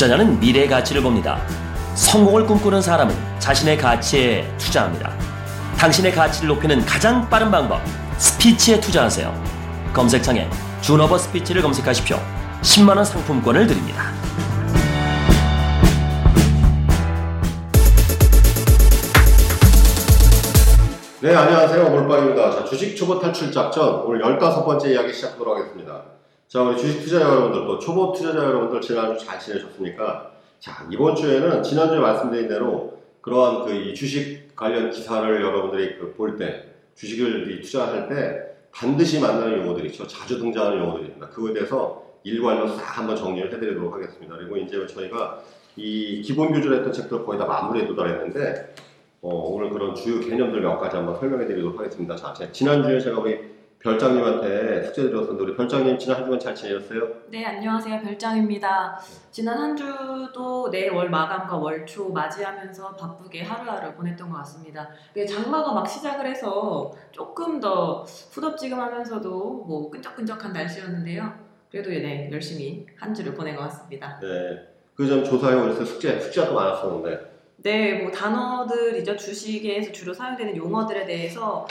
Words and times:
투자자는 0.00 0.40
미래의 0.40 0.66
가치를 0.66 1.02
봅니다. 1.02 1.38
성공을 1.94 2.46
꿈꾸는 2.46 2.80
사람은 2.80 3.14
자신의 3.38 3.76
가치에 3.76 4.50
투자합니다. 4.56 5.12
당신의 5.76 6.12
가치를 6.12 6.48
높이는 6.48 6.82
가장 6.86 7.28
빠른 7.28 7.50
방법, 7.50 7.82
스피치에 8.16 8.80
투자하세요. 8.80 9.30
검색창에 9.92 10.48
준어버 10.80 11.18
스피치를 11.18 11.60
검색하십시오. 11.60 12.18
10만원 12.62 13.04
상품권을 13.04 13.66
드립니다. 13.66 14.04
네, 21.20 21.34
안녕하세요. 21.34 21.90
몰빵입니다. 21.90 22.50
자, 22.52 22.64
주식 22.64 22.96
초보 22.96 23.20
탈출 23.20 23.52
작전 23.52 23.96
오늘 24.06 24.22
15번째 24.22 24.92
이야기 24.92 25.12
시작하도록 25.12 25.58
하겠습니다. 25.58 26.09
자, 26.50 26.62
우리 26.62 26.76
주식 26.76 27.02
투자자 27.04 27.26
여러분들 27.26 27.64
또 27.64 27.78
초보 27.78 28.12
투자자 28.12 28.38
여러분들 28.38 28.80
지난주 28.80 29.24
잘 29.24 29.38
지내셨습니까? 29.38 30.32
자, 30.58 30.84
이번 30.90 31.14
주에는 31.14 31.62
지난주에 31.62 32.00
말씀드린 32.00 32.48
대로 32.48 32.98
그러한 33.20 33.64
그 33.66 33.72
이 33.72 33.94
주식 33.94 34.56
관련 34.56 34.90
기사를 34.90 35.40
여러분들이 35.40 35.96
그 35.96 36.12
볼 36.14 36.36
때, 36.36 36.64
주식을 36.96 37.52
이 37.52 37.60
투자할 37.62 38.08
때 38.08 38.40
반드시 38.72 39.20
만나는 39.20 39.58
용어들이 39.60 39.90
있죠. 39.90 40.04
자주 40.08 40.38
등장하는 40.40 40.78
용어들입니다. 40.80 41.28
그거에 41.28 41.52
대해서 41.54 42.02
일괄로 42.24 42.66
싹 42.68 42.98
한번 42.98 43.14
정리를 43.14 43.52
해드리도록 43.54 43.94
하겠습니다. 43.94 44.36
그리고 44.36 44.56
이제 44.56 44.84
저희가 44.88 45.38
이 45.76 46.20
기본 46.20 46.52
교주를 46.52 46.78
했던 46.78 46.92
책들 46.92 47.24
거의 47.24 47.38
다 47.38 47.46
마무리에 47.46 47.86
도달했는데 47.86 48.74
어, 49.22 49.28
오늘 49.52 49.70
그런 49.70 49.94
주요 49.94 50.18
개념들 50.18 50.60
몇 50.62 50.78
가지 50.80 50.96
한번 50.96 51.16
설명해 51.18 51.46
드리도록 51.46 51.78
하겠습니다. 51.78 52.16
자, 52.16 52.32
제- 52.34 52.50
지난주에 52.50 52.98
제가 52.98 53.20
우리 53.20 53.38
별장님한테 53.80 54.82
숙제 54.84 55.02
드렸었는데 55.04 55.42
우리 55.42 55.56
별장님 55.56 55.98
지난 55.98 56.18
한 56.18 56.24
주간 56.24 56.38
잘 56.38 56.54
지내셨어요? 56.54 57.08
네, 57.30 57.44
안녕하세요. 57.46 58.00
별장입니다. 58.02 59.00
지난 59.30 59.56
한 59.58 59.74
주도 59.76 60.68
내 60.70 60.88
월 60.90 61.08
마감과 61.08 61.56
월 61.56 61.86
초 61.86 62.10
맞이하면서 62.10 62.94
바쁘게 62.96 63.42
하루하루 63.42 63.94
보냈던 63.94 64.28
것 64.28 64.36
같습니다. 64.38 64.90
네, 65.14 65.24
장마가 65.24 65.72
막 65.72 65.88
시작을 65.88 66.26
해서 66.26 66.92
조금 67.10 67.58
더 67.58 68.04
후덥지근하면서도 68.32 69.64
뭐 69.66 69.90
끈적끈적한 69.90 70.52
날씨였는데요. 70.52 71.32
그래도 71.70 71.88
네, 71.88 72.28
열심히 72.30 72.84
한 72.98 73.14
주를 73.14 73.32
보낸 73.32 73.56
것 73.56 73.62
같습니다. 73.62 74.18
네. 74.20 74.68
그점 74.94 75.24
조사해 75.24 75.54
오셨어요. 75.56 75.86
숙제, 75.86 76.20
숙제가 76.20 76.48
또 76.48 76.54
많았었는데. 76.54 77.30
네, 77.62 78.02
뭐 78.02 78.10
단어들이죠. 78.10 79.16
주식에서 79.16 79.92
주로 79.92 80.12
사용되는 80.12 80.54
용어들에 80.56 81.06
대해서 81.06 81.66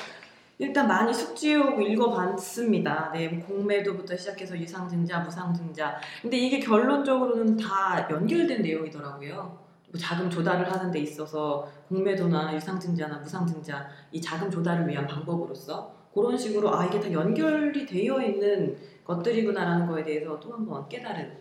일단 0.62 0.90
많이 0.90 1.14
숙지하고 1.14 1.82
읽어봤습니다. 1.82 3.12
네, 3.14 3.30
뭐 3.30 3.46
공매도부터 3.48 4.16
시작해서 4.18 4.58
유상증자, 4.58 5.20
무상증자. 5.22 5.98
근데 6.22 6.36
이게 6.36 6.60
결론적으로는 6.60 7.56
다 7.56 8.06
연결된 8.12 8.62
내용이더라고요. 8.62 9.58
뭐 9.92 10.00
자금 10.00 10.30
조달을 10.30 10.70
하는 10.70 10.92
데 10.92 11.00
있어서 11.00 11.66
공매도나 11.88 12.54
유상증자나 12.56 13.20
무상증자 13.20 13.88
이 14.12 14.20
자금 14.22 14.52
조달을 14.52 14.88
위한 14.90 15.08
방법으로서 15.08 15.96
그런 16.14 16.38
식으로 16.38 16.76
아 16.76 16.86
이게 16.86 17.00
다 17.00 17.10
연결이 17.12 17.86
되어 17.86 18.22
있는 18.22 18.78
것들이구나라는 19.06 19.88
거에 19.88 20.04
대해서 20.04 20.38
또 20.42 20.52
한번 20.54 20.88
깨달은 20.90 21.38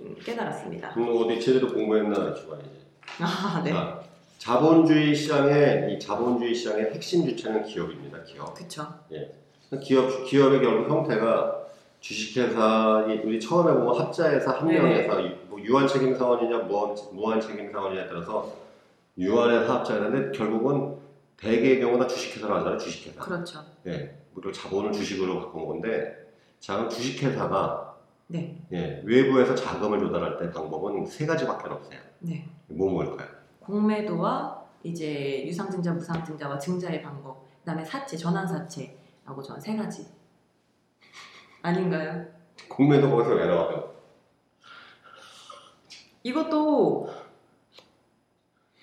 음, 0.00 0.16
깨달았습니다. 0.24 0.94
그럼 0.94 1.14
어디 1.14 1.38
제대로 1.38 1.68
공부했나 1.68 2.32
주관이지. 2.34 2.82
아, 3.20 3.60
네. 3.62 3.70
자, 3.70 4.01
자본주의 4.46 5.14
시장의 5.14 5.94
이 5.94 6.00
자본주의 6.00 6.52
시장의 6.52 6.86
핵심 6.92 7.24
주체는 7.28 7.62
기업입니다. 7.62 8.24
기업. 8.24 8.52
그쵸. 8.54 8.84
기업 9.80 10.24
기업의 10.24 10.60
결국 10.60 10.90
형태가 10.90 11.62
주식회사 12.00 13.06
이- 13.08 13.20
우리 13.24 13.38
처음에 13.38 13.72
보면 13.72 13.94
합자회사, 13.96 14.50
합명회사, 14.58 15.20
이- 15.20 15.36
뭐 15.48 15.60
유한 15.62 15.86
책임 15.86 16.16
사원이냐 16.16 16.58
무한 16.64 16.96
무한 17.12 17.40
책임 17.40 17.70
사원이냐에 17.70 18.08
따라서 18.08 18.52
유한의 19.16 19.64
사업자인데 19.64 20.36
결국은 20.36 20.96
대개의 21.36 21.78
경우는 21.80 22.08
주식회사로 22.08 22.52
하잖아요. 22.56 22.78
주식회사. 22.78 23.20
그렇죠. 23.20 23.60
예, 23.86 24.12
우리가 24.34 24.50
자본을 24.52 24.90
주식으로 24.90 25.38
바꾼 25.38 25.66
건데 25.66 26.32
자, 26.58 26.88
주식회사가 26.88 27.94
네. 28.26 28.56
예, 28.72 29.02
외부에서 29.04 29.54
자금을 29.54 30.00
조달할 30.00 30.36
때 30.38 30.50
방법은 30.50 31.06
세 31.06 31.26
가지밖에 31.26 31.68
없어요. 31.68 32.00
네. 32.18 32.44
뭐 32.66 32.90
뭘까요? 32.90 33.28
공매도와 33.64 34.62
이제 34.82 35.44
유상증자, 35.46 35.92
무상증자와 35.92 36.58
증자의 36.58 37.02
방법, 37.02 37.46
그다음에 37.60 37.84
사채, 37.84 38.16
전환사채하고 38.16 39.42
전 39.42 39.60
세 39.60 39.76
가지 39.76 40.06
아닌가요? 41.62 42.26
공매도 42.68 43.08
거기서 43.10 43.34
왜 43.36 43.46
나와요? 43.46 43.92
이것도 46.24 47.08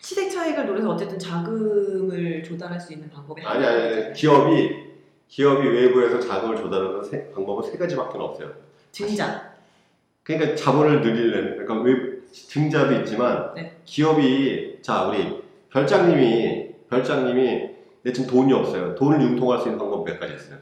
시세 0.02 0.30
차익을 0.30 0.66
노려서 0.66 0.92
어쨌든 0.92 1.20
자금을 1.20 2.42
조달할 2.44 2.80
수 2.80 2.94
있는 2.94 3.10
방법이 3.10 3.42
아니 3.46 3.66
아니 3.66 3.82
아니 3.82 4.14
기업이 4.14 4.90
기업이 5.28 5.68
외부에서 5.68 6.20
자금을 6.20 6.56
조달하는 6.58 7.04
세- 7.04 7.30
방법은 7.32 7.70
세 7.70 7.78
가지밖에 7.78 8.18
없어요. 8.18 8.52
증자. 8.92 9.54
그러니까 10.24 10.56
자본을 10.56 11.02
늘리려는 11.02 11.58
그러니까 11.66 11.82
외 11.82 12.20
증자도 12.32 12.94
있지만 13.02 13.54
네. 13.56 13.78
기업이 13.86 14.69
자 14.82 15.08
우리 15.08 15.42
별장님이 15.72 16.70
별장님이 16.90 17.70
내 18.04 18.14
지금 18.14 18.30
돈이 18.30 18.54
없어요. 18.54 18.96
돈을 18.96 19.22
융통할 19.22 19.60
수 19.60 19.66
있는 19.68 19.78
방법 19.78 20.04
몇 20.06 20.20
가지 20.20 20.34
있어요. 20.36 20.58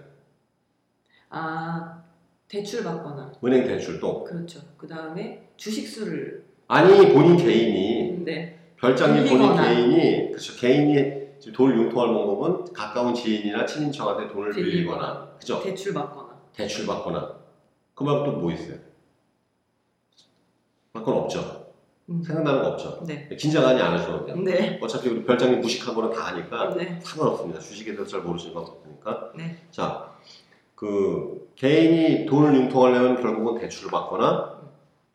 아 1.29 2.03
대출 2.47 2.83
받거나 2.83 3.31
은행 3.43 3.67
대출도 3.67 4.23
그렇죠. 4.23 4.59
그 4.77 4.87
다음에 4.87 5.49
주식수를 5.57 6.45
아니 6.67 7.13
본인 7.13 7.37
개인이 7.37 8.23
네. 8.25 8.59
별장님 8.77 9.23
본인 9.23 9.37
빌리거나. 9.39 9.67
개인이 9.69 10.31
그렇죠 10.31 10.55
개인이 10.59 11.17
지금 11.39 11.53
돈을 11.55 11.77
융통할 11.77 12.07
방법은 12.13 12.73
가까운 12.73 13.13
지인이나 13.13 13.65
친인척한테 13.65 14.31
돈을 14.33 14.51
빌리거나 14.51 15.35
그죠 15.39 15.61
대출 15.61 15.93
받거나 15.93 16.37
대출 16.53 16.85
받거나 16.85 17.35
그 17.93 18.03
말고 18.03 18.25
또 18.25 18.31
뭐 18.39 18.51
있어요? 18.51 18.77
그건 20.93 21.13
없죠. 21.15 21.66
음. 22.09 22.23
생각나는 22.23 22.61
거 22.61 22.67
없죠. 22.69 23.03
네. 23.05 23.27
긴장하지 23.27 23.81
않으셔도 23.81 24.25
돼요. 24.25 24.35
네. 24.37 24.79
어차피 24.81 25.09
우리 25.09 25.23
별장님 25.25 25.59
무식한 25.61 25.93
거는 25.93 26.11
다 26.11 26.27
아니까 26.27 26.73
네. 26.75 26.99
상관없습니다. 27.03 27.59
주식에 27.59 27.91
대해서 27.91 28.09
잘 28.09 28.21
모르시는 28.21 28.53
거 28.53 28.61
없으니까. 28.61 29.31
네. 29.35 29.57
자, 29.71 30.13
그 30.75 31.49
개인이 31.55 32.25
돈을 32.25 32.55
융통하려면 32.55 33.21
결국은 33.21 33.59
대출을 33.59 33.91
받거나 33.91 34.57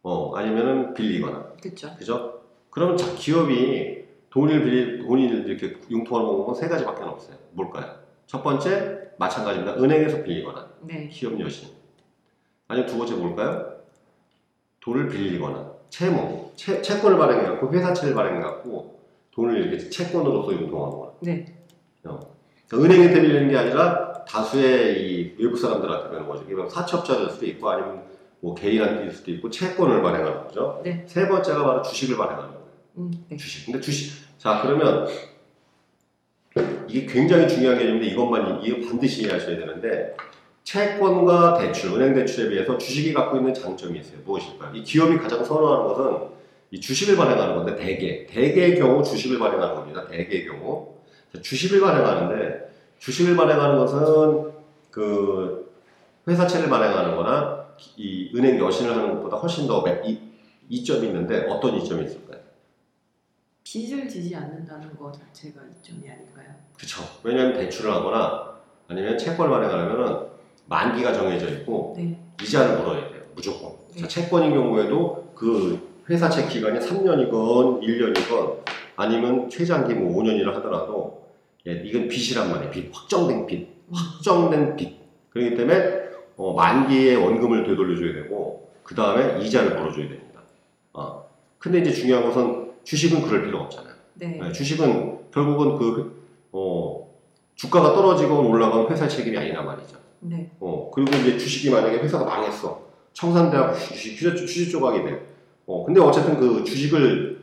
어 0.02 0.34
아니면은 0.36 0.92
빌리거나 0.94 1.52
그렇죠. 1.62 1.96
그죠? 1.96 2.40
그러면 2.70 2.96
자 2.96 3.14
기업이 3.14 4.02
돈을 4.30 4.64
빌리 4.64 5.06
돈이 5.06 5.26
이렇게 5.26 5.78
융통하는 5.90 6.28
방법은 6.28 6.54
세 6.54 6.68
가지밖에 6.68 7.04
없어요. 7.04 7.36
뭘까요? 7.52 7.96
첫 8.26 8.42
번째 8.42 9.12
마찬가지입니다. 9.18 9.80
은행에서 9.80 10.22
빌리거나 10.24 10.68
네. 10.80 11.08
기업 11.08 11.38
여신. 11.40 11.68
아니면 12.68 12.88
두 12.88 12.98
번째 12.98 13.14
뭘까요? 13.14 13.76
돈을 14.80 15.08
빌리거나 15.08 15.71
채무, 15.92 16.50
채, 16.56 16.80
채권을 16.80 17.18
발행해갖고 17.18 17.70
회사채를 17.70 18.14
발행해갖고 18.14 18.98
돈을 19.30 19.58
이렇게 19.58 19.90
채권으로서 19.90 20.52
융통하거나. 20.54 21.12
네. 21.20 21.44
어. 22.04 22.18
그러니까 22.66 22.94
은행한테 22.94 23.20
빌리는 23.20 23.48
게 23.50 23.58
아니라 23.58 24.24
다수의 24.24 25.02
이 25.02 25.36
외국 25.38 25.58
사람들한테 25.58 26.10
배는 26.10 26.26
거죠. 26.26 26.46
이건 26.50 26.70
사채업자일 26.70 27.28
수도 27.28 27.44
있고 27.44 27.68
아니면 27.68 28.04
뭐 28.40 28.54
개인한테일 28.54 29.12
수도 29.12 29.30
있고 29.32 29.50
채권을 29.50 30.00
발행하는 30.00 30.44
거죠. 30.44 30.80
네. 30.82 31.04
세 31.06 31.28
번째가 31.28 31.62
바로 31.62 31.82
주식을 31.82 32.16
발행하는 32.16 32.48
거예요. 32.48 32.66
음, 32.96 33.10
네. 33.28 33.36
주식. 33.36 33.66
근데 33.66 33.78
주식. 33.78 34.38
자, 34.38 34.62
그러면 34.62 35.06
이게 36.88 37.04
굉장히 37.04 37.46
중요한 37.48 37.78
개념인데 37.78 38.06
이것만 38.06 38.62
이거 38.64 38.88
반드시 38.88 39.24
이해하셔야 39.24 39.58
되는데 39.58 40.16
채권과 40.64 41.58
대출, 41.58 41.92
은행 42.00 42.14
대출에 42.14 42.48
비해서 42.48 42.78
주식이 42.78 43.12
갖고 43.12 43.36
있는 43.38 43.52
장점이 43.52 43.98
있어요. 43.98 44.20
무엇일까요? 44.24 44.74
이 44.74 44.82
기업이 44.82 45.18
가장 45.18 45.44
선호하는 45.44 45.86
것은 45.86 46.28
이 46.70 46.80
주식을 46.80 47.16
발행하는 47.16 47.56
건데 47.56 47.76
대개 47.76 48.26
대개의 48.26 48.78
경우 48.78 49.02
주식을 49.02 49.38
발행하는 49.38 49.74
겁니다. 49.74 50.06
대개의 50.06 50.46
경우 50.46 50.94
자, 51.34 51.40
주식을 51.42 51.80
발행하는데 51.80 52.72
주식을 52.98 53.36
발행하는 53.36 53.76
것은 53.78 54.52
그 54.90 55.72
회사채를 56.28 56.68
발행하는-거나 56.70 57.66
이 57.96 58.30
은행 58.34 58.58
여신을 58.58 58.92
하는 58.96 59.14
것보다 59.16 59.36
훨씬 59.38 59.66
더 59.66 59.82
매- 59.82 60.00
이, 60.06 60.18
이점이 60.68 61.08
있는데 61.08 61.46
어떤 61.48 61.74
이점이 61.74 62.04
있을까요? 62.04 62.40
빚을 63.64 64.08
지지 64.08 64.34
않는다는 64.36 64.96
거 64.96 65.10
자체가 65.10 65.60
이점이 65.80 66.08
아닐까요? 66.08 66.54
그렇죠. 66.76 67.02
왜냐하면 67.24 67.54
대출을 67.54 67.90
하거나 67.92 68.52
아니면 68.88 69.18
채권을 69.18 69.50
발행하려면 69.50 70.31
만기가 70.72 71.12
정해져 71.12 71.48
있고 71.50 71.94
네. 71.96 72.18
이자를 72.42 72.78
물어야 72.78 73.10
돼요. 73.10 73.22
무조건. 73.34 73.72
네. 73.94 74.00
자, 74.00 74.08
채권인 74.08 74.52
경우에도 74.52 75.32
그 75.34 75.78
회사 76.08 76.30
채 76.30 76.48
기간이 76.48 76.78
3년이건 76.80 77.82
1년이건 77.82 78.62
아니면 78.96 79.50
최장기 79.50 79.94
뭐 79.94 80.22
5년이라 80.22 80.52
하더라도 80.54 81.26
예, 81.66 81.72
이건 81.84 82.08
빚이란 82.08 82.50
말이에요. 82.50 82.70
빚, 82.70 82.90
확정된 82.92 83.46
빚, 83.46 83.68
확정된 83.92 84.76
빚. 84.76 84.98
그렇기 85.30 85.56
때문에 85.56 86.02
어, 86.36 86.54
만기에 86.54 87.16
원금을 87.16 87.64
되돌려줘야 87.64 88.14
되고 88.14 88.70
그 88.82 88.94
다음에 88.94 89.40
이자를 89.44 89.76
물어줘야 89.78 90.08
됩니다. 90.08 90.40
어. 90.94 91.28
근데 91.58 91.80
이제 91.80 91.92
중요한 91.92 92.24
것은 92.24 92.72
주식은 92.84 93.22
그럴 93.22 93.44
필요가 93.44 93.64
없잖아요. 93.64 93.94
네. 94.14 94.38
네, 94.40 94.52
주식은 94.52 95.30
결국은 95.32 95.76
그, 95.76 96.26
어, 96.52 97.08
주가가 97.54 97.94
떨어지고 97.94 98.48
올라가면 98.48 98.90
회사 98.90 99.06
책임이 99.06 99.36
아니란 99.38 99.64
말이죠. 99.64 100.02
네. 100.24 100.50
어, 100.60 100.90
그리고 100.94 101.16
이제 101.16 101.36
주식이 101.36 101.70
만약에 101.70 101.98
회사가 101.98 102.24
망했어. 102.24 102.80
청산대학 103.12 103.76
주식, 103.78 104.20
휴지 104.22 104.70
조각이 104.70 105.04
돼. 105.04 105.26
어, 105.66 105.84
근데 105.84 106.00
어쨌든 106.00 106.38
그 106.38 106.64
주식을 106.64 107.42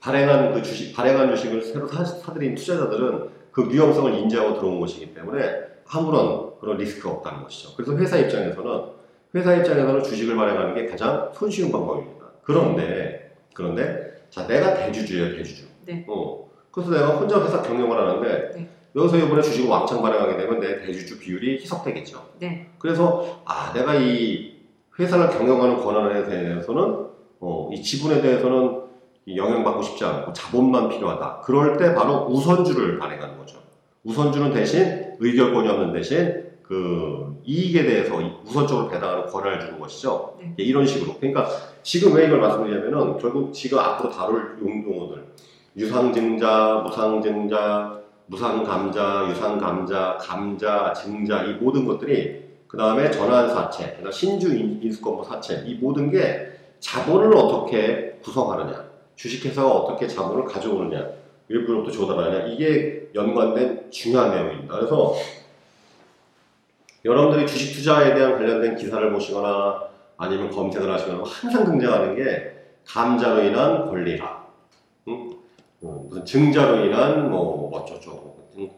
발행한 0.00 0.52
그 0.52 0.62
주식, 0.62 0.94
발행한 0.94 1.34
주식을 1.34 1.62
새로 1.62 1.88
사, 1.88 2.04
사들인 2.04 2.54
투자자들은 2.54 3.30
그 3.50 3.72
위험성을 3.72 4.14
인지하고 4.14 4.54
들어온 4.54 4.78
것이기 4.80 5.14
때문에 5.14 5.40
아무런 5.88 6.58
그런 6.60 6.76
리스크가 6.76 7.14
없다는 7.14 7.42
것이죠. 7.44 7.74
그래서 7.76 7.96
회사 7.96 8.18
입장에서는, 8.18 8.82
회사 9.34 9.54
입장에서는 9.54 10.02
주식을 10.02 10.36
발행하는 10.36 10.74
게 10.74 10.86
가장 10.86 11.30
손쉬운 11.34 11.72
방법입니다. 11.72 12.26
그런데, 12.42 13.34
그런데, 13.54 14.26
자, 14.28 14.46
내가 14.46 14.74
대주주예요, 14.74 15.36
대주주. 15.36 15.64
네. 15.86 16.04
어, 16.08 16.50
그래서 16.70 16.90
내가 16.90 17.16
혼자 17.16 17.42
회사 17.42 17.62
경영을 17.62 17.96
하는데, 17.96 18.52
네. 18.58 18.68
여기서 18.96 19.16
이번에 19.18 19.42
주식을 19.42 19.68
왕창 19.68 20.00
발행하게 20.02 20.36
되면 20.36 20.60
내 20.60 20.78
대주주 20.80 21.18
비율이 21.18 21.58
희석되겠죠. 21.62 22.22
네. 22.38 22.68
그래서 22.78 23.40
아 23.44 23.72
내가 23.72 23.94
이 23.94 24.54
회사를 24.98 25.30
경영하는 25.30 25.76
권한에 25.78 26.24
대해서는 26.24 27.06
어, 27.40 27.70
이 27.72 27.82
지분에 27.82 28.20
대해서는 28.22 28.82
이 29.26 29.36
영향받고 29.36 29.82
싶지 29.82 30.04
않고 30.04 30.32
자본만 30.32 30.88
필요하다. 30.90 31.40
그럴 31.44 31.76
때 31.76 31.94
바로 31.94 32.26
우선주를 32.28 32.98
발행하는 32.98 33.36
거죠. 33.38 33.58
우선주는 34.04 34.52
대신 34.52 35.14
의결권이 35.18 35.68
없는 35.68 35.92
대신 35.92 36.44
그 36.62 37.40
이익에 37.44 37.82
대해서 37.84 38.14
우선적으로 38.44 38.88
배당하는 38.88 39.26
권한을 39.26 39.60
주는 39.60 39.78
것이죠. 39.80 40.36
네. 40.40 40.54
예, 40.58 40.62
이런 40.62 40.86
식으로. 40.86 41.16
그러니까 41.18 41.48
지금 41.82 42.14
왜 42.14 42.26
이걸 42.26 42.38
말씀드리냐면은 42.40 43.18
결국 43.18 43.52
지금 43.52 43.78
앞으로 43.78 44.10
다룰 44.10 44.56
용- 44.62 44.84
용어들 44.84 45.24
유상증자, 45.76 46.82
무상증자, 46.86 48.00
무상감자, 48.26 49.26
유상감자, 49.30 50.18
감자, 50.20 50.92
증자 50.92 51.42
이 51.44 51.54
모든 51.54 51.84
것들이 51.84 52.44
그 52.66 52.76
다음에 52.76 53.10
전환사채, 53.10 53.98
신주 54.10 54.54
인- 54.56 54.80
인수권부 54.82 55.24
사채 55.24 55.62
이 55.66 55.74
모든 55.74 56.10
게 56.10 56.52
자본을 56.80 57.36
어떻게 57.36 58.18
구성하느냐, 58.22 58.84
주식회사가 59.16 59.70
어떻게 59.70 60.06
자본을 60.08 60.44
가져오느냐, 60.46 61.06
외부로부터 61.48 61.90
조달하느냐 61.92 62.46
이게 62.46 63.10
연관된 63.14 63.90
중요한 63.90 64.30
내용입니다. 64.30 64.74
그래서 64.76 65.14
여러분들이 67.04 67.46
주식 67.46 67.74
투자에 67.76 68.14
대한 68.14 68.32
관련된 68.38 68.76
기사를 68.76 69.12
보시거나 69.12 69.84
아니면 70.16 70.50
검색을 70.50 70.90
하시거나 70.90 71.22
항상 71.24 71.64
등장하는 71.64 72.16
게 72.16 72.52
감자로 72.86 73.42
인한 73.44 73.86
권리라, 73.86 74.44
응? 75.08 75.30
어, 75.84 76.06
무슨 76.08 76.24
증자로 76.24 76.86
인한 76.86 77.30
뭐 77.30 77.70
응? 78.58 78.70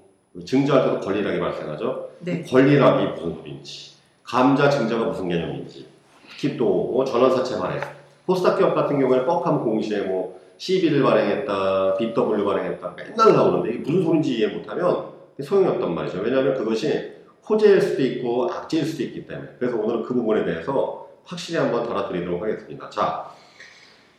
증자할 0.45 0.85
때도 0.85 1.01
권리락이 1.01 1.39
발생하죠. 1.39 2.11
네. 2.21 2.43
권리락이 2.43 3.07
무슨 3.13 3.35
소리인지, 3.37 3.93
감자 4.25 4.69
증자가 4.69 5.05
무슨 5.05 5.29
개념인지, 5.29 5.87
특히 6.29 6.57
또 6.57 6.65
뭐 6.67 7.05
전환사채 7.05 7.59
발행, 7.59 7.81
코스닥 8.27 8.59
기업 8.59 8.75
같은 8.75 8.99
경우에는 8.99 9.25
뻑하면 9.27 9.63
공시에 9.63 10.01
뭐 10.03 10.41
CB를 10.59 11.03
발행했다, 11.03 11.95
BW 11.97 12.45
발행했다 12.45 12.95
맨날 12.97 13.33
나오는데 13.35 13.71
이게 13.71 13.79
무슨 13.81 14.03
소리인지 14.03 14.39
이해 14.39 14.49
못하면 14.49 15.07
소용이 15.41 15.69
없단 15.69 15.95
말이죠. 15.95 16.21
왜냐하면 16.21 16.55
그것이 16.55 17.13
호재일 17.49 17.81
수도 17.81 18.03
있고 18.03 18.51
악재일 18.51 18.85
수도 18.85 19.03
있기 19.05 19.27
때문에. 19.27 19.51
그래서 19.59 19.77
오늘은 19.77 20.03
그 20.03 20.15
부분에 20.15 20.45
대해서 20.45 21.07
확실히 21.25 21.61
한번 21.61 21.87
달아드리도록 21.87 22.43
하겠습니다. 22.43 22.89
자, 22.91 23.27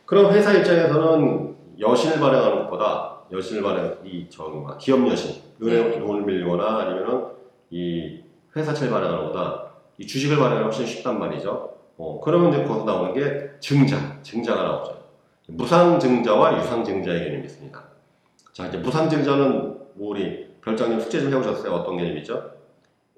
그럼 0.06 0.32
회사 0.32 0.52
입장에서는 0.54 1.57
여신을 1.78 2.20
발행하는 2.20 2.64
것보다 2.64 3.20
여신을 3.30 3.62
발행 3.62 3.98
이 4.04 4.26
저기 4.28 4.56
뭐 4.56 4.76
기업 4.78 5.06
여신 5.08 5.42
은행으로 5.62 6.06
돈을 6.06 6.26
빌리거나 6.26 6.78
아니면은 6.78 7.26
이 7.70 8.20
회사채를 8.56 8.92
발행하는 8.92 9.24
것보다 9.26 9.68
이 9.98 10.06
주식을 10.06 10.36
발행하는 10.36 10.64
훨씬 10.64 10.86
쉽단 10.86 11.18
말이죠. 11.18 11.74
어, 11.96 12.20
그러면 12.22 12.52
이제 12.52 12.64
거기서 12.64 12.84
나오는 12.84 13.12
게 13.12 13.50
증자, 13.60 14.22
증자가 14.22 14.62
나오죠. 14.62 14.98
무상증자와 15.48 16.58
유상증자의 16.58 17.24
개념이 17.24 17.44
있습니다. 17.44 17.82
자, 18.52 18.66
이제 18.66 18.78
무상증자는 18.78 19.78
뭐 19.94 20.10
우리 20.10 20.48
별장님 20.62 21.00
숙제 21.00 21.20
좀 21.20 21.32
해오셨어요? 21.32 21.72
어떤 21.72 21.96
개념이죠? 21.96 22.57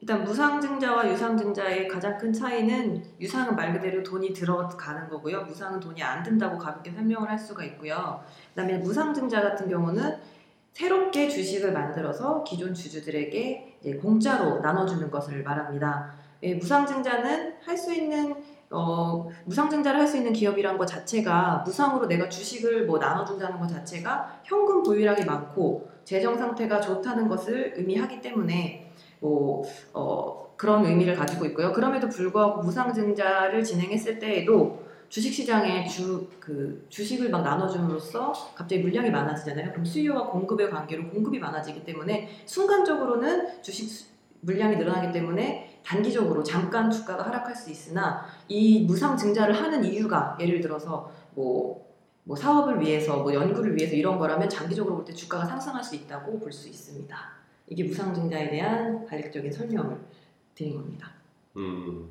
일단 0.00 0.24
무상증자와 0.24 1.10
유상증자의 1.10 1.86
가장 1.86 2.16
큰 2.16 2.32
차이는 2.32 3.04
유상은 3.20 3.54
말 3.54 3.72
그대로 3.74 4.02
돈이 4.02 4.32
들어가는 4.32 5.08
거고요. 5.10 5.42
무상은 5.42 5.78
돈이 5.78 6.02
안 6.02 6.22
든다고 6.22 6.56
가볍게 6.56 6.90
설명을 6.90 7.28
할 7.28 7.38
수가 7.38 7.64
있고요. 7.64 8.22
그다음에 8.54 8.78
무상증자 8.78 9.42
같은 9.42 9.68
경우는 9.68 10.16
새롭게 10.72 11.28
주식을 11.28 11.72
만들어서 11.72 12.42
기존 12.44 12.72
주주들에게 12.72 13.98
공짜로 14.00 14.60
나눠주는 14.60 15.10
것을 15.10 15.42
말합니다. 15.42 16.14
예, 16.42 16.54
무상증자는 16.54 17.56
할 17.62 17.76
수 17.76 17.92
있는 17.92 18.34
어, 18.70 19.28
무상증자를 19.44 20.00
할 20.00 20.06
수 20.06 20.16
있는 20.16 20.32
기업이란 20.32 20.78
것 20.78 20.86
자체가 20.86 21.62
무상으로 21.66 22.06
내가 22.06 22.28
주식을 22.28 22.86
뭐 22.86 22.98
나눠준다는 22.98 23.58
것 23.58 23.68
자체가 23.68 24.40
현금 24.44 24.82
보유량이 24.82 25.24
많고 25.26 25.90
재정 26.04 26.38
상태가 26.38 26.80
좋다는 26.80 27.28
것을 27.28 27.74
의미하기 27.76 28.22
때문에 28.22 28.89
뭐 29.20 29.64
어, 29.92 30.52
그런 30.56 30.84
의미를 30.84 31.14
가지고 31.14 31.46
있고요. 31.46 31.72
그럼에도 31.72 32.08
불구하고 32.08 32.62
무상증자를 32.62 33.62
진행했을 33.64 34.18
때에도 34.18 34.84
주식시장에 35.08 35.86
주, 35.88 36.28
그, 36.38 36.86
주식을 36.88 37.30
막 37.30 37.42
나눠줌으로써 37.42 38.32
갑자기 38.54 38.80
물량이 38.82 39.10
많아지잖아요. 39.10 39.72
그럼 39.72 39.84
수요와 39.84 40.28
공급의 40.28 40.70
관계로 40.70 41.08
공급이 41.10 41.38
많아지기 41.40 41.84
때문에 41.84 42.28
순간적으로는 42.46 43.60
주식 43.62 43.88
수- 43.88 44.06
물량이 44.42 44.76
늘어나기 44.76 45.12
때문에 45.12 45.80
단기적으로 45.84 46.42
잠깐 46.44 46.90
주가가 46.90 47.26
하락할 47.26 47.54
수 47.56 47.70
있으나 47.70 48.24
이 48.48 48.84
무상 48.86 49.16
증자를 49.16 49.54
하는 49.60 49.84
이유가 49.84 50.36
예를 50.40 50.60
들어서 50.60 51.10
뭐, 51.34 51.84
뭐 52.22 52.36
사업을 52.36 52.80
위해서 52.80 53.16
뭐 53.22 53.34
연구를 53.34 53.76
위해서 53.76 53.94
이런 53.96 54.16
거라면 54.18 54.48
장기적으로 54.48 54.94
볼 54.96 55.04
때 55.04 55.12
주가가 55.12 55.44
상승할 55.44 55.82
수 55.82 55.96
있다고 55.96 56.38
볼 56.38 56.52
수 56.52 56.68
있습니다. 56.68 57.39
이게 57.70 57.84
무상증자에 57.84 58.50
대한 58.50 59.06
간략적인 59.06 59.50
설명을 59.50 59.96
드린 60.54 60.76
겁니다. 60.76 61.12
음. 61.56 62.10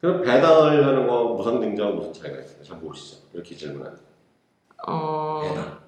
그럼 0.00 0.22
배당을 0.22 0.86
하는 0.86 1.06
거 1.06 1.34
무상증자와 1.34 1.90
무슨 1.90 2.12
차이가 2.12 2.40
있어요? 2.40 2.62
잘 2.62 2.78
모르시죠? 2.78 3.26
이렇게 3.34 3.54
질문하는 3.54 3.98
어, 4.86 5.42
배당. 5.42 5.78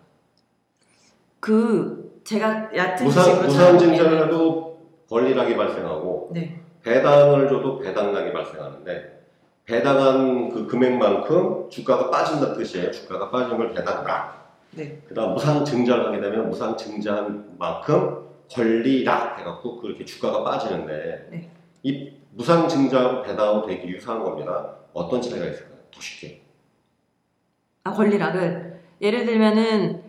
그 1.41 2.21
제가 2.25 2.71
얕은 2.76 3.07
무상, 3.07 3.43
무상증자를 3.43 4.19
잘 4.19 4.29
해도 4.29 4.81
권리락이 5.09 5.57
발생하고 5.57 6.31
네. 6.35 6.61
배당을 6.83 7.49
줘도 7.49 7.79
배당락이 7.79 8.33
발생하는데 8.33 9.23
배당한 9.64 10.50
그 10.50 10.67
금액만큼 10.67 11.71
주가가 11.71 12.11
빠진다는 12.11 12.57
뜻이에요. 12.59 12.91
주가가 12.91 13.31
빠지는 13.31 13.57
걸 13.57 13.73
배당락. 13.73 14.43
네. 14.73 15.00
그다음 15.07 15.35
무상증자를 15.35 16.07
하게 16.09 16.21
되면 16.21 16.50
무상증자한 16.50 17.57
만큼 17.59 18.32
권리락 18.53 19.39
해갖고 19.39 19.81
그렇게 19.81 20.05
주가가 20.05 20.45
빠지는데 20.45 21.29
네. 21.31 21.51
이 21.83 22.13
무상증자하고 22.33 23.23
배당하고 23.23 23.67
되게 23.67 23.89
유사한 23.89 24.23
겁니다. 24.23 24.77
어떤 24.93 25.21
차이가 25.21 25.47
있을까요? 25.47 25.79
더 25.91 26.01
쉽게. 26.01 26.43
아 27.85 27.93
권리락을 27.93 28.81
예를 29.01 29.25
들면은 29.27 30.03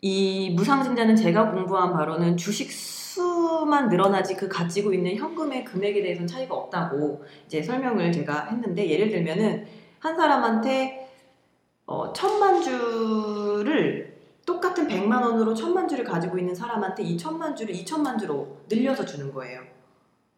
이 0.00 0.50
무상증자는 0.56 1.16
제가 1.16 1.50
공부한 1.50 1.92
바로는 1.92 2.36
주식 2.36 2.70
수만 2.70 3.88
늘어나지 3.88 4.34
그 4.36 4.48
가지고 4.48 4.92
있는 4.92 5.16
현금의 5.16 5.64
금액에 5.64 6.02
대해서는 6.02 6.26
차이가 6.26 6.54
없다고 6.54 7.24
이제 7.46 7.62
설명을 7.62 8.12
제가 8.12 8.46
했는데 8.46 8.88
예를 8.88 9.10
들면은 9.10 9.66
한 10.00 10.16
사람한테 10.16 11.10
어, 11.86 12.12
천만 12.12 12.62
주를 12.62 14.13
똑같은 14.46 14.86
백만 14.86 15.22
원으로 15.22 15.54
천만 15.54 15.88
주를 15.88 16.04
가지고 16.04 16.38
있는 16.38 16.54
사람한테 16.54 17.02
이 17.02 17.16
천만 17.16 17.56
주를 17.56 17.74
이천만 17.74 18.18
주로 18.18 18.58
늘려서 18.68 19.04
주는 19.04 19.32
거예요. 19.32 19.60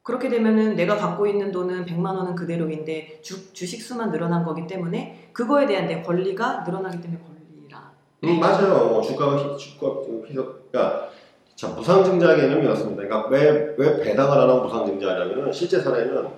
그렇게 0.02 0.28
되면은 0.28 0.76
내가 0.76 0.96
갖고 0.96 1.26
있는 1.26 1.50
돈은 1.50 1.84
100만 1.84 2.14
원은 2.14 2.36
그대로인데 2.36 3.18
주, 3.22 3.52
주식 3.52 3.82
수만 3.82 4.12
늘어난 4.12 4.44
거기 4.44 4.64
때문에 4.66 5.30
그거에 5.32 5.66
대한 5.66 5.88
내 5.88 6.00
권리가 6.00 6.62
늘어나기 6.64 7.00
때문에 7.00 7.20
권리라. 7.20 7.90
음, 8.22 8.38
맞아요. 8.38 9.00
주가가 9.02 9.36
희, 9.36 9.58
주가 9.58 9.88
희석, 10.28 10.70
그러니까 10.70 11.10
자 11.56 11.68
무상증자 11.68 12.36
개념이었습니다. 12.36 13.02
그러니까 13.02 13.28
왜, 13.30 13.74
왜 13.76 14.00
배당을 14.00 14.38
안 14.38 14.48
하고 14.48 14.62
무상증자하냐면은 14.62 15.52
실제 15.52 15.80
사례는 15.80 16.28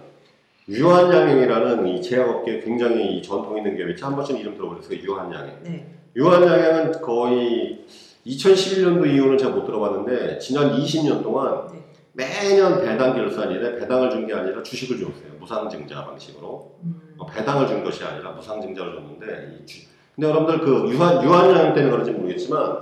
유한양행이라는 0.67 1.87
이 1.89 2.01
제약업계 2.01 2.61
굉장히 2.61 3.23
전통 3.23 3.59
있는 3.59 3.77
기업이죠. 3.77 4.07
한 4.07 4.17
번쯤 4.17 4.39
이름 4.39 4.55
들어보셨어요. 4.55 4.99
유한양행. 4.99 5.63
네. 5.63 5.98
유한양행은 6.23 7.01
거의 7.01 7.85
2011년도 8.27 9.07
이후는 9.07 9.39
제가 9.39 9.53
못 9.55 9.65
들어봤는데 9.65 10.41
지난 10.41 10.73
20년 10.77 11.23
동안 11.23 11.69
네. 11.73 11.79
매년 12.13 12.81
배당 12.81 13.15
결산일에 13.15 13.77
배당을 13.79 14.11
준 14.11 14.27
게 14.27 14.35
아니라 14.35 14.61
주식을 14.65 14.97
줬어요. 14.99 15.39
무상증자 15.39 16.05
방식으로. 16.05 16.73
음, 16.83 17.15
어, 17.19 17.27
배당을 17.27 17.69
준 17.69 17.85
것이 17.85 18.03
아니라 18.05 18.33
무상증자를 18.33 18.95
줬는데 18.95 19.59
이 19.63 19.67
주- 19.67 19.87
근데 20.17 20.29
여러분들 20.29 20.59
그 20.65 20.91
유한 20.91 21.23
유한양 21.25 21.73
때는 21.75 21.91
그런지 21.93 22.11
모르겠지만 22.11 22.79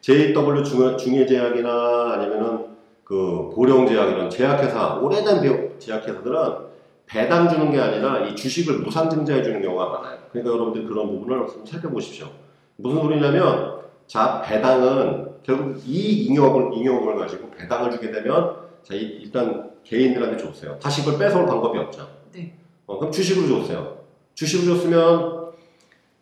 JW 0.00 0.62
중, 0.62 0.96
중해제약이나 0.96 2.12
아니면은 2.12 2.66
그 3.02 3.50
보령제약 3.52 4.10
이런 4.10 4.30
제약회사 4.30 4.94
오래된 5.02 5.40
배- 5.42 5.78
제약회사들은 5.80 6.66
배당 7.06 7.48
주는 7.48 7.72
게 7.72 7.80
아니라 7.80 8.20
이 8.28 8.36
주식을 8.36 8.78
무상증자해 8.78 9.42
주는 9.42 9.60
경우가 9.60 9.88
많아요. 9.88 10.18
그러니까 10.30 10.54
여러분들 10.54 10.86
그런 10.86 11.08
부분을 11.08 11.48
좀 11.48 11.66
살펴보십시오. 11.66 12.28
무슨 12.76 13.00
소리냐면 13.02 13.76
자 14.06 14.42
배당은 14.44 15.26
결국 15.42 15.82
이 15.86 16.24
잉여금을 16.26 16.76
잉여금을 16.76 17.16
가지고 17.16 17.50
배당을 17.50 17.90
주게 17.90 18.10
되면 18.10 18.56
자 18.82 18.94
이- 18.94 19.18
일단 19.22 19.70
개인들한테 19.84 20.36
줬어요. 20.36 20.78
다시 20.78 21.04
그걸 21.04 21.18
뺏어올 21.18 21.46
방법이 21.46 21.78
없죠. 21.78 22.08
네. 22.32 22.54
어, 22.86 22.98
그럼 22.98 23.12
주식으로 23.12 23.60
줬어요. 23.60 23.98
주식으로 24.34 24.74
줬으면 24.76 25.46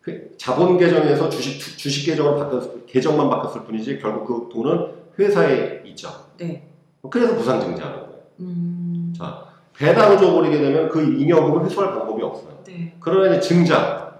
회- 0.07 0.29
자본 0.37 0.77
계정에서 0.77 1.29
주식 1.29 1.59
투- 1.59 1.77
주식 1.77 2.05
계정을 2.05 2.35
바꿨 2.37 2.85
계정만 2.85 3.29
바꿨을 3.29 3.65
뿐이지 3.65 3.99
결국 3.99 4.25
그 4.25 4.53
돈은 4.53 4.87
회사에 5.19 5.81
있죠. 5.87 6.09
네. 6.37 6.67
그래서 7.09 7.33
무상증자하는 7.33 7.99
거예요. 7.99 8.15
음. 8.39 9.13
자 9.17 9.45
배당을 9.77 10.17
줘버리게 10.17 10.57
되면 10.59 10.89
그 10.89 11.01
잉여금을 11.01 11.65
회수할 11.65 11.91
방법이 11.93 12.21
없어요. 12.23 12.59
네. 12.65 12.95
그러나 12.99 13.35
이제 13.35 13.39
증자 13.47 14.15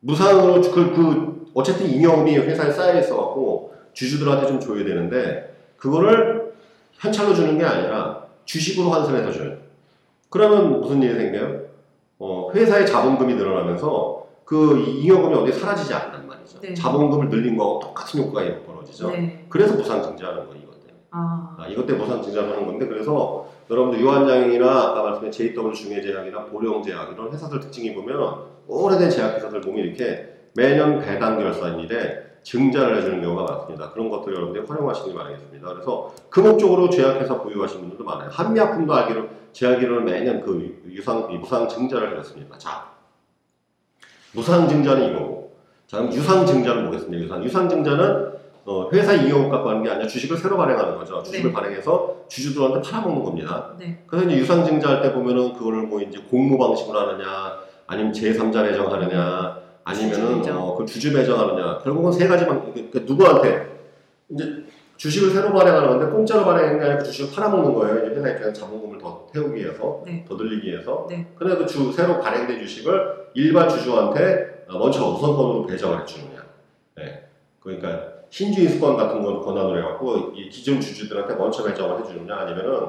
무상으로 0.00 0.60
주- 0.60 0.70
그, 0.72 0.92
그 0.94 1.33
어쨌든 1.54 1.88
잉여금이 1.88 2.36
회사에 2.36 2.70
쌓여 2.70 2.98
있어갖고 2.98 3.74
주주들한테 3.92 4.46
좀 4.48 4.60
줘야 4.60 4.84
되는데 4.84 5.56
그거를 5.76 6.52
현찰로 6.94 7.34
주는 7.34 7.56
게 7.56 7.64
아니라 7.64 8.24
주식으로 8.44 8.90
환산해서 8.90 9.32
줘요. 9.32 9.56
그러면 10.28 10.80
무슨 10.80 11.00
일이 11.02 11.14
생겨요? 11.14 11.60
어, 12.18 12.50
회사의 12.52 12.86
자본금이 12.86 13.34
늘어나면서 13.34 14.26
그 14.44 14.84
잉여금이 14.86 15.34
어디 15.34 15.52
사라지지 15.52 15.94
않단 15.94 16.26
말이죠. 16.26 16.60
네. 16.60 16.74
자본금을 16.74 17.28
늘린 17.28 17.56
거하고 17.56 17.80
똑같은 17.80 18.20
효과가 18.20 18.62
벌어지죠. 18.66 19.10
네. 19.10 19.46
그래서 19.48 19.74
무상증자하는 19.74 20.46
거예요, 20.46 20.62
이것 20.62 20.80
때문에. 20.80 21.02
아. 21.12 21.56
아, 21.58 21.66
이것 21.68 21.86
때문에 21.86 22.04
무상증자하는 22.04 22.66
건데 22.66 22.86
그래서 22.86 23.48
여러분들 23.70 24.00
유한양이나 24.00 24.66
아까 24.90 25.02
말씀드린 25.02 25.54
JW 25.54 25.72
중해제약이나 25.72 26.46
보령제약 26.46 27.12
이런 27.12 27.32
회사들 27.32 27.60
특징이 27.60 27.94
보면 27.94 28.44
오래된 28.66 29.08
제약회사들 29.08 29.60
보면 29.60 29.84
이렇게 29.84 30.33
매년 30.54 31.00
배당 31.00 31.38
결산일에 31.38 32.24
증자를 32.42 32.98
해주는 32.98 33.22
경우가 33.22 33.42
많습니다. 33.44 33.90
그런 33.90 34.10
것들 34.10 34.34
여러분들이 34.34 34.66
활용하시기 34.66 35.14
바라겠습니다. 35.14 35.72
그래서 35.72 36.14
그 36.28 36.40
목적으로 36.40 36.90
제약회사 36.90 37.38
보유하시는 37.38 37.80
분들도 37.80 38.04
많아요. 38.04 38.28
한미약품도 38.30 38.92
알기로 38.92 39.28
제약이로는 39.52 40.04
매년 40.04 40.40
그 40.42 40.82
유상 40.90 41.28
이 41.30 41.38
무상 41.38 41.66
증자를 41.68 42.12
해줬습니다. 42.12 42.58
자, 42.58 42.88
무상 44.32 44.68
증자는 44.68 45.10
이거고, 45.10 45.56
자 45.86 45.98
그럼 45.98 46.12
유상 46.12 46.44
증자는 46.44 46.86
보겠습니다. 46.86 47.24
유상 47.24 47.44
유상 47.44 47.68
증자는 47.68 48.34
어, 48.66 48.90
회사 48.92 49.12
이용을 49.12 49.50
갖고 49.50 49.68
하는 49.68 49.82
게 49.82 49.90
아니라 49.90 50.06
주식을 50.06 50.36
새로 50.36 50.56
발행하는 50.56 50.96
거죠. 50.96 51.22
주식을 51.22 51.50
네. 51.50 51.54
발행해서 51.54 52.24
주주들한테 52.28 52.80
팔아먹는 52.80 53.22
겁니다. 53.22 53.74
네. 53.78 54.02
그래서 54.06 54.26
이제 54.26 54.38
유상 54.38 54.64
증자할 54.64 55.02
때 55.02 55.12
보면은 55.12 55.52
그거를 55.52 55.82
뭐 55.82 56.00
이제 56.00 56.18
공모 56.30 56.58
방식으로 56.58 56.98
하느냐, 57.00 57.58
아니면 57.86 58.12
제3자 58.12 58.66
배정하느냐, 58.66 59.63
아니면은 59.84 60.42
주주. 60.42 60.56
어, 60.58 60.76
그 60.76 60.86
주주 60.86 61.12
배정하느냐. 61.12 61.78
결국은 61.78 62.12
세 62.12 62.26
가지 62.26 62.46
방, 62.46 62.72
그러니까 62.72 63.00
누구한테 63.00 63.68
이제 64.30 64.64
주식을 64.96 65.30
새로 65.30 65.52
발행하는 65.52 65.88
건데 65.88 66.06
공짜로 66.06 66.44
발행하는 66.44 66.78
게 66.78 66.84
아니라 66.84 66.98
그 66.98 67.04
주식을 67.04 67.34
팔아먹는 67.34 67.74
거예요. 67.74 68.06
이제 68.06 68.16
회사 68.16 68.28
입장에서 68.30 68.52
자본금을 68.60 68.98
더 68.98 69.26
태우기 69.32 69.60
위해서, 69.60 70.02
네. 70.06 70.24
더 70.26 70.34
늘리기 70.36 70.68
위해서. 70.68 71.06
네. 71.10 71.26
근데 71.36 71.56
그 71.56 71.66
주, 71.66 71.92
새로 71.92 72.20
발행된 72.20 72.58
주식을 72.60 73.28
일반 73.34 73.68
주주한테 73.68 74.64
어, 74.68 74.78
먼저 74.78 75.06
우선권으로 75.10 75.66
배정을 75.66 76.02
해주느냐. 76.02 76.44
네. 76.96 77.28
그러니까 77.60 78.14
신주인 78.30 78.68
수권 78.68 78.96
같은 78.96 79.22
건 79.22 79.40
권한으로 79.42 79.78
해갖고 79.78 80.32
이 80.34 80.48
기존 80.48 80.80
주주들한테 80.80 81.34
먼저 81.34 81.62
배정을 81.62 82.00
해주느냐 82.00 82.34
아니면은 82.34 82.86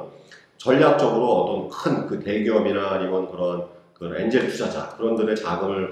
전략적으로 0.58 1.28
어떤 1.28 1.70
큰 1.70 2.08
그 2.08 2.24
대기업이나 2.24 2.92
아니면 2.94 3.30
그런 3.30 3.66
그 3.94 4.16
엔젤 4.16 4.48
투자자 4.48 4.90
그런들의 4.98 5.36
자금을 5.36 5.92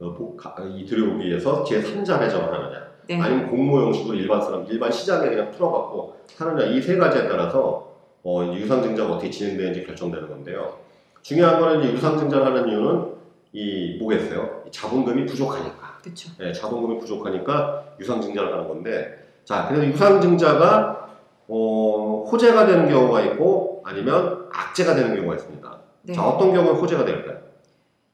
이 0.00 0.84
들여오기 0.86 1.26
위해서 1.26 1.64
제3자 1.64 2.20
배정을 2.20 2.52
하느냐 2.52 2.88
네. 3.08 3.20
아니면 3.20 3.50
공모 3.50 3.80
형식으로 3.80 4.14
일반 4.16 4.40
사람 4.40 4.64
일반 4.68 4.92
시장에 4.92 5.28
그냥 5.28 5.50
풀어갖고 5.50 6.16
하느냐 6.38 6.66
이 6.66 6.80
세 6.80 6.96
가지에 6.96 7.26
따라서 7.28 7.88
어, 8.22 8.52
유상증자가 8.54 9.14
어떻게 9.14 9.30
진행되는지 9.30 9.84
결정되는 9.86 10.28
건데요. 10.28 10.76
중요한 11.22 11.60
거는 11.60 11.92
유상증자를 11.92 12.46
하는 12.46 12.68
이유는 12.68 13.12
이 13.52 13.96
뭐겠어요? 13.98 14.64
이 14.66 14.70
자본금이 14.70 15.24
부족하니까. 15.26 15.98
그렇죠. 16.02 16.30
예, 16.40 16.52
자본금이 16.52 16.98
부족하니까 16.98 17.84
유상증자를 17.98 18.52
하는 18.52 18.68
건데, 18.68 19.26
자, 19.44 19.66
그래서 19.68 19.86
유상증자가 19.86 21.08
어, 21.48 22.24
호재가 22.30 22.66
되는 22.66 22.88
경우가 22.88 23.22
있고 23.22 23.82
아니면 23.86 24.48
악재가 24.52 24.94
되는 24.94 25.14
경우가 25.16 25.36
있습니다. 25.36 25.78
네. 26.02 26.12
자, 26.12 26.26
어떤 26.28 26.52
경우에 26.52 26.72
호재가 26.72 27.04
될까요? 27.04 27.38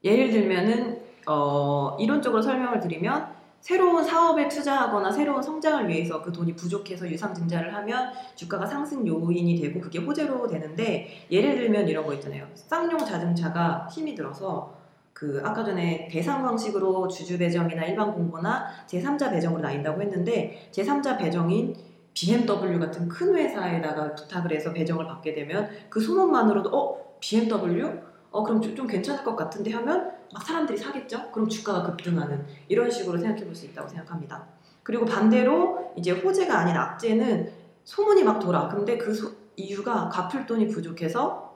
예를 0.05 0.31
들면은 0.31 1.01
어, 1.27 1.97
이론적으로 1.99 2.43
설명을 2.43 2.81
드리면 2.81 3.35
새로운 3.65 4.05
사업에 4.05 4.47
투자하거나 4.47 5.11
새로운 5.11 5.43
성장을 5.43 5.89
위해서 5.89 6.21
그 6.21 6.31
돈이 6.31 6.55
부족해서 6.55 7.09
유상 7.09 7.33
증자를 7.33 7.75
하면 7.75 8.13
주가가 8.35 8.67
상승 8.67 9.07
요인이 9.07 9.59
되고 9.59 9.81
그게 9.81 10.01
호재로 10.01 10.47
되는데 10.47 11.27
예를 11.31 11.57
들면 11.57 11.89
이런 11.89 12.05
거 12.05 12.13
있잖아요. 12.13 12.47
쌍용 12.55 12.99
자동차가 12.99 13.89
힘이 13.91 14.15
들어서 14.15 14.75
그 15.15 15.41
아까 15.43 15.65
전에 15.65 16.09
대상 16.11 16.43
방식으로 16.43 17.09
주주 17.09 17.39
배정이나 17.39 17.87
일반 17.87 18.13
공고나 18.13 18.67
제3자 18.87 19.31
배정으로 19.31 19.63
나뉜다고 19.63 20.03
했는데 20.03 20.69
제3자 20.71 21.17
배정인 21.19 21.75
BMW 22.13 22.79
같은 22.79 23.09
큰 23.09 23.35
회사에다가 23.35 24.15
부탁을 24.15 24.53
해서 24.53 24.73
배정을 24.73 25.07
받게 25.07 25.33
되면 25.33 25.71
그 25.89 26.01
소문만으로도 26.01 26.69
어 26.77 27.17
BMW 27.21 27.91
어 28.31 28.43
그럼 28.43 28.61
좀, 28.61 28.75
좀 28.77 28.87
괜찮을 28.87 29.25
것 29.25 29.37
같은데 29.37 29.73
하면 29.73 30.13
막 30.35 30.43
사람들이 30.45 30.77
사겠죠? 30.77 31.31
그럼 31.31 31.49
주가가 31.49 31.85
급등하는 31.85 32.45
이런 32.69 32.91
식으로 32.91 33.17
생각해 33.19 33.45
볼 33.45 33.55
수 33.55 33.67
있다고 33.67 33.89
생각합니다. 33.89 34.45
그리고 34.83 35.07
반대로 35.07 35.93
이제 35.97 36.11
호재가 36.11 36.59
아닌 36.59 36.75
악재는 36.77 37.51
소문이 37.85 38.25
막 38.25 38.41
돌아. 38.41 38.67
근데 38.69 38.99
그 38.99 39.15
소- 39.15 39.31
이유가 39.57 40.09
갚을 40.09 40.45
돈이 40.47 40.67
부족해서 40.69 41.55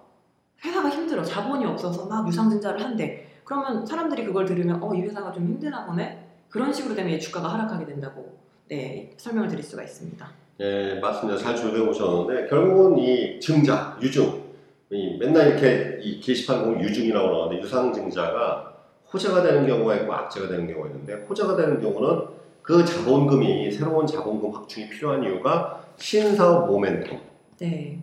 회사가 0.64 0.88
힘들어. 0.88 1.23
자본이 1.25 1.66
없어서 1.66 2.06
막 2.06 2.26
유상증자를 2.28 2.80
한대. 2.82 3.26
그러면 3.44 3.85
사람들이 3.85 4.25
그걸 4.25 4.44
들으면 4.47 4.80
어 4.82 4.94
이 4.94 5.00
회사가 5.02 5.32
좀 5.32 5.44
힘드나 5.44 5.85
보네. 5.87 6.26
그런 6.49 6.73
식으로 6.73 6.94
되면 6.94 7.12
얘 7.12 7.18
주가가 7.18 7.49
하락하게 7.52 7.85
된다고 7.87 8.38
네 8.68 9.12
설명을 9.16 9.49
드릴 9.49 9.62
수가 9.64 9.82
있습니다. 9.82 10.26
예, 10.61 10.94
맞습니다. 11.00 11.38
잘 11.38 11.56
조정해 11.56 11.85
보셨는데 11.85 12.49
결국은 12.49 12.99
이 12.99 13.38
증자, 13.40 13.99
유증, 14.00 14.25
이 14.25 14.48
맨날 14.90 15.49
이렇게 15.49 15.99
이 16.02 16.18
게시판 16.21 16.64
보면 16.64 16.80
유증이라고 16.80 17.28
나오는데 17.28 17.62
유상증자가 17.62 18.73
호재가 19.12 19.42
되는 19.42 19.66
경우가 19.66 19.97
있고 19.97 20.12
악재가 20.12 20.49
되는 20.49 20.66
경우가 20.66 20.88
있는데 20.88 21.14
호재가 21.28 21.57
되는 21.57 21.80
경우는 21.80 22.26
그 22.62 22.85
자본금이 22.85 23.71
새로운 23.71 24.07
자본금 24.07 24.54
확충이 24.54 24.88
필요한 24.88 25.23
이유가 25.23 25.85
신사업 25.97 26.68
모멘텀. 26.71 27.18
네, 27.59 27.99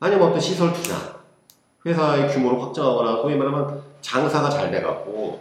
아니면 0.00 0.28
어떤 0.28 0.40
시설 0.40 0.72
투자. 0.72 1.20
회사의 1.86 2.28
규모를 2.28 2.60
확장하거나 2.60 3.22
소위 3.22 3.36
말하면 3.36 3.80
장사가 4.02 4.50
잘 4.50 4.70
돼갖고 4.70 5.40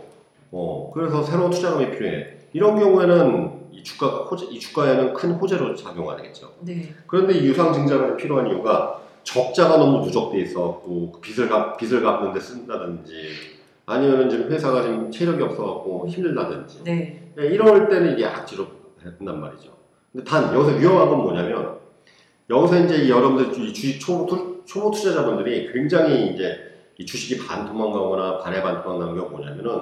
어 0.51 0.91
그래서 0.93 1.21
새로운 1.23 1.51
투자금이 1.51 1.91
필요해. 1.91 2.37
이런 2.53 2.79
경우에는 2.79 3.59
이 3.71 3.83
주가 3.83 4.07
호재, 4.23 4.45
이 4.49 4.59
주가에는 4.59 5.13
큰 5.13 5.31
호재로 5.31 5.75
작용하겠죠. 5.75 6.51
네, 6.61 6.93
그런데 7.07 7.37
이 7.37 7.45
유상증자가 7.47 8.15
필요한 8.15 8.47
이유가 8.47 9.01
적자가 9.23 9.77
너무 9.77 10.05
누적돼 10.05 10.39
있어갖고 10.41 11.11
그 11.11 11.21
빚을 11.21 11.49
갚 11.49 11.77
빚을 11.77 12.01
갚는데 12.01 12.39
쓴다든지 12.39 13.13
아니면은 13.85 14.29
지금 14.29 14.51
회사가 14.51 14.83
지금 14.83 15.11
체력이 15.11 15.41
없어갖고 15.43 16.07
힘들다든지 16.07 16.83
네, 16.83 17.31
네, 17.35 17.47
이럴 17.47 17.89
때는 17.89 18.13
이게 18.13 18.25
악재로 18.25 18.67
된단 19.01 19.41
말이죠. 19.41 19.71
근데 20.11 20.23
단 20.23 20.53
여기서 20.53 20.77
위험한 20.77 21.09
건 21.09 21.21
뭐냐면 21.21 21.79
여기서 22.49 22.79
이제 22.79 23.03
이 23.03 23.09
여러분들 23.09 23.63
이 23.63 23.73
주식 23.73 23.99
초보, 23.99 24.25
투, 24.25 24.63
초보 24.65 24.91
투자자분들이 24.91 25.71
굉장히 25.71 26.33
이제 26.33 26.57
이 26.97 27.05
주식이 27.05 27.45
반토막 27.45 27.91
나거나 27.91 28.39
반에 28.39 28.61
반토막 28.61 28.99
나는 28.99 29.15
게 29.15 29.21
뭐냐면은 29.21 29.81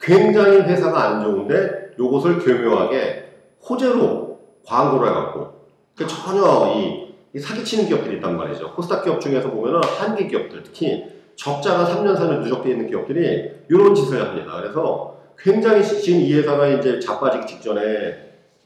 굉장히 0.00 0.58
회사가 0.58 1.02
안 1.02 1.24
좋은데 1.24 1.94
요것을 1.98 2.38
교묘하게 2.40 3.32
호재로 3.68 4.38
광고를 4.64 5.08
해갖고 5.08 5.58
그 5.96 6.06
전혀 6.06 6.74
이, 6.74 7.07
이 7.07 7.07
사기치는 7.38 7.86
기업들이 7.86 8.16
있단 8.16 8.36
말이죠. 8.36 8.72
코스닥 8.74 9.04
기업 9.04 9.20
중에서 9.20 9.50
보면은 9.50 9.80
한계 9.82 10.26
기업들 10.26 10.62
특히 10.62 11.04
적자가 11.36 11.84
3년 11.84 12.16
4년 12.16 12.40
누적되어 12.40 12.72
있는 12.72 12.88
기업들이 12.88 13.50
이런 13.68 13.94
짓을 13.94 14.20
합니다. 14.20 14.60
그래서 14.60 15.16
굉장히 15.38 15.82
지금 15.84 16.20
이 16.20 16.34
회사가 16.34 16.66
이제 16.68 16.98
자빠지기 16.98 17.46
직전에 17.46 17.82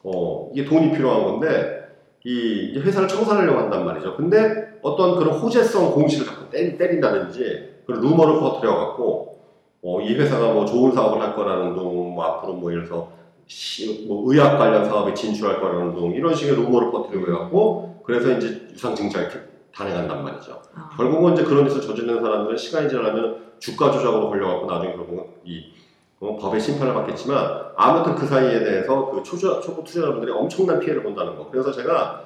어 0.04 0.50
이게 0.54 0.64
돈이 0.64 0.92
필요한 0.92 1.22
건데 1.24 1.80
이 2.24 2.78
회사를 2.78 3.08
청산하려고 3.08 3.58
한단 3.58 3.84
말이죠. 3.84 4.16
근데 4.16 4.78
어떤 4.82 5.16
그런 5.16 5.34
호재성 5.38 5.92
공시를 5.92 6.26
자꾸 6.26 6.48
때린다든지 6.50 7.72
그런 7.86 8.00
루머를 8.00 8.40
퍼뜨려 8.40 8.74
갖고 8.76 9.38
어, 9.84 10.00
이 10.00 10.14
회사가 10.14 10.52
뭐 10.52 10.64
좋은 10.64 10.92
사업을 10.92 11.20
할 11.20 11.34
거라는 11.34 11.74
둥, 11.74 12.14
뭐 12.14 12.24
앞으로 12.24 12.54
뭐 12.54 12.70
이래서 12.70 13.10
시- 13.48 14.06
뭐 14.06 14.22
의학 14.32 14.56
관련 14.56 14.84
사업에 14.84 15.12
진출할 15.12 15.60
거라는 15.60 15.94
등 15.94 16.12
이런 16.12 16.32
식의 16.34 16.54
루머를 16.54 16.92
퍼뜨리고 16.92 17.26
해갖고 17.32 17.91
그래서 18.04 18.30
이제 18.32 18.68
유상증자에 18.72 19.28
단행한단 19.74 20.24
말이죠. 20.24 20.60
아, 20.74 20.90
결국은 20.96 21.32
이제 21.32 21.44
그런 21.44 21.66
짓을 21.68 21.80
저지르는 21.80 22.20
사람들은 22.20 22.56
시간이 22.56 22.88
지나면 22.88 23.52
주가 23.58 23.90
조작으로 23.90 24.28
걸려갖고 24.28 24.66
나중에 24.66 24.94
결국은 24.94 25.24
이 25.44 25.72
어, 26.20 26.36
법의 26.36 26.60
심판을 26.60 26.94
받겠지만 26.94 27.72
아무튼 27.76 28.14
그 28.14 28.26
사이에 28.26 28.62
대해서 28.62 29.10
그 29.10 29.22
초자, 29.22 29.60
초보 29.60 29.82
투자자분들이 29.82 30.30
엄청난 30.30 30.78
피해를 30.78 31.02
본다는 31.02 31.36
거. 31.36 31.48
그래서 31.50 31.72
제가 31.72 32.22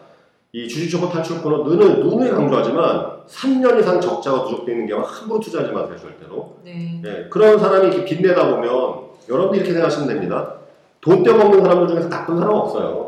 이 0.52 0.68
주식초보 0.68 1.09
탈출권은 1.09 1.64
눈을 1.64 2.00
눈을 2.00 2.30
강조하지만 2.30 3.25
3년 3.26 3.78
이상 3.80 4.00
적자가 4.00 4.45
누적되어 4.45 4.75
있는 4.75 4.87
경우 4.87 5.02
함부로 5.04 5.40
투자하지 5.40 5.73
마세요 5.73 5.97
절대로. 5.97 6.56
네. 6.64 7.02
예, 7.04 7.28
그런 7.30 7.59
사람이 7.59 7.88
이렇게 7.88 8.04
빚내다 8.04 8.50
보면 8.50 8.71
여러분들 9.28 9.59
이렇게 9.59 9.73
생각하시면 9.73 10.09
됩니다. 10.09 10.54
돈 11.00 11.23
떼먹는 11.23 11.62
사람들 11.62 11.88
중에서 11.88 12.09
나쁜 12.09 12.38
사람 12.38 12.54
없어요. 12.54 13.05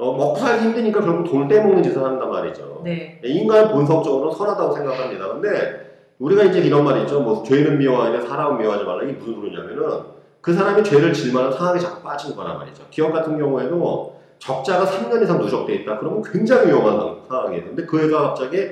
어, 0.00 0.16
먹고 0.16 0.36
살기 0.36 0.64
힘드니까 0.64 1.00
결국 1.02 1.30
돈을 1.30 1.46
떼먹는 1.46 1.82
짓을 1.82 2.02
한단 2.02 2.30
말이죠. 2.30 2.80
네. 2.84 3.20
인간은 3.22 3.70
본성적으로 3.72 4.30
선하다고 4.32 4.72
생각합니다. 4.72 5.28
근데 5.28 5.90
우리가 6.18 6.44
이제 6.44 6.60
이런 6.60 6.84
말이 6.84 7.02
있죠. 7.02 7.20
뭐 7.20 7.42
죄는 7.42 7.78
미워하냐 7.78 8.22
사람은 8.22 8.58
미워하지 8.58 8.84
말라. 8.84 9.02
이게 9.04 9.12
무슨 9.12 9.34
소리냐면은 9.34 10.00
그 10.40 10.54
사람이 10.54 10.82
죄를 10.82 11.12
질 11.12 11.34
만한 11.34 11.52
상황에 11.52 11.78
자꾸 11.78 12.02
빠진 12.02 12.34
거란 12.34 12.56
말이죠. 12.58 12.82
기업 12.90 13.12
같은 13.12 13.36
경우에도 13.38 14.18
적자가 14.38 14.86
3년 14.86 15.22
이상 15.22 15.38
누적돼 15.38 15.74
있다. 15.76 15.98
그러면 15.98 16.22
굉장히 16.22 16.68
위험한 16.68 16.96
상- 16.98 17.16
상황이에요. 17.28 17.64
근데 17.64 17.84
그 17.84 18.00
애가 18.06 18.22
갑자기 18.22 18.68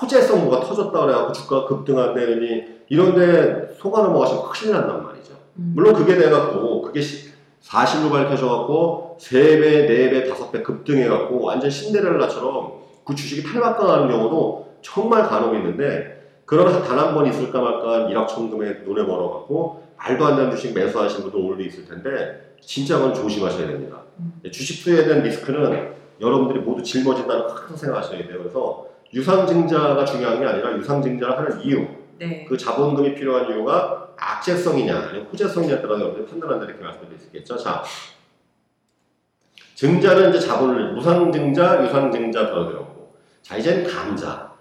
호재성 0.00 0.44
뭐가 0.46 0.60
터졌다 0.66 1.00
그래갖고 1.00 1.32
주가가 1.32 1.66
급등한다느니 1.68 2.64
이런데 2.88 3.68
속아 3.78 4.02
넘어가시면 4.02 4.42
큰일 4.50 4.72
난단 4.74 5.04
말이죠. 5.04 5.32
음. 5.58 5.72
물론 5.76 5.94
그게 5.94 6.16
돼갖고 6.16 6.82
그게 6.82 7.00
시- 7.00 7.31
사실로 7.62 8.10
밝혀져갖고 8.10 9.16
3배, 9.20 9.88
4배, 9.88 10.28
5배 10.30 10.62
급등해갖고 10.62 11.40
완전 11.42 11.70
신데렐라처럼 11.70 12.72
그 13.04 13.14
주식이 13.14 13.42
탈바강하는 13.50 14.08
경우도 14.08 14.74
정말 14.82 15.22
간혹 15.28 15.54
있는데 15.54 16.40
그런 16.44 16.70
단 16.82 16.98
한 16.98 17.14
번 17.14 17.26
있을까 17.26 17.60
말까 17.60 18.08
1억 18.08 18.26
천금에 18.28 18.82
눈에 18.84 19.02
멀어갖고 19.04 19.82
말도 19.96 20.26
안 20.26 20.36
되는 20.36 20.50
주식 20.50 20.74
매수하신 20.74 21.22
분도 21.22 21.38
오늘도 21.38 21.62
있을 21.62 21.84
텐데 21.86 22.54
진짜 22.60 22.98
그건 22.98 23.14
조심하셔야 23.14 23.68
됩니다. 23.68 24.02
음. 24.18 24.40
주식 24.50 24.82
투자에 24.84 25.04
대한 25.06 25.22
리스크는 25.22 25.92
여러분들이 26.20 26.60
모두 26.60 26.82
짊어진다는 26.82 27.46
거 27.46 27.54
항상 27.54 27.76
생각하셔야 27.76 28.26
돼요. 28.26 28.38
그래서 28.38 28.86
유상증자가 29.14 30.04
중요한 30.04 30.40
게 30.40 30.46
아니라 30.46 30.76
유상증자를 30.76 31.38
하는 31.38 31.60
이유 31.62 31.86
네. 32.18 32.44
그 32.48 32.56
자본금이 32.56 33.14
필요한 33.14 33.48
이유가 33.50 34.01
악재성이냐 34.22 34.96
아니면 34.96 35.26
호재성이냐에 35.32 35.82
따라 35.82 35.94
여러분들이 35.94 36.26
판단한다 36.26 36.66
이렇게 36.66 36.82
말씀드릴 36.82 37.18
수 37.18 37.26
있겠죠. 37.26 37.56
자, 37.56 37.82
증자는 39.74 40.30
이제 40.30 40.46
자본을 40.46 40.92
무상증자, 40.92 41.84
유상증자 41.84 42.46
들어들었고 42.46 43.14
자 43.42 43.56
이제는 43.56 43.90
감자. 43.90 44.52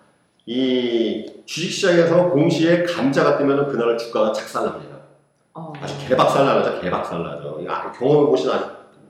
이 0.47 1.43
주식시장에서 1.45 2.29
공시에 2.29 2.83
감자가 2.83 3.37
뜨면 3.37 3.67
그날 3.67 3.95
주가가 3.97 4.33
착살납니다. 4.33 4.97
어. 5.53 5.71
아주 5.79 6.07
개박살나죠, 6.07 6.81
개박살나죠. 6.81 7.63
경험해 7.97 8.29
보신 8.29 8.51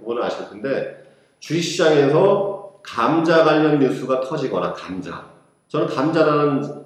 분은 0.04 0.22
아실 0.22 0.50
텐데 0.50 1.16
주식시장에서 1.40 2.80
감자 2.84 3.44
관련 3.46 3.80
뉴스가 3.80 4.20
터지거나 4.20 4.74
감자. 4.74 5.26
저는 5.70 5.88
감자라는 5.88 6.86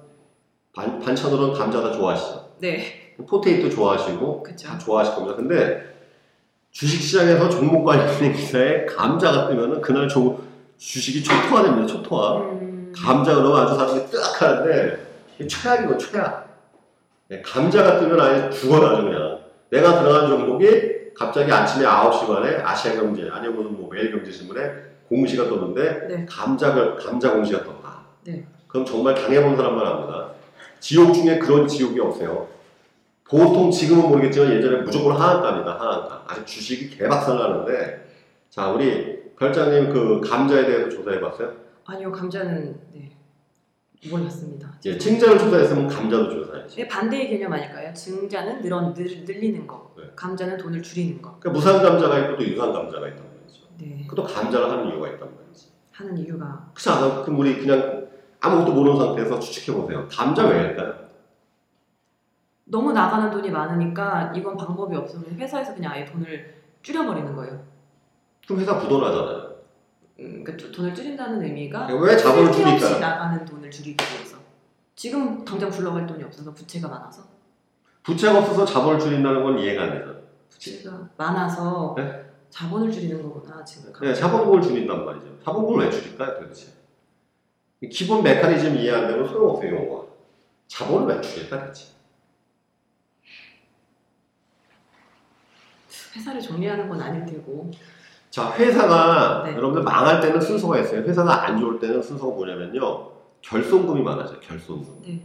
반, 0.72 1.00
반찬으로는 1.00 1.54
감자 1.54 1.80
다 1.80 1.90
좋아하시죠. 1.90 2.50
네. 2.58 3.05
포테이토 3.24 3.70
좋아하시고 3.70 4.42
그쵸. 4.42 4.68
다 4.68 4.78
좋아하실 4.78 5.14
겁니다. 5.14 5.36
근데 5.36 5.96
주식시장에서 6.72 7.48
종목 7.48 7.84
관련 7.84 8.32
기사에 8.32 8.84
감자가 8.84 9.48
뜨면은 9.48 9.80
그날 9.80 10.08
조, 10.08 10.42
주식이 10.76 11.22
초토화 11.24 11.62
됩니다. 11.62 11.86
초토화. 11.86 12.36
음. 12.38 12.92
감자 12.94 13.34
그러면 13.34 13.60
아주 13.62 13.74
사람이 13.76 14.10
뜨악 14.10 14.42
하는데 14.42 15.06
이게 15.36 15.46
최악이고 15.46 15.96
최악. 15.98 16.46
네, 17.28 17.42
감자가 17.42 17.98
뜨면 17.98 18.20
아예 18.20 18.50
죽어나죠 18.50 19.04
그냥. 19.04 19.38
내가 19.70 20.00
들어간 20.02 20.28
종목이 20.28 20.66
갑자기 21.14 21.50
아침에 21.50 21.86
9시 21.86 22.26
반에 22.26 22.56
아시아경제 22.56 23.30
아니면 23.32 23.76
뭐 23.76 23.88
매일경제신문에 23.92 24.60
공시가 25.08 25.44
떴는데 25.48 26.06
네. 26.08 26.26
감자가 26.28 26.96
감자 26.96 27.32
공시가 27.32 27.64
떴다. 27.64 28.00
네. 28.24 28.44
그럼 28.68 28.84
정말 28.84 29.14
당해본 29.14 29.56
사람만 29.56 29.86
압니다. 29.86 30.32
지옥 30.78 31.14
중에 31.14 31.38
그런 31.38 31.66
지옥이 31.66 31.98
없어요. 32.00 32.48
보통 33.28 33.70
지금은 33.70 34.08
모르겠지만 34.08 34.52
예전에 34.52 34.82
무조건 34.82 35.16
하한가입니다. 35.16 35.72
하한가. 35.72 36.24
아직 36.28 36.46
주식이 36.46 36.96
개박살 36.96 37.36
나는데 37.36 38.06
자 38.50 38.68
우리 38.70 39.16
별장님 39.38 39.92
그 39.92 40.20
감자에 40.20 40.64
대해서 40.66 40.88
조사해봤어요? 40.88 41.52
아니요, 41.84 42.10
감자는 42.10 42.78
네. 42.94 43.10
몰랐습니다. 44.10 44.72
예, 44.84 44.96
칭자를 44.96 45.38
조사했으면 45.38 45.88
감자도 45.88 46.30
조사해야지. 46.30 46.76
네, 46.76 46.88
반대의 46.88 47.28
개념 47.28 47.52
아닐까요? 47.52 47.92
증자는 47.92 48.60
늘어 48.60 48.92
늘, 48.94 49.04
늘리는 49.24 49.66
거, 49.66 49.92
네. 49.96 50.04
감자는 50.16 50.56
돈을 50.58 50.82
줄이는 50.82 51.20
거. 51.22 51.38
그러니까 51.38 51.50
무상 51.50 51.82
감자가 51.82 52.18
있고 52.20 52.36
또 52.38 52.44
유상 52.44 52.72
감자가 52.72 53.08
있단 53.08 53.22
말이죠. 53.24 53.62
네. 53.78 54.06
그또 54.08 54.24
감자를 54.24 54.70
하는 54.70 54.88
이유가 54.88 55.08
있단 55.08 55.28
말이지. 55.34 55.68
하는 55.92 56.18
이유가 56.18 56.70
그렇지 56.74 56.88
않아? 56.90 57.22
그럼 57.22 57.38
우리 57.40 57.56
그냥 57.58 58.06
아무것도 58.40 58.72
모르는 58.72 58.98
상태에서 58.98 59.38
추측해 59.40 59.76
보세요. 59.76 60.06
감자 60.10 60.46
왜 60.46 60.58
할까요? 60.58 60.94
너무 62.68 62.92
나가는 62.92 63.30
돈이 63.30 63.50
많으니까 63.50 64.32
이건 64.34 64.56
방법이. 64.56 64.96
그래서 64.96 65.20
회사에서 65.38 65.74
그냥 65.74 65.92
아예 65.92 66.04
돈을 66.04 66.54
줄여버리는 66.82 67.34
거예요. 67.36 67.62
그럼 68.44 68.60
회사 68.60 68.78
부도나잖아요. 68.78 69.56
음, 70.18 70.42
그러니까 70.44 70.56
주- 70.56 70.72
돈을 70.72 70.94
줄인다는 70.94 71.42
의미가 71.42 71.86
왜 71.94 72.16
자본을 72.16 72.50
줄일까요? 72.52 72.98
나가는 72.98 73.44
돈을 73.44 73.70
줄이기 73.70 73.96
위해서. 74.14 74.36
지금 74.96 75.44
당장 75.44 75.70
굴러갈 75.70 76.06
돈이 76.06 76.24
없어서 76.24 76.52
부채가 76.54 76.88
많아서 76.88 77.22
부채가 78.02 78.38
없어서 78.38 78.64
자본을 78.64 78.98
줄인다는 78.98 79.42
건 79.42 79.58
이해가 79.58 79.82
안 79.84 79.90
되죠. 79.92 80.22
부채가 80.48 81.08
많아서 81.16 81.94
네? 81.98 82.24
자본을 82.50 82.90
줄이는 82.90 83.22
거구나 83.22 83.62
지금. 83.64 83.92
네, 84.00 84.14
자본금을 84.14 84.62
줄인단 84.62 85.04
말이죠. 85.04 85.26
자본금을 85.44 85.84
왜 85.84 85.90
줄일까요, 85.90 86.40
도대체? 86.40 86.68
이 87.82 87.88
기본 87.88 88.22
메커니즘 88.22 88.76
이해 88.76 88.90
안 88.92 89.06
되면 89.08 89.26
소용없어요, 89.28 89.70
용어가. 89.76 90.06
자본을 90.68 91.14
왜 91.14 91.20
줄일까, 91.20 91.66
대체? 91.66 91.88
회사를 96.16 96.40
정리하는 96.40 96.88
건 96.88 97.00
아닐 97.00 97.24
테고. 97.24 97.70
자, 98.30 98.52
회사가 98.52 99.44
네. 99.44 99.52
여러분들 99.52 99.82
망할 99.82 100.20
때는 100.20 100.40
순서가 100.40 100.78
있어요. 100.80 101.00
회사가 101.02 101.46
안 101.46 101.58
좋을 101.58 101.78
때는 101.78 102.02
순서가 102.02 102.34
뭐냐면요. 102.34 103.10
결손금이 103.42 104.02
많아져요, 104.02 104.40
결손금. 104.40 105.02
네. 105.06 105.22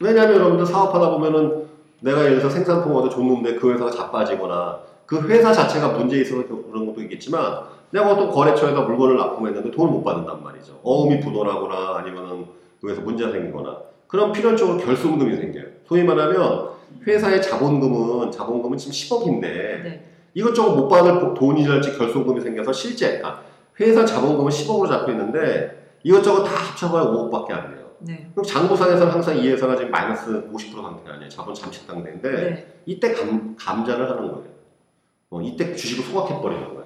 왜냐하면 0.00 0.36
여러분들 0.36 0.66
사업하다 0.66 1.10
보면은 1.10 1.68
내가 2.00 2.24
예를 2.24 2.40
들어서 2.40 2.58
얻어 2.72 3.08
줬는데 3.08 3.54
그 3.56 3.72
회사가 3.72 3.90
자빠지거나 3.90 4.80
그 5.06 5.28
회사 5.28 5.52
자체가 5.52 5.88
문제 5.88 6.20
있어서 6.20 6.46
그런 6.46 6.86
것도 6.86 7.02
있겠지만 7.02 7.62
내가 7.90 8.12
어떤 8.12 8.30
거래처에다 8.30 8.82
물건을 8.82 9.16
납품했는데 9.16 9.70
돈을 9.70 9.92
못 9.92 10.02
받는단 10.02 10.42
말이죠. 10.42 10.80
어음이 10.82 11.20
부도나거나 11.20 11.98
아니면은 11.98 12.46
그래서 12.80 13.00
문제가 13.02 13.32
생기거나 13.32 13.76
그럼 14.06 14.32
필연적으로 14.32 14.78
결손금이 14.78 15.36
생겨요. 15.36 15.64
소위 15.86 16.02
말하면 16.02 16.70
회사의 17.06 17.42
자본금은 17.42 18.30
자본금은 18.30 18.78
지금 18.78 18.92
10억인데 18.92 19.42
네. 19.42 20.09
이것저것 20.34 20.74
못 20.74 20.88
받을 20.88 21.34
돈이랄지 21.34 21.96
결손금이 21.98 22.40
생겨서 22.40 22.72
실제 22.72 23.20
아, 23.24 23.40
회사 23.80 24.04
자본금은 24.04 24.50
10억으로 24.50 24.88
잡혀 24.88 25.12
있는데 25.12 25.96
이것저것 26.02 26.44
다 26.44 26.50
합쳐봐야 26.54 27.04
5억밖에 27.04 27.52
안 27.52 27.74
돼요. 27.74 27.86
네. 27.98 28.30
그럼 28.32 28.44
장부상에서는 28.44 29.12
항상 29.12 29.36
이 29.36 29.48
회사가 29.48 29.76
지금 29.76 29.90
마이너스 29.90 30.48
50% 30.52 30.82
상태 30.82 31.10
아니에요. 31.10 31.28
자본 31.28 31.54
잠식 31.54 31.86
상태인데 31.86 32.30
네. 32.30 32.80
이때 32.86 33.12
감, 33.12 33.54
감자를 33.58 34.08
하는 34.10 34.28
거예요. 34.32 34.44
어, 35.30 35.40
이때 35.42 35.74
주식을 35.74 36.04
소각해버리는 36.04 36.64
거예요. 36.68 36.84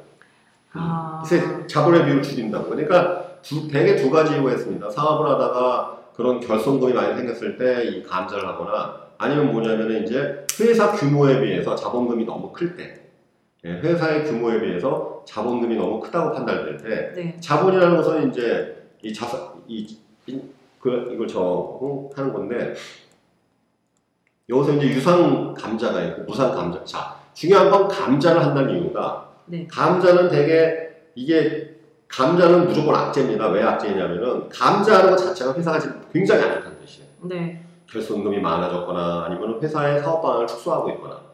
아. 0.73 1.23
이제 1.25 1.67
자본의 1.69 2.05
비율을 2.05 2.23
줄인다고. 2.23 2.69
그러니까 2.71 3.25
두, 3.43 3.69
대개 3.69 3.95
두 3.97 4.11
가지 4.11 4.35
이유가 4.35 4.53
있습니다. 4.53 4.91
사업을 4.91 5.31
하다가 5.31 5.99
그런 6.17 6.41
결손금이 6.41 6.93
많이 6.93 7.15
생겼을 7.17 7.57
때 7.59 7.85
이 7.85 8.03
감자를 8.03 8.47
하거나 8.49 9.05
아니면 9.19 9.53
뭐냐면은 9.53 10.05
이제 10.05 10.45
회사 10.61 10.91
규모에 10.93 11.41
비해서 11.41 11.75
자본금이 11.77 12.25
너무 12.25 12.53
클 12.53 12.77
때. 12.77 13.04
예, 13.65 13.71
회사의 13.71 14.25
규모에 14.25 14.61
비해서 14.61 15.23
자본금이 15.27 15.77
너무 15.77 15.99
크다고 16.01 16.33
판단될 16.33 16.77
때 16.77 17.13
네. 17.15 17.37
자본이라는 17.41 17.97
것은 17.97 18.31
이제 18.31 18.91
이 19.03 19.13
자산 19.13 19.41
이, 19.67 19.99
이 20.27 20.41
그, 20.79 21.11
이걸 21.13 21.27
저 21.27 21.41
어, 21.41 22.11
하는 22.15 22.33
건데 22.33 22.75
여기서 24.49 24.75
이제 24.75 24.89
유상 24.89 25.55
감자가 25.55 26.03
있고 26.03 26.23
무상 26.25 26.55
감자. 26.55 26.85
자 26.85 27.17
중요한 27.33 27.71
건 27.71 27.89
감자를 27.89 28.45
한다는 28.45 28.77
이유가 28.77 29.31
네. 29.47 29.67
감자는 29.67 30.29
되게 30.29 30.91
이게 31.15 31.75
감자는 32.09 32.67
무조건 32.67 32.95
악재입니다. 32.95 33.49
왜 33.49 33.63
악재냐면은 33.63 34.49
감자하는 34.51 35.11
것 35.11 35.17
자체가 35.17 35.55
회사가 35.55 35.79
지금 35.79 36.05
굉장히 36.13 36.43
안 36.45 36.55
좋다는 36.57 36.79
뜻이에요. 36.81 37.09
네. 37.23 37.65
결손금이 37.91 38.41
많아졌거나 38.41 39.25
아니면 39.27 39.59
회사의 39.63 40.01
사업 40.01 40.21
방향을 40.21 40.47
축소하고 40.47 40.91
있거나 40.91 41.34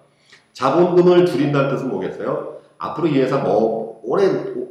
자본금을 0.53 1.27
줄인다는 1.27 1.71
뜻은 1.71 1.89
뭐겠어요? 1.89 2.57
앞으로 2.79 3.09
이 3.09 3.19
회사 3.21 3.39
뭐 3.39 4.01
오랜 4.05 4.69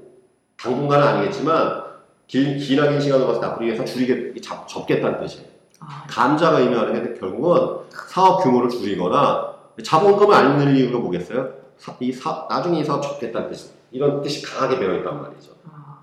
당분간은 0.58 1.08
아니겠지만 1.08 1.84
길, 2.28 2.58
기나긴 2.58 3.00
시간을 3.00 3.26
봤을 3.26 3.42
때 3.42 3.48
앞으로 3.48 3.66
이 3.66 3.72
회사 3.72 3.84
줄이게 3.86 4.40
잡, 4.42 4.68
접겠다는 4.68 5.20
뜻이에요. 5.22 5.48
아, 5.80 6.04
감자가 6.08 6.60
의미하는 6.60 7.14
게 7.14 7.20
결국은 7.20 7.78
사업 7.90 8.44
규모를 8.44 8.70
줄이거나 8.70 9.54
자본금을 9.84 10.36
안 10.36 10.76
이유가 10.76 11.00
뭐겠어요? 11.00 11.50
사- 11.78 11.96
이 12.00 12.12
사, 12.12 12.46
나중에 12.50 12.82
이 12.82 12.84
사업 12.84 13.02
접겠다는 13.02 13.50
뜻 13.50 13.72
이런 13.92 14.22
뜻이 14.22 14.42
강하게 14.46 14.78
배어 14.78 14.94
있단 14.98 15.22
말이죠. 15.22 15.52
아, 15.72 16.00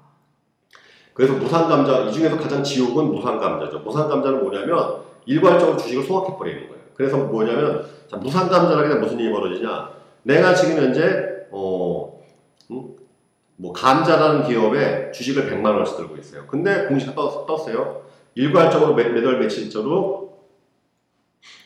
그래서 1.13 1.35
무상감자 1.35 2.01
이 2.05 2.13
중에서 2.13 2.39
가장 2.39 2.63
지옥은 2.65 3.05
무상감자죠. 3.13 3.81
무상감자는 3.81 4.43
뭐냐면 4.43 5.03
일괄적으로 5.27 5.77
주식을 5.77 6.05
소각해 6.05 6.39
버리는 6.39 6.69
거예요. 6.69 6.83
그래서 6.97 7.19
뭐냐면 7.19 7.87
자, 8.09 8.17
무상감자라는 8.17 8.89
게 8.89 8.95
무슨 8.97 9.21
일이 9.21 9.31
벌어지냐? 9.31 9.91
내가 10.23 10.55
지금 10.55 10.79
현재 10.79 11.47
어, 11.51 12.21
음? 12.71 12.97
뭐 13.57 13.73
감자라는 13.73 14.45
기업에 14.45 15.13
주식을 15.13 15.51
100만 15.51 15.77
원씩 15.77 15.97
들고 15.97 16.17
있어요. 16.17 16.47
근데 16.47 16.87
공시가 16.87 17.15
떴, 17.15 17.47
떴어요. 17.47 18.03
일괄적으로 18.35 18.95
매, 18.95 19.05
매달 19.05 19.39
며칠째로 19.39 20.37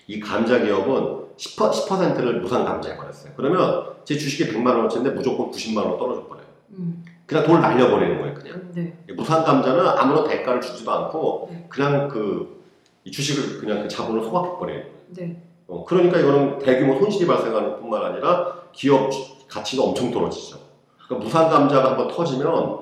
이 0.06 0.20
감자 0.20 0.60
기업은 0.60 1.20
10%, 1.36 1.70
10%를 1.70 2.40
무상 2.40 2.64
감자해 2.64 2.96
버렸어요. 2.96 3.32
그러면 3.36 3.94
제 4.04 4.16
주식이 4.16 4.52
100만 4.52 4.66
원어치인데 4.66 5.10
무조건 5.10 5.50
90만 5.50 5.78
원 5.78 5.98
떨어져 5.98 6.26
버려요. 6.26 6.46
음, 6.70 7.04
그냥 7.26 7.44
돈을 7.44 7.60
날려버리는 7.60 8.18
거예요, 8.18 8.34
그냥. 8.34 8.72
네, 8.74 8.96
무상 9.14 9.44
감자는 9.44 9.86
아무런 9.86 10.28
대가를 10.28 10.60
주지도 10.60 10.90
않고 10.90 11.48
네. 11.50 11.66
그냥 11.68 12.08
그이 12.08 13.10
주식을 13.10 13.60
그냥 13.60 13.82
그 13.82 13.88
자본을 13.88 14.22
소각해 14.22 14.58
버려요. 14.58 14.99
네, 15.16 15.42
어, 15.66 15.84
그러니까 15.84 16.18
이거는 16.18 16.58
대규모 16.58 16.98
손실이 16.98 17.26
발생하는 17.26 17.78
뿐만 17.80 18.02
아니라 18.04 18.54
기업 18.72 19.10
주- 19.10 19.36
가치가 19.48 19.82
엄청 19.82 20.10
떨어지죠. 20.10 20.58
그러니까 21.06 21.24
무상 21.24 21.48
감자가 21.50 21.90
한번 21.90 22.08
터지면 22.08 22.78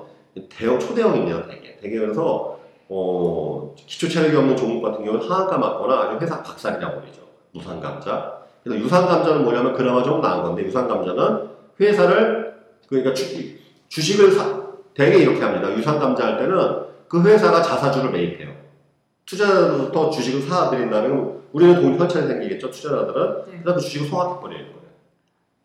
대형 0.49 0.79
초대형입니다, 0.79 1.47
대개. 1.47 1.77
대개 1.77 1.97
그래서 1.99 2.59
어, 2.89 3.73
기초 3.75 4.07
체력이 4.07 4.35
없는 4.35 4.55
종목 4.55 4.81
같은 4.81 5.03
경우는 5.03 5.27
하한가 5.29 5.57
맞거나 5.57 6.01
아니면 6.01 6.21
회사 6.21 6.41
박살이 6.43 6.79
나버리죠. 6.79 7.21
무상 7.53 7.79
감자. 7.79 8.39
그래서 8.63 8.83
유상 8.83 9.07
감자는 9.07 9.43
뭐냐면 9.43 9.73
그나마 9.73 10.03
좀 10.03 10.21
나은 10.21 10.43
건데 10.43 10.63
유상 10.63 10.87
감자는 10.87 11.49
회사를 11.79 12.59
그러니까 12.87 13.13
주, 13.13 13.25
주식을 13.87 14.31
사, 14.31 14.61
대개 14.93 15.17
이렇게 15.19 15.39
합니다. 15.41 15.71
유상 15.75 15.99
감자 15.99 16.25
할 16.25 16.37
때는 16.37 16.83
그 17.07 17.23
회사가 17.23 17.61
자사주를 17.61 18.11
매입해요. 18.11 18.49
투자자로부터 19.25 20.09
주식을 20.09 20.41
사들인다면 20.41 21.38
우리는 21.51 21.81
돈이 21.81 21.97
현찰이 21.97 22.27
생기겠죠. 22.27 22.69
투자자들은 22.71 23.45
네. 23.51 23.59
그래서 23.63 23.75
그 23.75 23.81
주식을 23.81 24.07
소각해 24.07 24.39
버리는 24.41 24.63
거예요. 24.65 24.79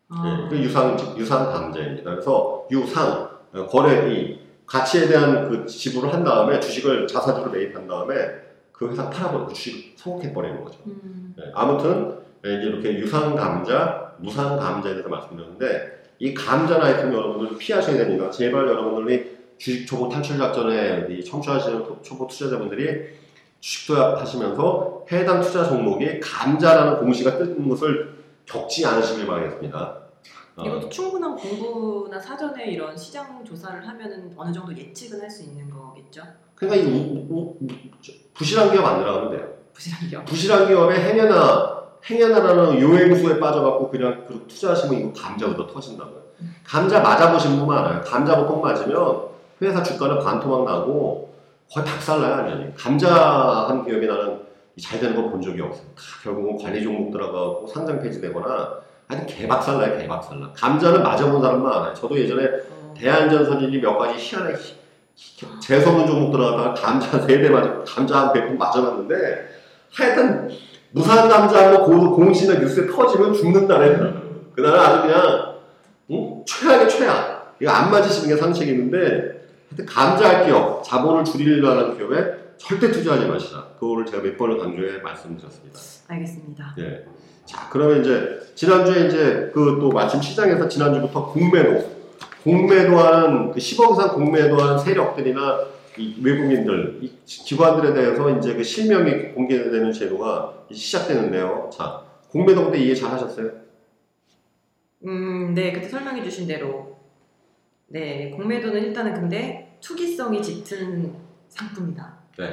아, 0.09 0.45
예, 0.45 0.49
그 0.49 0.57
유상 0.63 0.97
유상 1.17 1.51
감자입니다. 1.51 2.11
그래서 2.11 2.67
유상 2.71 3.29
어, 3.53 3.65
거래 3.67 4.11
이 4.13 4.39
가치에 4.65 5.07
대한 5.07 5.49
그 5.49 5.65
지불을 5.65 6.13
한 6.13 6.23
다음에 6.23 6.59
주식을 6.59 7.07
자사주로 7.07 7.51
매입한 7.51 7.87
다음에 7.87 8.15
그 8.71 8.89
회사 8.89 9.09
팔아버리고 9.09 9.47
그 9.47 9.53
주식 9.53 9.93
소각해 9.97 10.33
버리는 10.33 10.63
거죠. 10.63 10.79
음, 10.87 11.33
예, 11.39 11.51
아무튼 11.53 12.17
예, 12.45 12.55
이제 12.57 12.67
이렇게 12.67 12.93
유상 12.99 13.35
감자, 13.35 14.13
무상 14.17 14.57
감자에 14.57 14.93
대해서 14.93 15.09
말씀드렸는데 15.09 16.03
이 16.19 16.33
감자 16.33 16.81
아이템 16.81 17.13
여러분들 17.13 17.57
피하셔야 17.57 17.97
됩니다. 17.97 18.29
제발 18.29 18.67
여러분들이 18.67 19.35
주식 19.57 19.85
초보 19.85 20.09
탈출 20.09 20.37
작전에 20.37 21.07
이 21.09 21.23
청취하시는 21.23 21.83
토- 21.83 22.01
초보 22.01 22.27
투자자분들이 22.27 23.05
주식 23.65 23.87
투자하시면서 23.87 25.05
해당 25.11 25.41
투자 25.41 25.63
종목에 25.67 26.19
감자라는 26.19 26.99
공시가 26.99 27.35
뜨는 27.35 27.67
것을 27.67 28.13
겪지 28.45 28.85
않으시길 28.85 29.25
바라겠습니다. 29.25 29.97
어, 30.57 30.63
이것도 30.63 30.87
충분한 30.87 31.35
공부나 31.35 32.19
사전에 32.19 32.65
이런 32.67 32.95
시장 32.95 33.43
조사를 33.43 33.87
하면은 33.87 34.31
어느 34.37 34.53
정도 34.53 34.71
예측은 34.77 35.19
할 35.19 35.27
수 35.31 35.41
있는 35.41 35.67
거겠죠? 35.71 36.21
그러니까 36.53 36.87
이 36.87 37.27
부실한 38.35 38.71
기업 38.71 38.85
안 38.85 38.99
들어가면 38.99 39.31
돼요. 39.31 39.49
부실하게. 39.73 40.25
부실한 40.25 40.67
기업에 40.67 40.99
행여나 41.01 41.85
행여나라는 42.07 42.79
요행수에 42.79 43.39
빠져갖고 43.39 43.89
그냥 43.89 44.25
그렇게 44.27 44.45
투자하시면 44.45 44.99
이거 44.99 45.11
감자부터 45.19 45.65
터진다고요. 45.73 46.21
감자 46.63 46.99
맞아보신 46.99 47.57
분 47.57 47.67
많아요. 47.67 47.99
감자 48.01 48.37
보통 48.37 48.61
맞으면 48.61 49.23
회사 49.63 49.81
주가는 49.81 50.19
반토막 50.19 50.65
나고 50.65 51.33
거의 51.73 51.85
박살나요, 51.85 52.31
완전히. 52.35 52.73
감자 52.75 53.65
한 53.67 53.83
기업이 53.85 54.05
나는 54.07 54.39
잘 54.81 54.99
되는 54.99 55.15
거 55.15 55.29
본 55.29 55.41
적이 55.41 55.61
없어요. 55.61 55.85
다 55.95 56.01
결국은 56.23 56.57
관리 56.57 56.83
종목 56.83 57.11
들어가고 57.11 57.65
상장 57.67 57.99
폐지되거나 58.01 58.69
하여튼 59.07 59.27
개박살나요, 59.27 59.97
개박살나. 59.97 60.51
감자는 60.55 61.03
맞아본 61.03 61.41
사람 61.41 61.63
많아요. 61.63 61.93
저도 61.93 62.17
예전에 62.17 62.43
어, 62.45 62.93
대한전선일이 62.97 63.79
몇 63.81 63.97
가지 63.97 64.15
희한하게 64.17 64.57
재수없는 65.61 66.07
종목 66.07 66.31
들어갔다가 66.31 66.73
감자 66.73 67.19
세대 67.25 67.49
맞아, 67.49 67.81
감자 67.85 68.19
한 68.19 68.33
100분 68.33 68.57
맞아봤는데 68.57 69.15
하여튼 69.93 70.49
무상 70.91 71.27
감자 71.29 71.71
뭐 71.71 71.83
고- 71.85 72.15
공시나 72.15 72.59
뉴스에 72.59 72.87
터지면 72.87 73.33
죽는다네. 73.33 73.97
그날은 74.55 74.79
아주 74.79 75.01
그냥 75.07 75.55
응? 76.11 76.43
최악의 76.45 76.89
최악. 76.89 77.55
이거 77.59 77.71
안 77.71 77.91
맞으시는 77.91 78.35
게 78.35 78.41
상책인데 78.41 79.34
하여튼 79.75 79.85
감자할 79.85 80.45
기업, 80.45 80.83
자본을 80.83 81.25
줄이려는 81.25 81.97
기업에 81.97 82.45
절대 82.57 82.89
투자하지 82.91 83.27
마시라. 83.27 83.67
그거를 83.79 84.05
제가 84.05 84.23
몇 84.23 84.37
번을 84.37 84.57
강조해 84.57 84.99
말씀드렸습니다. 84.99 85.79
알겠습니다. 86.07 86.75
예. 86.79 87.05
자, 87.45 87.67
그러면 87.69 88.01
이제 88.01 88.39
지난주에 88.55 89.07
이제 89.07 89.51
그 89.53 89.77
또 89.79 89.89
마침 89.89 90.21
시장에서 90.21 90.67
지난주부터 90.69 91.27
공매도, 91.27 91.91
공매도하는 92.43 93.51
그 93.51 93.59
10억 93.59 93.91
이상 93.93 94.13
공매도하는 94.15 94.79
세력들이나 94.79 95.65
이 95.97 96.15
외국인들, 96.21 96.99
이 97.01 97.11
기관들에 97.25 97.93
대해서 97.93 98.29
이제 98.37 98.53
그 98.55 98.63
실명이 98.63 99.33
공개되는 99.33 99.91
제도가 99.91 100.65
시작되는데요. 100.71 101.69
자, 101.73 102.01
공매도 102.29 102.71
때 102.71 102.79
이해 102.79 102.95
잘 102.95 103.11
하셨어요? 103.11 103.51
음, 105.05 105.53
네, 105.53 105.71
그때 105.71 105.87
설명해 105.87 106.23
주신 106.23 106.47
대로. 106.47 106.95
네, 107.87 108.31
공매도는 108.31 108.81
일단은 108.81 109.13
근데 109.13 109.64
투기성이 109.85 110.41
짙은 110.41 111.13
상품이다. 111.49 112.17
네. 112.39 112.45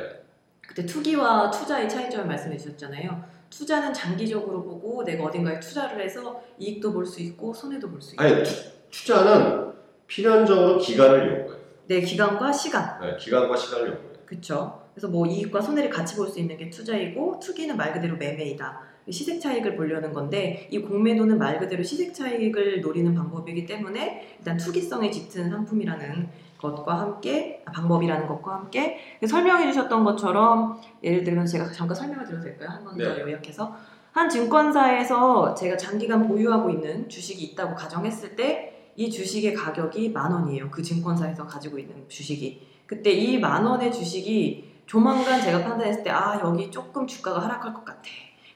그때 0.61 0.85
투기와 0.85 1.51
투자의 1.51 1.89
차이점을 1.89 2.27
말씀해 2.27 2.59
주셨잖아요. 2.59 3.25
투자는 3.49 3.93
장기적으로 3.95 4.63
보고 4.63 5.03
내가 5.03 5.25
어딘가에 5.25 5.59
투자를 5.59 6.03
해서 6.05 6.43
이익도 6.59 6.93
볼 6.93 7.07
수 7.07 7.23
있고 7.23 7.55
손해도 7.55 7.89
볼 7.89 8.03
수 8.03 8.13
있고. 8.13 8.23
아니, 8.23 8.43
투, 8.45 8.53
투자는 8.91 9.73
필연적으로 10.07 10.79
기간을 10.79 11.41
요구해요. 11.41 11.63
네, 11.87 12.01
기간과 12.03 12.53
시간. 12.53 13.01
네, 13.01 13.17
기간과 13.17 13.57
시간을 13.57 13.89
요구해요. 13.93 14.13
그렇죠. 14.27 14.83
그래서 14.95 15.09
뭐 15.09 15.27
이익과 15.27 15.63
손해를 15.63 15.89
같이 15.89 16.17
볼 16.17 16.29
수 16.29 16.39
있는 16.39 16.59
게 16.59 16.69
투자이고 16.69 17.41
투기는 17.41 17.75
말 17.79 17.95
그대로 17.95 18.17
매매이다. 18.19 18.93
시세 19.11 19.41
차익을 19.41 19.75
보려는 19.75 20.13
건데 20.13 20.69
이 20.71 20.79
공매도는 20.79 21.39
말 21.39 21.59
그대로 21.59 21.83
시세 21.83 22.15
차익을 22.15 22.83
노리는 22.83 23.13
방법이기 23.15 23.67
때문에 23.67 24.37
일단 24.39 24.57
투기성이 24.59 25.11
짙은 25.11 25.51
상품이라는 25.51 26.29
것과 26.63 26.99
함께 27.01 27.63
아, 27.67 27.73
방법이라는 27.73 28.27
것과 28.29 28.55
함께 28.55 28.99
설명해 29.27 29.67
주셨던 29.73 30.05
것처럼 30.05 30.81
예를 31.03 31.25
들면 31.25 31.47
제가 31.47 31.71
잠깐 31.73 31.95
설명을 31.95 32.25
드려도 32.25 32.45
될까요? 32.45 32.69
한 32.71 32.85
번더 32.85 33.15
네. 33.15 33.21
요약해서 33.21 33.75
한 34.13 34.29
증권사에서 34.29 35.55
제가 35.55 35.77
장기간 35.77 36.29
보유하고 36.29 36.71
있는 36.71 37.09
주식이 37.09 37.43
있다고 37.45 37.75
가정했을 37.75 38.37
때 38.37 38.69
이 38.95 39.11
주식의 39.11 39.55
가격이 39.55 40.11
만 40.11 40.31
원이에요. 40.33 40.71
그 40.71 40.83
증권사에서 40.83 41.47
가지고 41.47 41.79
있는 41.79 42.05
주식이. 42.09 42.69
그때 42.87 43.11
이 43.11 43.41
만 43.41 43.65
원의 43.65 43.91
주식이 43.91 44.83
조만간 44.85 45.41
제가 45.41 45.63
판단했을 45.65 46.03
때 46.03 46.11
아 46.11 46.39
여기 46.45 46.71
조금 46.71 47.07
주가가 47.07 47.41
하락할 47.43 47.73
것 47.73 47.85
같아. 47.87 48.03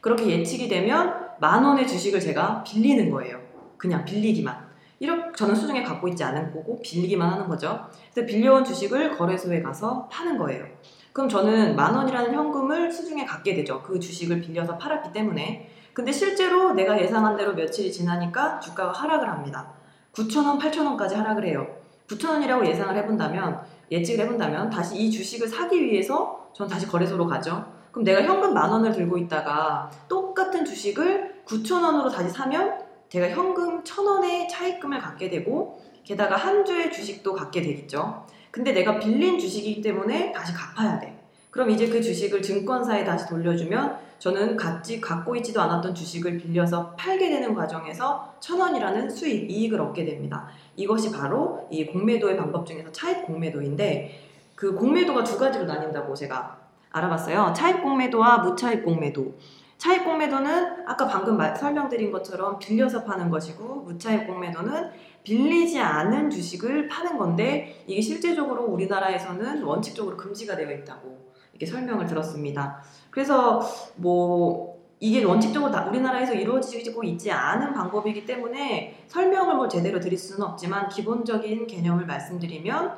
그렇게 0.03 0.27
예측이 0.29 0.69
되면 0.69 1.15
만 1.41 1.65
원의 1.65 1.87
주식을 1.89 2.21
제가 2.21 2.63
빌리는 2.65 3.11
거예요. 3.11 3.41
그냥 3.79 4.05
빌리기만. 4.05 4.66
이렇게 4.99 5.33
저는 5.37 5.55
수중에 5.55 5.83
갖고 5.83 6.09
있지 6.09 6.25
않은 6.25 6.53
거고 6.53 6.81
빌리기만 6.83 7.31
하는 7.31 7.49
거죠. 7.49 7.87
그래서 8.13 8.27
빌려온 8.27 8.65
주식을 8.65 9.17
거래소에 9.17 9.63
가서 9.63 10.09
파는 10.11 10.39
거예요. 10.39 10.65
그럼 11.13 11.29
저는 11.29 11.77
만 11.77 11.95
원이라는 11.95 12.35
현금을 12.35 12.91
수중에 12.91 13.25
갖게 13.25 13.55
되죠. 13.55 13.83
그 13.83 13.99
주식을 13.99 14.41
빌려서 14.41 14.77
팔았기 14.79 15.13
때문에. 15.13 15.71
근데 15.93 16.13
실제로 16.13 16.73
내가 16.73 17.01
예상한 17.01 17.37
대로 17.37 17.55
며칠이 17.55 17.91
지나니까 17.91 18.61
주가가 18.61 18.93
하락을 18.93 19.29
합니다. 19.29 19.73
9,000원, 20.13 20.59
8,000원까지 20.59 21.15
하락을 21.15 21.47
해요. 21.47 21.67
9,000원이라고 22.09 22.67
예상을 22.67 22.95
해본다면, 22.97 23.61
예측을 23.91 24.25
해본다면, 24.25 24.71
다시 24.71 24.97
이 24.97 25.11
주식을 25.11 25.49
사기 25.49 25.83
위해서 25.83 26.51
전 26.53 26.69
다시 26.69 26.87
거래소로 26.87 27.27
가죠. 27.27 27.65
그럼 27.91 28.05
내가 28.05 28.23
현금 28.23 28.53
만 28.53 28.71
원을 28.71 28.93
들고 28.93 29.17
있다가 29.17 29.91
똑같은 30.09 30.65
주식을 30.65 31.43
9,000원으로 31.47 32.13
다시 32.13 32.29
사면 32.29 32.86
제가 33.09 33.31
현금 33.31 33.83
1,000원의 33.83 34.49
차입금을 34.49 34.99
갖게 34.99 35.31
되고, 35.31 35.81
게다가 36.05 36.37
한 36.37 36.65
주의 36.65 36.91
주식도 36.93 37.35
갖게 37.35 37.63
되겠죠. 37.63 38.27
근데 38.51 38.73
내가 38.73 38.99
빌린 38.99 39.39
주식이기 39.39 39.83
때문에 39.83 40.33
다시 40.33 40.53
갚아야 40.53 40.99
돼. 40.99 41.19
그럼 41.51 41.71
이제 41.71 41.89
그 41.89 42.03
주식을 42.03 42.43
증권사에 42.43 43.05
다시 43.05 43.27
돌려주면 43.29 43.99
저는 44.19 44.57
갖지, 44.57 45.01
갖고 45.01 45.37
있지도 45.37 45.61
않았던 45.61 45.95
주식을 45.95 46.39
빌려서 46.39 46.95
팔게 46.97 47.29
되는 47.29 47.55
과정에서 47.55 48.35
천 48.41 48.61
원이라는 48.61 49.11
수익, 49.11 49.51
이익을 49.51 49.81
얻게 49.81 50.05
됩니다. 50.05 50.49
이것이 50.77 51.11
바로 51.11 51.67
이 51.71 51.87
공매도의 51.87 52.37
방법 52.37 52.67
중에서 52.67 52.93
차입 52.93 53.25
공매도인데 53.27 54.23
그 54.55 54.75
공매도가 54.75 55.25
두 55.25 55.39
가지로 55.39 55.65
나뉜다고 55.65 56.15
제가 56.15 56.59
알아봤어요. 56.91 57.53
차입 57.55 57.83
공매도와 57.83 58.39
무차입 58.39 58.85
공매도. 58.85 59.35
차입 59.79 60.05
공매도는 60.05 60.85
아까 60.87 61.07
방금 61.07 61.37
말- 61.37 61.55
설명드린 61.55 62.11
것처럼 62.11 62.59
빌려서 62.59 63.05
파는 63.05 63.31
것이고 63.31 63.83
무차입 63.83 64.27
공매도는 64.27 64.91
빌리지 65.23 65.79
않은 65.79 66.31
주식을 66.31 66.89
파는 66.89 67.19
건데 67.19 67.83
이게 67.87 68.01
실제적으로 68.01 68.65
우리나라에서는 68.65 69.63
원칙적으로 69.63 70.17
금지가 70.17 70.57
되어 70.57 70.71
있다고 70.71 71.27
이렇게 71.53 71.67
설명을 71.67 72.07
들었습니다. 72.07 72.83
그래서 73.11 73.61
뭐 73.97 74.77
이게 74.99 75.25
원칙적으로 75.25 75.71
다 75.71 75.87
우리나라에서 75.89 76.33
이루어지고 76.33 77.05
있지 77.05 77.31
않은 77.31 77.75
방법이기 77.75 78.25
때문에 78.25 79.05
설명을 79.09 79.57
뭐 79.57 79.69
제대로 79.69 80.01
드릴 80.01 80.17
수는 80.19 80.47
없지만 80.47 80.89
기본적인 80.89 81.67
개념을 81.67 82.07
말씀드리면 82.07 82.97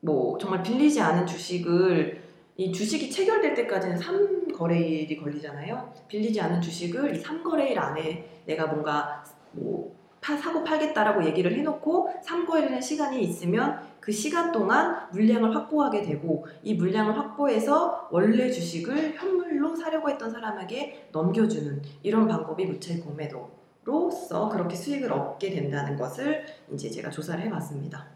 뭐 0.00 0.38
정말 0.38 0.62
빌리지 0.62 1.00
않은 1.00 1.26
주식을 1.26 2.25
이 2.58 2.72
주식이 2.72 3.10
체결될 3.10 3.54
때까지는 3.54 3.96
3거래일이 3.98 5.20
걸리잖아요. 5.22 5.92
빌리지 6.08 6.40
않은 6.40 6.60
주식을 6.62 7.16
이 7.16 7.22
3거래일 7.22 7.76
안에 7.78 8.42
내가 8.46 8.66
뭔가 8.66 9.22
뭐 9.52 9.94
파- 10.22 10.36
사고 10.36 10.64
팔겠다라고 10.64 11.24
얘기를 11.26 11.52
해놓고 11.54 12.10
3거래라는 12.24 12.80
시간이 12.80 13.22
있으면 13.22 13.78
그 14.00 14.10
시간 14.10 14.52
동안 14.52 15.06
물량을 15.12 15.54
확보하게 15.54 16.02
되고 16.02 16.46
이 16.62 16.74
물량을 16.74 17.16
확보해서 17.18 18.08
원래 18.10 18.50
주식을 18.50 19.14
현물로 19.16 19.76
사려고 19.76 20.08
했던 20.08 20.30
사람에게 20.30 21.08
넘겨주는 21.12 21.82
이런 22.02 22.26
방법이 22.26 22.64
무채 22.64 22.98
공매도로서 23.00 24.48
그렇게 24.48 24.74
수익을 24.74 25.12
얻게 25.12 25.50
된다는 25.50 25.96
것을 25.96 26.46
이제 26.72 26.88
제가 26.88 27.10
조사를 27.10 27.44
해봤습니다. 27.44 28.06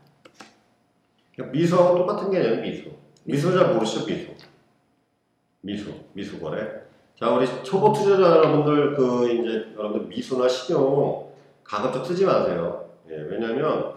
미수하고 1.53 1.99
똑같은 1.99 2.31
개념이 2.31 2.71
미수. 2.71 2.91
미수 3.25 3.53
잘 3.53 3.73
모르시죠, 3.75 4.07
미수. 4.07 4.33
미수, 5.61 5.91
미수 6.13 6.39
거래. 6.39 6.67
자, 7.19 7.31
우리 7.31 7.47
초보 7.63 7.93
투자자 7.93 8.37
여러분들, 8.37 8.95
그, 8.95 9.31
이제, 9.31 9.75
여러분들 9.77 10.09
미수나 10.09 10.49
신용 10.49 11.31
가급적 11.63 12.05
쓰지 12.07 12.25
마세요. 12.25 12.91
예, 13.11 13.17
왜냐면, 13.17 13.95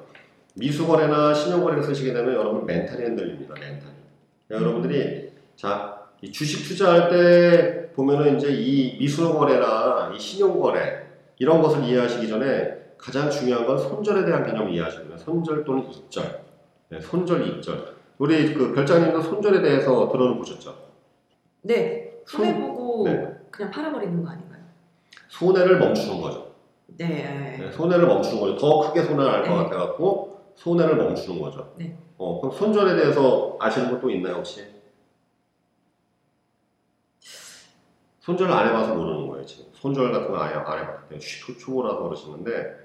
미수 0.55 0.85
거래나 0.85 1.33
신용 1.33 1.63
거래를 1.63 1.83
쓰시게 1.83 2.13
되면 2.13 2.33
여러분 2.33 2.65
멘탈이 2.65 3.01
흔들립니다, 3.03 3.53
멘탈이. 3.53 3.93
그러니까 4.47 4.69
여러분들이, 4.69 5.31
자, 5.55 6.01
이 6.21 6.31
주식 6.31 6.67
투자할 6.67 7.09
때 7.09 7.91
보면은 7.93 8.37
이제 8.37 8.49
이 8.51 8.97
미수 8.97 9.33
거래나 9.33 10.11
이 10.13 10.19
신용 10.19 10.59
거래, 10.59 11.07
이런 11.39 11.61
것을 11.61 11.83
이해하시기 11.83 12.27
전에 12.27 12.83
가장 12.97 13.29
중요한 13.29 13.65
건 13.65 13.77
손절에 13.77 14.25
대한 14.25 14.45
개념을 14.45 14.73
이해하시면 14.73 15.17
손절 15.17 15.63
또는 15.63 15.89
익절. 15.89 16.41
네, 16.89 16.99
손절, 17.01 17.47
익절. 17.47 18.02
우리 18.17 18.53
그 18.53 18.73
별장님도 18.73 19.21
손절에 19.21 19.61
대해서 19.61 20.07
들어는 20.11 20.37
보셨죠? 20.37 20.75
네, 21.61 22.21
손해 22.25 22.59
보고 22.59 23.03
네. 23.05 23.27
그냥 23.49 23.71
팔아버리는 23.71 24.23
거 24.23 24.29
아닌가요? 24.31 24.61
손해를 25.29 25.79
멈추는 25.79 26.21
거죠. 26.21 26.53
네. 26.87 27.57
네, 27.59 27.71
손해를 27.71 28.05
멈추는 28.05 28.39
거죠. 28.39 28.57
더 28.57 28.79
크게 28.81 29.03
손해를 29.03 29.31
날것 29.31 29.49
네. 29.49 29.63
같아갖고 29.63 30.41
손해를 30.55 30.95
멈추는 30.95 31.39
거죠. 31.41 31.73
네. 31.77 31.97
어, 32.17 32.39
그럼 32.39 32.55
손절에 32.55 32.95
대해서 32.95 33.57
아시는 33.59 33.91
것도 33.91 34.09
있나요, 34.11 34.35
혹시? 34.35 34.63
손절을 38.21 38.53
안 38.53 38.67
해봐서 38.69 38.95
모르는 38.95 39.27
거예요, 39.27 39.45
지금. 39.45 39.65
손절 39.73 40.11
같은 40.11 40.31
거 40.31 40.39
아예 40.41 40.53
안 40.53 40.79
해봤대요. 40.79 41.19
초- 41.19 41.57
초보라서 41.57 42.03
그러시는데, 42.03 42.82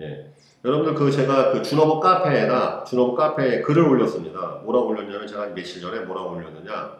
예. 0.00 0.32
여러분들 0.64 0.94
그 0.94 1.10
제가 1.10 1.52
그 1.52 1.62
준어버 1.62 2.00
카페에다, 2.00 2.84
준어버 2.84 3.14
카페에 3.14 3.62
글을 3.62 3.82
올렸습니다. 3.82 4.60
뭐라고 4.64 4.88
올렸냐면 4.88 5.26
제가 5.26 5.46
며칠 5.54 5.80
전에 5.82 6.00
뭐라고 6.00 6.36
올렸느냐. 6.36 6.92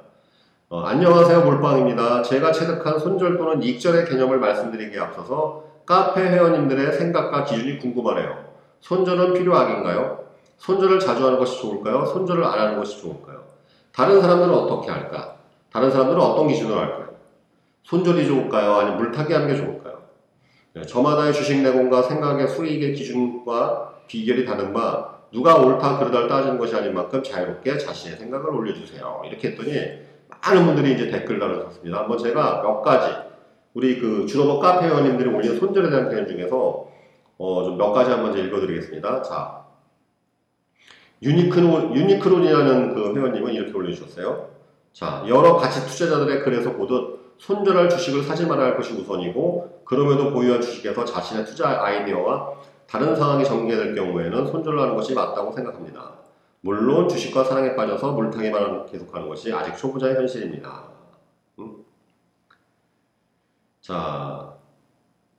어, 0.69 0.81
안녕하세요, 0.81 1.45
몰빵입니다. 1.45 2.23
제가 2.23 2.51
체득한 2.51 2.99
손절 2.99 3.39
또는 3.39 3.63
익절의 3.63 4.07
개념을 4.07 4.39
말씀드리기에 4.39 4.99
앞서서 5.01 5.65
카페 5.87 6.23
회원님들의 6.23 6.93
생각과 6.93 7.45
기준이 7.45 7.79
궁금하네요. 7.79 8.53
손절은 8.81 9.35
필요악인가요? 9.35 10.25
손절을 10.59 10.99
자주 10.99 11.27
하는 11.27 11.39
것이 11.39 11.61
좋을까요? 11.61 12.05
손절을 12.07 12.45
안 12.45 12.59
하는 12.59 12.77
것이 12.79 13.01
좋을까요? 13.01 13.43
다른 13.93 14.21
사람들은 14.21 14.53
어떻게 14.53 14.91
할까? 14.91 15.37
다른 15.73 15.91
사람들은 15.91 16.21
어떤 16.21 16.49
기준으로 16.49 16.79
할까요? 16.79 17.09
손절이 17.85 18.27
좋을까요? 18.27 18.75
아니면 18.75 18.99
물타기 18.99 19.33
하는 19.33 19.49
게 19.49 19.57
좋을까요? 19.57 19.82
네, 20.75 20.83
저마다의 20.83 21.35
주식 21.35 21.61
내공과 21.61 22.03
생각의 22.03 22.49
수익의 22.49 22.95
기준과 22.95 24.05
비결이 24.07 24.47
다른 24.47 24.73
바 24.73 25.19
누가 25.31 25.57
옳다 25.57 25.99
그르다를 25.99 26.29
따지는 26.29 26.59
것이 26.59 26.75
아닌 26.75 26.95
만큼 26.95 27.23
자유롭게 27.23 27.79
자신의 27.79 28.19
생각을 28.19 28.55
올려주세요. 28.55 29.23
이렇게 29.27 29.49
했더니 29.49 29.73
많은 30.29 30.65
분들이 30.67 30.95
이제 30.95 31.09
댓글 31.11 31.39
달아주셨습니다. 31.39 31.99
한번 31.99 32.19
제가 32.19 32.63
몇 32.63 32.81
가지 32.83 33.15
우리 33.75 33.99
그 33.99 34.27
주로버 34.27 34.59
카페 34.61 34.87
회원님들이 34.87 35.29
올린 35.29 35.59
손절에 35.59 35.91
대한 35.91 36.09
표현 36.09 36.27
중에서 36.27 36.89
어, 37.39 37.65
좀 37.65 37.77
몇 37.77 37.93
가지 37.93 38.11
한번 38.11 38.37
읽어드리겠습니다. 38.39 39.23
자, 39.23 39.65
유니크론, 41.23 41.95
유니크론이라는 41.95 42.95
그 42.95 43.15
회원님은 43.15 43.53
이렇게 43.53 43.73
올려주셨어요. 43.73 44.51
자, 44.93 45.25
여러 45.29 45.57
가치 45.57 45.87
투자자들의 45.87 46.41
글에서 46.43 46.73
보듯 46.75 47.22
손절할 47.43 47.91
주식을 47.91 48.23
사지 48.23 48.47
말아야 48.47 48.69
할 48.69 48.77
것이 48.77 48.95
우선이고, 48.95 49.83
그럼에도 49.85 50.33
보유한 50.33 50.61
주식에서 50.61 51.05
자신의 51.05 51.45
투자 51.45 51.83
아이디어와 51.83 52.53
다른 52.87 53.17
상황이 53.17 53.45
전개될 53.45 53.97
경우에는 53.97 54.47
손절을 54.47 54.81
하는 54.81 54.95
것이 54.95 55.13
맞다고 55.13 55.51
생각합니다. 55.51 56.13
물론 56.61 57.09
주식과 57.09 57.43
사랑에 57.43 57.75
빠져서 57.75 58.13
물타기만 58.13 58.87
계속하는 58.87 59.29
것이 59.29 59.53
아직 59.53 59.77
초보자의 59.77 60.15
현실입니다. 60.15 60.85
음? 61.59 61.85
자, 63.81 64.55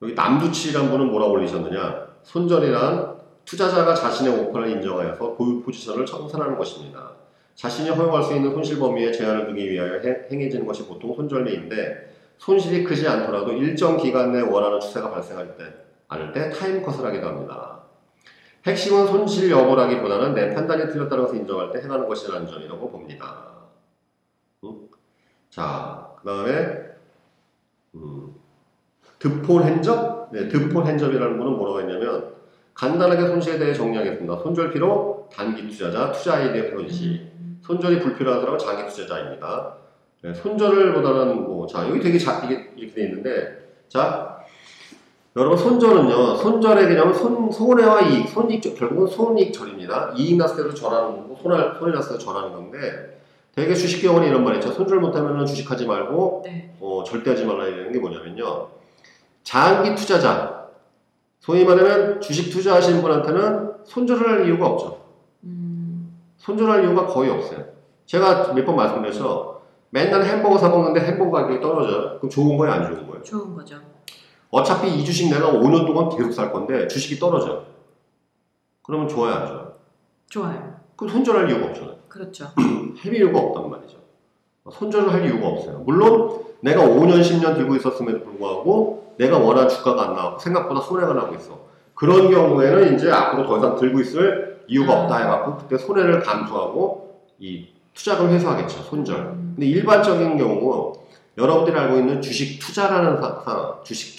여기 0.01 0.13
남두치란 0.13 0.89
분은 0.89 1.09
뭐라고 1.09 1.31
올리셨느냐? 1.31 2.07
손절이란 2.23 3.15
투자자가 3.45 3.95
자신의 3.95 4.39
오퍼를 4.41 4.71
인정하여서 4.71 5.35
보유 5.35 5.61
포지션을 5.63 6.05
청산하는 6.05 6.57
것입니다. 6.57 7.11
자신이 7.55 7.89
허용할 7.89 8.23
수 8.23 8.33
있는 8.35 8.51
손실 8.51 8.79
범위에 8.79 9.11
제한을 9.11 9.47
두기 9.47 9.69
위하여 9.69 9.99
해- 9.99 10.27
행해지는 10.31 10.65
것이 10.65 10.85
보통 10.87 11.13
손절매인데 11.15 12.13
손실이 12.37 12.83
크지 12.83 13.07
않더라도 13.07 13.53
일정 13.53 13.97
기간 13.97 14.31
내 14.33 14.41
원하는 14.41 14.79
추세가 14.79 15.11
발생할 15.11 15.55
때 15.57 15.63
않을 16.07 16.31
때 16.33 16.49
타임컷을 16.49 17.05
하기도 17.05 17.27
합니다. 17.27 17.79
핵심은 18.65 19.07
손실 19.07 19.51
여부라기보다는 19.51 20.33
내 20.33 20.53
판단이 20.53 20.87
틀렸다는 20.91 21.25
것을 21.25 21.37
인정할 21.39 21.71
때 21.71 21.81
행하는 21.81 22.07
것이라는 22.07 22.47
점이라고 22.47 22.89
봅니다. 22.89 23.45
음? 24.63 24.87
자, 25.49 26.07
그 26.21 26.25
다음에 26.27 26.79
음, 27.95 28.33
드폰 29.19 29.63
핸접? 29.63 30.29
네, 30.31 30.47
드폰 30.47 30.87
핸접이라는 30.87 31.37
분은 31.37 31.53
뭐라고 31.57 31.81
했냐면 31.81 32.33
간단하게 32.73 33.27
손실에 33.27 33.59
대해 33.59 33.73
정리하겠습니다. 33.73 34.37
손절 34.37 34.71
필요, 34.71 35.29
단기 35.31 35.67
투자자, 35.67 36.11
투자 36.11 36.35
아이디어 36.35 36.71
표시. 36.71 37.32
손절이 37.65 37.99
불필요한 37.99 38.41
사람은 38.41 38.59
장기 38.59 38.87
투자자입니다. 38.87 39.75
네, 40.21 40.33
손절을 40.33 40.93
보다는 40.93 41.43
뭐, 41.43 41.65
자, 41.65 41.87
여기 41.89 41.99
되게 41.99 42.17
자, 42.17 42.41
이게 42.45 42.71
이렇게 42.75 42.93
돼 42.93 43.03
있는데, 43.05 43.75
자, 43.89 44.39
여러분, 45.35 45.57
손절은요, 45.57 46.35
손절의 46.35 46.87
개념은 46.89 47.13
손, 47.13 47.51
손해와 47.51 48.01
이익, 48.01 48.29
손익, 48.29 48.61
결국은 48.75 49.07
손익절입니다. 49.07 50.13
이익 50.15 50.37
났을 50.37 50.57
때도 50.57 50.73
절하는 50.73 51.17
거고, 51.17 51.37
손해, 51.41 51.57
손해 51.79 51.93
났을 51.93 52.13
때도 52.13 52.23
절하는 52.23 52.53
건데, 52.53 53.21
되게 53.55 53.73
주식 53.73 54.01
경원이 54.01 54.27
이런 54.27 54.43
말이 54.43 54.57
있죠. 54.59 54.71
손절 54.71 54.99
못하면 54.99 55.45
주식하지 55.45 55.85
말고, 55.85 56.43
네. 56.45 56.73
어, 56.79 57.03
절대 57.05 57.31
하지 57.31 57.45
말라 57.45 57.67
이러는 57.67 57.91
게 57.91 57.99
뭐냐면요. 57.99 58.67
장기 59.43 59.95
투자자, 59.95 60.67
소위 61.39 61.65
말하면 61.65 62.21
주식 62.21 62.51
투자하시는 62.51 63.01
분한테는 63.01 63.71
손절을 63.85 64.29
할 64.29 64.45
이유가 64.45 64.67
없죠. 64.67 65.02
음, 66.43 66.55
손절할 66.55 66.83
이유가 66.83 67.05
거의 67.07 67.29
없어요. 67.29 67.63
제가 68.05 68.53
몇 68.53 68.65
번 68.65 68.75
말씀드렸죠. 68.75 69.61
맨날 69.89 70.23
햄버거 70.23 70.57
사 70.57 70.69
먹는데 70.69 70.99
햄버거 71.01 71.31
가격이 71.31 71.61
떨어져요. 71.61 72.17
그럼 72.19 72.29
좋은 72.29 72.57
거예요, 72.57 72.73
안 72.73 72.83
좋은 72.93 73.07
거예요? 73.07 73.23
좋은 73.23 73.55
거죠. 73.55 73.77
어차피 74.49 74.87
이 74.89 75.05
주식 75.05 75.29
내가 75.31 75.51
5년 75.51 75.85
동안 75.85 76.09
계속 76.09 76.31
살 76.31 76.51
건데 76.51 76.87
주식이 76.87 77.19
떨어져요. 77.19 77.63
그러면 78.83 79.07
좋아요, 79.07 79.33
안 79.35 79.47
좋아요? 79.47 79.73
좋아요. 80.29 80.75
그럼 80.95 81.13
손절할 81.13 81.49
이유가 81.49 81.67
없잖아요. 81.67 81.95
그렇죠. 82.09 82.45
할 82.97 83.15
이유가 83.15 83.39
없단 83.39 83.69
말이죠. 83.69 83.97
손절을 84.71 85.11
할 85.13 85.25
이유가 85.25 85.47
없어요. 85.47 85.79
물론 85.79 86.41
내가 86.61 86.81
5년, 86.83 87.21
10년 87.21 87.55
들고 87.55 87.75
있었음에도 87.75 88.23
불구하고 88.23 89.13
내가 89.17 89.37
원하는 89.37 89.69
주가가 89.69 90.09
안 90.09 90.15
나오고 90.15 90.39
생각보다 90.39 90.81
손해가 90.81 91.13
나고 91.13 91.35
있어. 91.35 91.59
그런 91.93 92.29
경우에는 92.31 92.95
이제 92.95 93.11
앞으로 93.11 93.45
더 93.45 93.57
이상 93.57 93.75
들고 93.75 93.99
있을 94.01 94.52
이유가 94.67 94.93
음. 94.93 94.99
없다 95.03 95.17
해갖고 95.17 95.57
그때 95.57 95.77
손해를 95.77 96.21
감수하고 96.21 97.21
이 97.39 97.67
투자금 97.93 98.29
회수하겠죠. 98.29 98.81
손절. 98.83 99.15
음. 99.17 99.53
근데 99.55 99.67
일반적인 99.67 100.37
경우 100.37 100.93
여러분들이 101.37 101.75
알고 101.77 101.97
있는 101.97 102.21
주식 102.21 102.59
투자라는 102.59 103.17
사, 103.21 103.41
사- 103.43 103.79
주식 103.83 104.17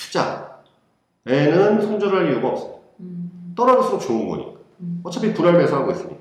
투자에는 1.25 1.81
손절할 1.83 2.31
이유가 2.31 2.49
없어요. 2.49 2.81
음. 3.01 3.53
떨어질수록 3.57 4.01
좋은 4.01 4.29
거니까. 4.29 4.51
음. 4.81 5.01
어차피 5.05 5.33
불알 5.33 5.57
매수하고 5.59 5.91
있으니까. 5.93 6.15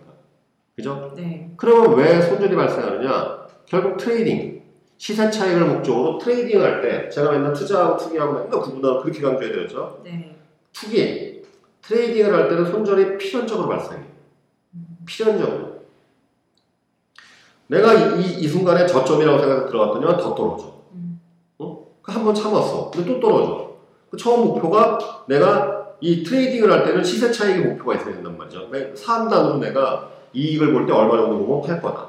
그죠? 0.75 1.11
네. 1.15 1.51
그러면 1.57 1.95
왜 1.97 2.21
손절이 2.21 2.55
발생하느냐? 2.55 3.43
결국 3.65 3.97
trading. 3.97 4.61
시세 4.97 5.29
차익을 5.29 5.65
목적으로 5.65 6.17
trading을 6.17 6.63
할 6.65 6.81
때, 6.81 7.09
제가 7.09 7.31
맨날 7.31 7.51
투자하고 7.53 7.97
투기하고 7.97 8.33
맨날 8.33 8.51
구분하고 8.61 9.01
그렇게 9.01 9.21
강조해드렸죠? 9.21 10.01
네. 10.03 10.35
투기. 10.71 11.43
trading을 11.81 12.33
할 12.33 12.47
때는 12.49 12.65
손절이 12.71 13.17
필연적으로 13.17 13.67
발생해요. 13.67 14.12
필연적으로. 15.05 15.83
내가 17.67 17.93
이, 17.93 18.21
이, 18.21 18.41
이 18.41 18.47
순간에 18.47 18.85
저점이라고 18.85 19.39
생각해서 19.39 19.67
들어갔더니 19.67 20.05
더 20.05 20.35
떨어져. 20.35 20.73
음. 20.93 21.19
한번 22.03 22.35
참았어. 22.35 22.91
근데 22.91 23.13
또 23.13 23.19
떨어져. 23.19 23.73
그 24.09 24.17
처음 24.17 24.45
목표가 24.47 25.23
내가 25.27 25.95
이 26.01 26.23
trading을 26.23 26.71
할 26.71 26.83
때는 26.83 27.03
시세 27.03 27.31
차익의 27.31 27.65
목표가 27.65 27.95
있어야 27.95 28.13
된단 28.13 28.37
말이죠. 28.37 28.69
내 28.71 28.93
상단으로 28.95 29.57
내가 29.57 30.09
이익을 30.33 30.73
볼 30.73 30.85
때 30.85 30.91
얼마 30.91 31.15
정도 31.17 31.45
보면 31.45 31.65
팔 31.65 31.81
거다. 31.81 32.07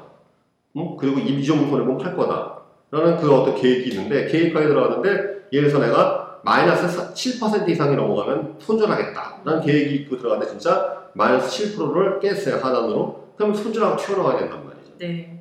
응? 0.77 0.97
그리고 0.99 1.19
이, 1.19 1.29
이 1.39 1.45
정도 1.45 1.69
손해 1.69 1.85
보면 1.85 1.97
팔 1.97 2.15
거다. 2.15 2.59
라는 2.91 3.17
그 3.17 3.33
어떤 3.33 3.55
계획이 3.55 3.89
있는데, 3.89 4.27
계획하에 4.27 4.67
들어가는데, 4.67 5.47
예를 5.51 5.69
들어서 5.69 5.85
내가 5.85 6.39
마이너스 6.43 7.13
7% 7.13 7.67
이상이 7.67 7.95
넘어가면 7.95 8.55
손절하겠다. 8.59 9.41
라는 9.43 9.61
계획이 9.61 9.95
있고 9.95 10.17
들어가는데, 10.17 10.51
진짜 10.51 10.94
마이너스 11.15 11.77
7%를 11.77 12.19
깼어요, 12.19 12.57
하단으로. 12.57 13.29
그럼 13.37 13.53
손절하고 13.53 13.97
튀어나와야 13.97 14.37
된단 14.37 14.65
말이죠. 14.65 14.97
네. 14.99 15.35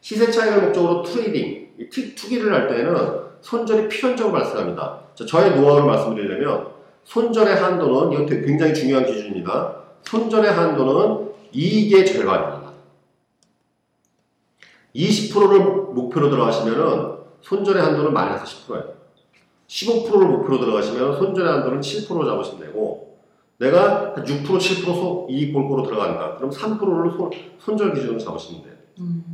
시세 0.00 0.30
차익을 0.30 0.62
목적으로 0.62 1.02
trading, 1.02 1.74
이 1.78 1.88
투, 1.90 2.14
투기를 2.14 2.54
할 2.54 2.68
때는 2.68 2.94
손절이 3.40 3.88
필연적으로 3.88 4.32
발생합니다. 4.32 5.00
자, 5.14 5.26
저의 5.26 5.56
노하우를 5.56 5.86
말씀드리려면 5.86 6.68
손절의 7.04 7.56
한도는 7.56 8.26
되게 8.26 8.46
굉장히 8.46 8.74
중요한 8.74 9.04
기준입니다. 9.04 9.76
손절의 10.02 10.52
한도는 10.52 11.32
이익의 11.52 12.06
절반입니다. 12.06 12.72
20%를 14.94 15.58
목표로 15.94 16.30
들어가시면은 16.30 17.18
손절의 17.40 17.82
한도는 17.82 18.12
마이너스 18.12 18.66
10%예요. 18.66 18.94
15%를 19.66 20.26
목표로 20.28 20.60
들어가시면 20.60 21.18
손절의 21.18 21.52
한도는 21.52 21.80
7% 21.80 22.08
잡으시면 22.26 22.60
되고 22.60 23.07
내가 23.58 24.12
한 24.14 24.24
6% 24.24 24.44
7% 24.46 24.84
소, 24.84 25.26
이익 25.30 25.52
볼 25.52 25.63
거로 25.63 25.82
들어간다. 25.82 26.36
그럼 26.36 26.50
3%를 26.50 27.10
손, 27.16 27.30
손절 27.58 27.92
기준으로 27.94 28.18
잡으시면 28.18 28.62
돼요. 28.62 28.72
음. 29.00 29.24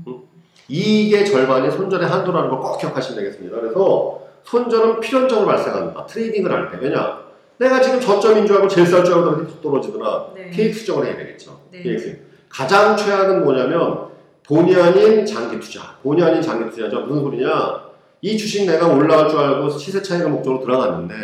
이익의 0.69 1.27
절반이 1.27 1.71
손절의 1.71 2.09
한도라는 2.09 2.49
걸 2.51 2.59
꼭 2.61 2.79
기억하시면 2.79 3.19
되겠습니다. 3.23 3.61
그래서 3.61 4.21
손절은 4.45 5.01
필연적으로 5.01 5.47
발생한다. 5.47 6.07
trading을 6.07 6.51
할 6.51 6.71
때. 6.71 6.79
왜냐? 6.81 7.23
내가 7.59 7.81
지금 7.81 8.01
저점인 8.01 8.47
줄 8.47 8.57
알고 8.57 8.69
제일 8.69 8.87
쌀줄 8.87 9.15
알고 9.15 9.29
이렇게 9.31 9.47
툭 9.53 9.63
떨어지더라. 9.63 10.27
네. 10.35 10.51
KX 10.51 10.81
수정을 10.81 11.07
해야 11.07 11.17
되겠죠. 11.17 11.61
네. 11.71 11.83
KX. 11.83 12.19
가장 12.49 12.97
최악은 12.97 13.45
뭐냐면 13.45 14.09
본의 14.47 14.75
아닌 14.81 15.27
장기 15.27 15.61
투자. 15.61 15.97
본의 16.03 16.25
아닌 16.25 16.41
장기 16.43 16.71
투자죠. 16.71 17.03
무슨 17.03 17.23
소리냐? 17.23 17.85
이 18.23 18.39
주식 18.39 18.67
내가 18.67 18.87
올라갈 18.89 19.29
줄 19.29 19.39
알고 19.39 19.69
시세 19.71 20.01
차익을 20.01 20.31
목적으로 20.31 20.63
들어갔는데 20.63 21.15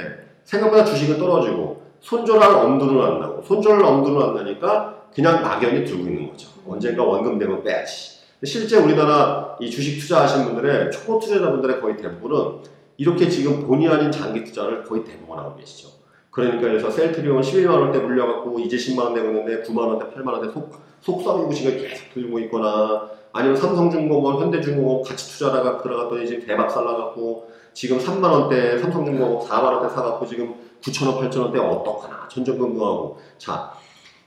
생각보다 0.44 0.84
주식은 0.84 1.18
떨어지고 1.18 1.80
손절할 2.00 2.54
엄두는 2.54 3.02
안 3.02 3.20
나고 3.20 3.42
손절 3.42 3.84
엄두는 3.84 4.22
안 4.22 4.34
나니까 4.34 5.04
그냥 5.14 5.42
막연히 5.42 5.84
들고 5.84 6.04
있는 6.04 6.30
거죠. 6.30 6.48
언젠가 6.66 7.04
원금 7.04 7.38
되면 7.38 7.62
빼야지. 7.62 8.20
실제 8.42 8.76
우리나라 8.78 9.56
이 9.60 9.70
주식 9.70 10.00
투자하시는 10.00 10.46
분들의 10.46 10.90
초보 10.90 11.18
투자자분들의 11.18 11.80
거의 11.80 11.96
대부분은 11.96 12.62
이렇게 12.96 13.28
지금 13.28 13.66
본의 13.66 13.88
아닌 13.88 14.10
장기 14.10 14.44
투자를 14.44 14.82
거의 14.84 15.04
대부분 15.04 15.38
하고 15.38 15.56
계시죠. 15.56 15.88
그러니까 16.30 16.60
그래서 16.60 16.90
셀트리온 16.90 17.42
11만 17.42 17.70
원대 17.70 17.98
물려갖고 17.98 18.58
이제 18.60 18.76
10만 18.76 19.04
원 19.04 19.14
내고 19.14 19.28
있는데 19.28 19.62
9만 19.62 19.78
원대, 19.78 20.06
8만 20.06 20.28
원대 20.28 20.52
속, 20.52 20.70
속썩이고식을 21.00 21.78
계속 21.78 22.14
들고 22.14 22.38
있거나 22.40 23.10
아니면 23.32 23.56
삼성중공업, 23.56 24.40
현대중공업 24.40 25.06
같이 25.06 25.32
투자하다가 25.32 25.82
들어갔더니 25.82 26.26
지금 26.26 26.46
대박 26.46 26.70
살라갖고 26.70 27.50
지금 27.72 27.98
3만 27.98 28.22
원대 28.24 28.78
삼성중공업 28.78 29.48
4만 29.48 29.64
원대 29.64 29.88
사갖고 29.94 30.26
지금 30.26 30.54
9천 30.80 31.06
원, 31.06 31.28
8천 31.30 31.40
원대 31.42 31.58
어떡하나 31.58 32.28
전전긍긍하고 32.28 33.18
자 33.38 33.72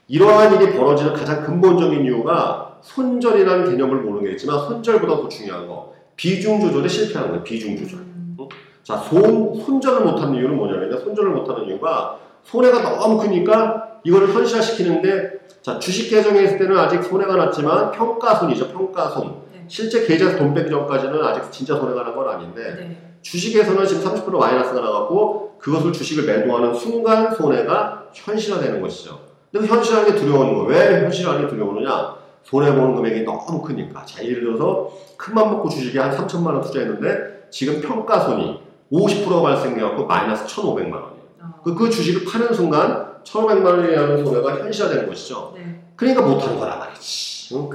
이러한 0.08 0.56
일이 0.62 0.74
벌어지는 0.78 1.14
가장 1.14 1.44
근본적인 1.44 2.04
이유가 2.06 2.78
손절이라는 2.82 3.72
개념을 3.72 4.02
모르겠지만 4.02 4.60
손절보다 4.60 5.16
더 5.22 5.28
중요한 5.30 5.68
거 5.68 5.94
비중 6.16 6.60
조절에 6.60 6.88
실패하는 6.88 7.30
거예요. 7.32 7.44
비중 7.44 7.78
조절. 7.78 8.00
음. 8.00 8.38
자, 8.84 8.98
손, 8.98 9.56
손절을 9.56 10.02
못하는 10.06 10.36
이유는 10.36 10.56
뭐냐면, 10.58 11.00
손절을 11.00 11.32
못하는 11.32 11.66
이유가 11.66 12.20
손해가 12.44 12.82
너무 13.00 13.18
크니까 13.18 14.00
이거를 14.04 14.28
현실화시키는데, 14.34 15.32
자, 15.62 15.80
주식 15.80 16.10
계정에 16.10 16.44
있을 16.44 16.58
때는 16.60 16.78
아직 16.78 17.02
손해가 17.02 17.36
났지만 17.38 17.92
평가손이죠, 17.92 18.68
평가손. 18.74 19.36
네. 19.54 19.64
실제 19.70 20.06
계좌에서 20.06 20.38
돈 20.38 20.54
빼기 20.54 20.70
전까지는 20.70 21.24
아직 21.24 21.50
진짜 21.52 21.78
손해가 21.78 22.04
난 22.04 22.14
건 22.14 22.28
아닌데, 22.28 22.62
네. 22.78 23.13
주식에서는 23.24 23.88
지금 23.88 24.04
30% 24.04 24.38
마이너스가 24.38 24.80
나갖고 24.82 25.56
그것을 25.58 25.92
주식을 25.92 26.26
매도하는 26.26 26.74
순간 26.76 27.34
손해가 27.34 28.04
현실화되는 28.14 28.82
것이죠. 28.82 29.20
근데 29.52 29.68
그 29.68 29.74
현실화하는 29.74 30.14
게 30.14 30.20
두려운 30.20 30.54
거예요. 30.54 30.68
왜 30.68 31.04
현실화하는 31.04 31.46
게 31.46 31.52
두려우느냐? 31.52 32.16
손해보는 32.44 32.96
금액이 32.96 33.24
너무 33.24 33.62
크니까. 33.62 34.06
자, 34.06 34.24
예를 34.24 34.42
들어서 34.42 34.92
큰맘 35.18 35.52
먹고 35.52 35.70
주식에 35.70 35.98
한 36.00 36.12
3천만 36.12 36.48
원 36.48 36.62
투자했는데 36.62 37.48
지금 37.50 37.82
평가손이 37.82 38.62
50%가 38.92 39.42
발생해갖고 39.42 40.06
마이너스 40.06 40.46
1,500만 40.46 40.94
원이에요. 40.94 41.24
어. 41.42 41.62
그, 41.64 41.74
그 41.74 41.90
주식을 41.90 42.26
파는 42.26 42.54
순간 42.54 43.14
1,500만 43.24 43.66
원이라는 43.66 44.26
손해가 44.26 44.58
현실화되는 44.58 45.08
것이죠. 45.08 45.54
네. 45.56 45.82
그러니까 45.96 46.24
못하는 46.24 46.60
거란 46.60 46.80
말이지. 46.80 47.56
응? 47.56 47.70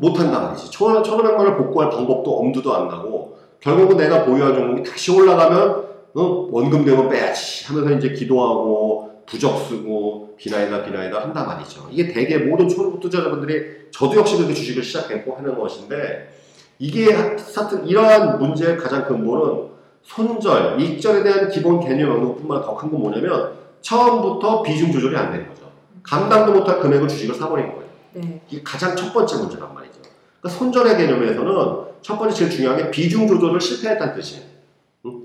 못한단 0.00 0.44
말이지. 0.44 0.70
1,500만 0.70 1.36
원을 1.36 1.56
복구할 1.58 1.90
방법도 1.90 2.38
엄두도 2.38 2.74
안 2.74 2.88
나고 2.88 3.36
결국은 3.66 3.96
내가 3.96 4.24
보유한 4.24 4.54
종목이 4.54 4.88
다시 4.88 5.10
올라가면 5.10 5.86
어, 6.14 6.48
원금 6.52 6.84
되면 6.84 7.08
빼야지 7.08 7.66
하면서 7.66 7.90
이제 7.94 8.12
기도하고 8.12 9.24
부적 9.26 9.58
쓰고 9.66 10.36
비나이다 10.38 10.84
비나이다 10.84 11.20
한단 11.20 11.46
말이죠. 11.48 11.88
이게 11.90 12.12
대개 12.12 12.38
모든 12.38 12.68
초보 12.68 13.00
투자자분들이 13.00 13.88
저도 13.90 14.18
역시 14.18 14.36
그렇게 14.36 14.54
주식을 14.54 14.84
시작했고 14.84 15.34
하는 15.36 15.58
것인데 15.58 16.32
이게 16.78 17.12
하여튼 17.12 17.84
이러한 17.88 18.38
문제의 18.38 18.76
가장 18.76 19.04
근본은 19.04 19.70
손절, 20.04 20.80
이익절에 20.80 21.24
대한 21.24 21.48
기본 21.50 21.80
개념 21.80 22.12
언급뿐만 22.12 22.62
더 22.62 22.76
큰 22.76 22.88
건 22.92 23.00
뭐냐면 23.00 23.50
처음부터 23.80 24.62
비중 24.62 24.92
조절이 24.92 25.16
안 25.16 25.32
되는 25.32 25.48
거죠. 25.48 25.62
감당도 26.04 26.52
못할 26.52 26.78
금액을 26.78 27.08
주식을 27.08 27.34
사버린 27.34 27.66
거예요. 27.72 27.82
네. 28.12 28.40
이게 28.48 28.62
가장 28.62 28.94
첫 28.94 29.12
번째 29.12 29.36
문제란 29.38 29.74
말이죠. 29.74 29.98
그러니까 30.40 30.56
손절의 30.60 30.96
개념에서는 30.98 31.85
첫 32.02 32.18
번째 32.18 32.34
제일 32.34 32.50
중요한 32.50 32.76
게 32.78 32.90
비중 32.90 33.26
조절을 33.26 33.60
실패했다는 33.60 34.14
뜻이에요. 34.14 34.42
응? 35.06 35.22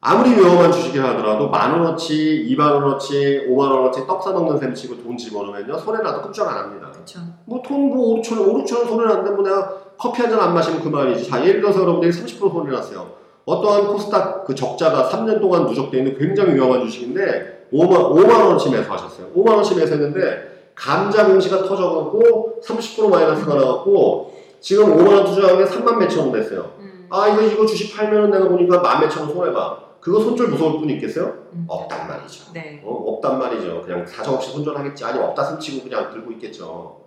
아무리 0.00 0.30
위험한 0.30 0.72
주식이라 0.72 1.10
하더라도 1.10 1.48
만 1.48 1.70
원어치, 1.72 2.44
이만 2.48 2.72
원어치, 2.72 3.46
오만 3.48 3.70
원어치 3.70 4.04
떡 4.06 4.22
사먹는 4.22 4.58
셈 4.58 4.74
치고 4.74 5.02
돈 5.02 5.16
집어넣으면요 5.16 5.78
손해라도 5.78 6.22
끔쩍 6.22 6.42
안 6.42 6.56
합니다. 6.56 6.90
그쵸. 6.90 7.20
뭐 7.44 7.70
돈 7.70 7.88
뭐 7.88 8.14
5, 8.18 8.20
6천 8.22 8.38
원, 8.40 8.48
5, 8.48 8.64
6천 8.64 8.78
원 8.78 8.88
손해 8.88 9.06
났는데 9.06 9.30
뭐 9.30 9.44
내가 9.44 9.72
커피 9.96 10.22
한 10.22 10.30
잔 10.30 10.40
안 10.40 10.54
마시면 10.54 10.82
그만이지. 10.82 11.30
자 11.30 11.40
예를 11.46 11.60
들어서 11.60 11.82
여러분들이 11.82 12.10
30% 12.12 12.38
손해 12.38 12.72
났어요. 12.72 13.12
어떠한 13.44 13.86
코스닥 13.88 14.44
그 14.44 14.54
적자가 14.54 15.08
3년 15.08 15.40
동안 15.40 15.66
누적되어 15.66 16.00
있는 16.00 16.18
굉장히 16.18 16.54
위험한 16.54 16.84
주식인데 16.84 17.68
5만, 17.72 18.10
5만 18.10 18.28
원어치 18.44 18.70
매수하셨어요. 18.70 19.28
5만 19.36 19.50
원어치 19.50 19.76
매수했는데 19.76 20.72
감자 20.74 21.26
공시가 21.26 21.58
터져갖고 21.58 22.60
30% 22.64 23.08
마이너스가 23.08 23.54
나갖고 23.54 24.32
지금 24.62 24.96
5만 24.96 25.08
원 25.12 25.24
투자한 25.26 25.58
게 25.58 25.64
3만 25.64 25.98
몇천 25.98 26.20
원 26.20 26.32
됐어요. 26.32 26.72
음. 26.78 27.06
아 27.10 27.28
이거 27.28 27.42
이거 27.42 27.66
주식 27.66 27.94
팔면은 27.94 28.30
내가 28.30 28.48
보니까 28.48 28.80
만 28.80 29.00
몇천 29.00 29.24
원 29.24 29.32
손해봐. 29.34 29.78
그거 30.00 30.20
손절 30.20 30.48
무서울 30.48 30.80
뿐 30.80 30.88
있겠어요? 30.90 31.34
음. 31.52 31.64
없단 31.68 32.08
말이죠. 32.08 32.52
네. 32.54 32.80
어, 32.84 32.92
없단 32.92 33.38
말이죠. 33.38 33.82
그냥 33.84 34.06
사정없이 34.06 34.52
손절하겠지. 34.52 35.04
아니 35.04 35.18
없다 35.18 35.44
숨치고 35.44 35.84
그냥 35.88 36.10
들고 36.10 36.30
있겠죠. 36.32 37.00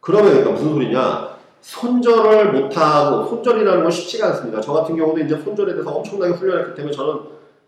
그러면 0.00 0.30
그러니까 0.30 0.52
무슨 0.52 0.70
소리냐? 0.74 1.38
손절을 1.60 2.52
못하고 2.52 3.24
손절이라는 3.26 3.82
건 3.82 3.90
쉽지가 3.90 4.28
않습니다. 4.28 4.60
저 4.60 4.72
같은 4.72 4.96
경우도 4.96 5.20
이제 5.20 5.36
손절에 5.36 5.72
대해서 5.72 5.90
엄청나게 5.90 6.34
훈련했기 6.34 6.74
때문에 6.74 6.94
저는 6.94 7.14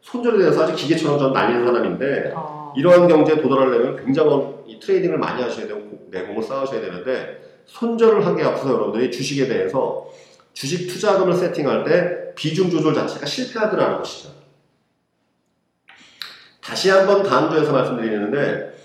손절에 0.00 0.38
대해서 0.38 0.62
아주 0.62 0.74
기계처럼 0.74 1.18
저는 1.18 1.32
날리는 1.32 1.66
사람인데 1.66 2.32
어. 2.36 2.72
이러한 2.76 3.08
경지에 3.08 3.40
도달하려면 3.40 3.96
굉장히 3.96 4.46
이 4.66 4.78
trading을 4.78 5.18
많이 5.18 5.42
하셔야 5.42 5.66
되고 5.66 5.80
내공을 6.10 6.42
쌓으셔야 6.42 6.80
되는데 6.80 7.49
손절을 7.70 8.26
하기 8.26 8.42
앞서서 8.42 8.74
여러분들이 8.74 9.10
주식에 9.10 9.46
대해서 9.46 10.08
주식 10.52 10.88
투자금을 10.88 11.34
세팅할 11.34 11.84
때 11.84 12.34
비중 12.34 12.70
조절 12.70 12.94
자체가 12.94 13.24
실패하더라는 13.24 13.98
것이죠. 13.98 14.30
다시 16.60 16.90
한번 16.90 17.22
다음 17.22 17.50
주에서 17.50 17.72
말씀드리는데 17.72 18.78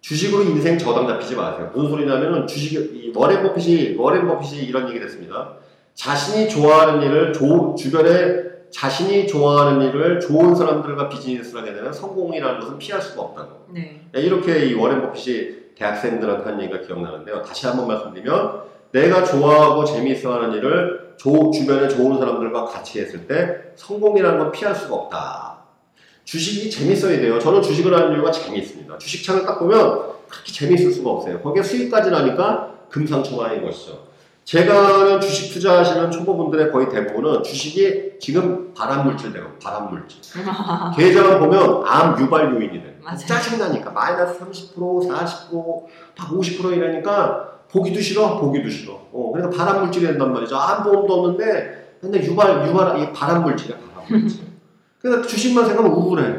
주식으로 0.00 0.42
인생 0.42 0.76
저당 0.76 1.06
잡히지 1.06 1.36
마세요. 1.36 1.70
무슨 1.72 1.90
소리냐면은 1.90 2.46
주식, 2.46 2.74
이 2.74 3.12
워렌 3.14 3.42
버핏이, 3.42 3.96
워렌 3.96 4.26
버핏이 4.26 4.64
이런 4.64 4.88
얘기를 4.88 5.06
했습니다. 5.06 5.54
자신이 5.94 6.48
좋아하는 6.48 7.02
일을 7.02 7.32
조, 7.32 7.76
주변에 7.78 8.42
자신이 8.70 9.28
좋아하는 9.28 9.86
일을 9.88 10.18
좋은 10.18 10.54
사람들과 10.54 11.08
비즈니스를 11.08 11.60
하게 11.60 11.74
되면 11.74 11.92
성공이라는 11.92 12.60
것은 12.60 12.78
피할 12.78 13.00
수가 13.00 13.22
없다고. 13.22 13.66
네. 13.70 14.04
이렇게 14.14 14.66
이 14.66 14.74
워렌 14.74 15.02
버핏이 15.02 15.61
대학생들한테 15.82 16.44
한 16.44 16.60
얘기가 16.62 16.80
기억나는데요. 16.80 17.42
다시 17.42 17.66
한번 17.66 17.88
말씀드리면 17.88 18.62
내가 18.92 19.24
좋아하고 19.24 19.84
재미있어하는 19.84 20.56
일을 20.56 21.14
조, 21.16 21.50
주변에 21.50 21.88
좋은 21.88 22.18
사람들과 22.18 22.64
같이 22.66 23.00
했을 23.00 23.26
때 23.26 23.72
성공이라는 23.76 24.38
건 24.38 24.52
피할 24.52 24.74
수가 24.74 24.94
없다. 24.94 25.58
주식이 26.24 26.70
재밌어야 26.70 27.18
돼요. 27.18 27.38
저는 27.38 27.62
주식을 27.62 27.92
하는 27.94 28.12
이유가 28.14 28.30
재미있습니다. 28.30 28.98
주식창을 28.98 29.44
딱 29.44 29.58
보면 29.58 30.12
그렇게 30.28 30.52
재미있을 30.52 30.92
수가 30.92 31.10
없어요. 31.10 31.40
거기에 31.40 31.62
수익까지 31.62 32.10
나니까 32.10 32.74
금상첨화인 32.90 33.62
것이죠. 33.62 34.12
제가 34.44 35.00
아는 35.00 35.20
주식 35.20 35.52
투자하시는 35.52 36.10
초보분들의 36.10 36.72
거의 36.72 36.88
대부분은 36.88 37.42
주식이 37.42 38.18
지금 38.20 38.74
발암물질돼요. 38.74 39.58
발암물질. 39.62 40.20
계좌만 40.96 41.38
보면 41.38 41.82
암 41.86 42.20
유발 42.20 42.52
요인이 42.52 42.82
돼요. 42.82 42.91
맞아요. 43.02 43.18
짜증나니까 43.18 43.90
마이너스 43.90 44.38
30%, 44.38 45.08
40%, 45.08 45.86
막50% 46.16 46.76
이러니까 46.76 47.52
보기도 47.70 48.00
싫어, 48.00 48.38
보기도 48.38 48.68
싫어. 48.68 48.92
어, 49.12 49.32
그러니까 49.32 49.56
발암 49.56 49.82
물질이 49.82 50.06
된단 50.06 50.32
말이죠. 50.32 50.56
암 50.56 50.84
보험도 50.84 51.12
없는데 51.14 51.96
맨날 52.00 52.24
유발, 52.24 52.68
유발, 52.68 53.00
이 53.00 53.12
발암 53.12 53.42
물질이야, 53.42 53.76
발암 53.78 54.20
물질. 54.20 54.42
그러니까 55.00 55.26
주식만 55.26 55.66
생각하면 55.66 55.96
우울해. 55.96 56.34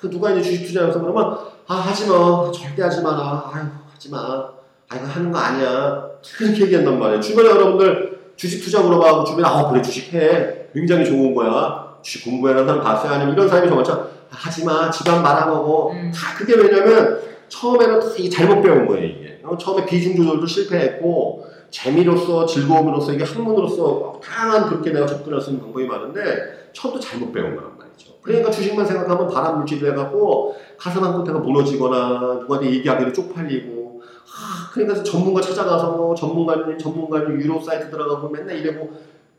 그 0.00 0.10
누가 0.10 0.30
이제 0.32 0.42
주식 0.42 0.66
투자해서 0.66 1.00
그러면 1.00 1.38
아 1.66 1.74
하지 1.76 2.06
마, 2.06 2.50
절대 2.52 2.82
하지 2.82 3.00
마라. 3.00 3.50
아유 3.54 3.64
하지 3.92 4.10
마. 4.10 4.18
아 4.18 4.96
이거 4.96 5.06
하는 5.06 5.32
거 5.32 5.38
아니야. 5.38 6.06
그렇게 6.36 6.64
얘기한단 6.64 6.98
말이에요. 6.98 7.20
주변에 7.20 7.48
여러분들 7.48 8.32
주식 8.36 8.62
투자 8.62 8.82
물어봐고 8.82 9.24
주변에 9.24 9.48
아 9.48 9.70
그래 9.70 9.80
주식해. 9.80 10.70
굉장히 10.74 11.06
좋은 11.06 11.34
거야. 11.34 11.96
주식 12.02 12.24
공부해라는 12.24 12.66
사람 12.68 12.84
봤어요? 12.84 13.12
아니면 13.12 13.32
이런 13.32 13.48
사람이 13.48 13.68
정말 13.68 13.84
참 13.84 13.98
아, 14.00 14.08
하지 14.30 14.64
마. 14.64 14.90
집안 14.90 15.22
말아먹어. 15.22 15.92
음. 15.92 16.12
다 16.14 16.36
그게 16.36 16.54
왜냐면 16.54 17.20
처음에는 17.48 18.00
다 18.00 18.06
이게 18.18 18.28
잘못 18.28 18.62
배운 18.62 18.86
거예요 18.86 19.04
이게. 19.06 19.40
어, 19.44 19.56
처음에 19.56 19.84
비중 19.84 20.16
조절도 20.16 20.46
실패했고 20.46 21.46
재미로서 21.70 22.46
즐거움으로서 22.46 23.12
이게 23.12 23.24
학문으로서 23.24 24.20
다양한 24.22 24.68
그렇게 24.68 24.90
내가 24.92 25.06
접근할 25.06 25.40
수 25.40 25.50
있는 25.50 25.62
방법이 25.62 25.86
많은데 25.86 26.70
처음부터 26.72 27.04
잘못 27.04 27.32
배운 27.32 27.54
거란 27.56 27.76
말이죠. 27.76 28.14
그러니까 28.22 28.50
주식만 28.50 28.86
생각하면 28.86 29.28
바람 29.28 29.58
물질이 29.58 29.84
해갖고 29.90 30.56
가슴 30.78 31.02
한 31.02 31.22
끝에가 31.22 31.40
무너지거나 31.40 32.38
누구한테 32.40 32.70
얘기하기도 32.70 33.12
쪽팔리고 33.12 34.02
아, 34.02 34.70
그러니까 34.72 35.02
전문가 35.02 35.40
찾아가서 35.40 35.92
뭐 35.92 36.14
전문가님 36.14 36.78
전문가님 36.78 37.40
유료 37.40 37.60
사이트 37.60 37.90
들어가고 37.90 38.28
맨날 38.28 38.56
이래고 38.56 38.90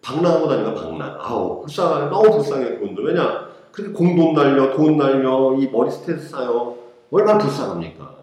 방랑하고 0.02 0.48
다니까 0.48 0.74
방랑 0.74 1.18
아우 1.20 1.62
불쌍해 1.62 2.10
너무 2.10 2.32
불쌍해 2.32 2.76
그분들 2.76 3.06
왜냐 3.06 3.48
그렇게 3.76 3.92
공돈 3.92 4.34
날려 4.34 4.74
돈 4.74 4.98
날려 4.98 5.56
이 5.60 5.68
머리 5.68 5.92
스트레스 5.92 6.30
쌓여 6.30 6.76
얼마나 7.12 7.38
불쌍합니까 7.38 8.16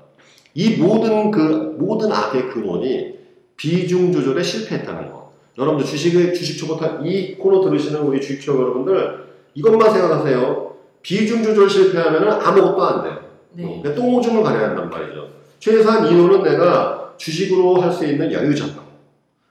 이 0.54 0.76
모든 0.76 1.30
그 1.30 1.76
모든 1.78 2.10
악의 2.10 2.48
근원이 2.48 3.18
비중 3.56 4.12
조절에 4.12 4.42
실패했다는 4.42 5.12
거 5.12 5.32
여러분들 5.58 5.86
주식의 5.86 6.34
주식 6.34 6.58
초보타 6.58 7.00
이 7.04 7.36
코너 7.36 7.60
들으시는 7.62 8.00
우리 8.00 8.20
주식 8.20 8.40
초 8.40 8.56
여러분들 8.58 9.26
이것만 9.54 9.92
생각하세요 9.92 10.72
비중 11.02 11.42
조절 11.42 11.68
실패하면 11.68 12.28
아무것도 12.40 12.82
안 12.82 13.02
돼요 13.02 13.32
네. 13.54 13.64
그러니까 13.82 13.94
똥오줌을 13.94 14.42
가려야 14.42 14.68
한단 14.70 14.88
말이죠. 14.88 15.28
최소한 15.58 16.06
이론은 16.06 16.42
내가 16.42 17.12
주식으로 17.18 17.82
할 17.82 17.92
수 17.92 18.06
있는 18.06 18.32
여유 18.32 18.54
자금. 18.54 18.80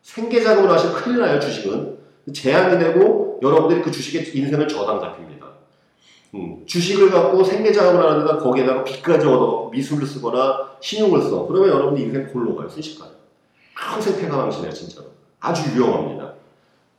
생계 0.02 0.42
자금으로 0.42 0.74
하시면 0.74 0.96
큰일 0.96 1.20
나요, 1.20 1.40
주식은. 1.40 1.98
제한이 2.34 2.80
되고 2.80 3.40
여러분들이 3.44 3.82
그 3.84 3.92
주식의 3.92 4.36
인생을 4.36 4.68
저당 4.68 5.00
잡힙니다. 5.00 5.41
음, 6.34 6.64
주식을 6.66 7.12
갖고 7.12 7.44
생계자금을 7.44 8.04
하는데다 8.04 8.38
거기에다가 8.38 8.84
빚까지 8.84 9.28
얻어 9.28 9.70
미술을 9.72 10.08
쓰거나 10.08 10.72
신용을 10.80 11.22
써. 11.22 11.46
그러면 11.46 11.70
여러분들 11.70 12.04
인생 12.04 12.28
골로 12.28 12.56
가요, 12.56 12.70
순식간에. 12.70 13.12
평생 13.76 14.18
폐가망신해요, 14.18 14.72
진짜로. 14.72 15.08
아주 15.40 15.76
위험합니다. 15.76 16.34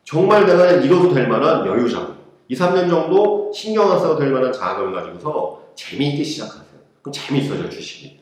정말 0.04 0.44
내가 0.44 0.72
이뤄도 0.72 1.14
될 1.14 1.28
만한 1.28 1.66
여유 1.66 1.88
자금. 1.90 2.16
2, 2.48 2.54
3년 2.54 2.90
정도 2.90 3.50
신경 3.54 3.90
안 3.90 3.98
써도 3.98 4.18
될 4.18 4.30
만한 4.30 4.52
자금을 4.52 4.92
가지고서 4.92 5.62
재미있게 5.74 6.22
시작하세요. 6.22 6.64
그럼 7.00 7.12
재미있어져요, 7.12 7.70
주식이. 7.70 8.20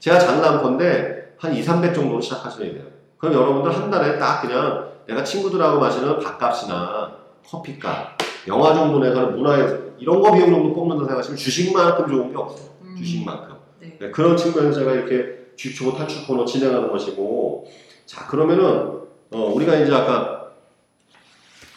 제가 0.00 0.18
장난 0.18 0.62
건데 0.62 1.34
한 1.38 1.54
2, 1.54 1.62
300 1.62 1.94
정도로 1.94 2.20
시작하셔야 2.20 2.72
돼요. 2.72 2.82
그럼 3.16 3.34
여러분들 3.34 3.74
한 3.74 3.90
달에 3.90 4.18
딱 4.18 4.42
그냥 4.42 4.90
내가 5.06 5.24
친구들하고 5.24 5.80
마시는 5.80 6.18
밥값이나 6.18 7.16
커피값, 7.46 8.18
영화 8.48 8.74
정도 8.74 8.98
내가는 8.98 9.36
문화에서 9.36 9.78
이런 9.98 10.20
거 10.20 10.32
비용 10.32 10.50
정도 10.50 10.74
뽑는다 10.74 11.04
생각하시면 11.04 11.36
주식만큼 11.36 12.08
좋은 12.08 12.30
게 12.30 12.36
없어요. 12.36 12.68
음. 12.82 12.96
주식만큼. 12.96 13.54
네. 13.80 13.96
네, 14.00 14.10
그런 14.10 14.36
측면에서 14.36 14.80
제가 14.80 14.92
이렇게 14.92 15.42
주식초보 15.56 15.96
탈출 15.96 16.26
코너 16.26 16.44
진행하는 16.44 16.90
것이고 16.90 17.68
자 18.06 18.26
그러면은 18.26 19.02
어, 19.30 19.52
우리가 19.54 19.76
이제 19.76 19.92
아까 19.94 20.50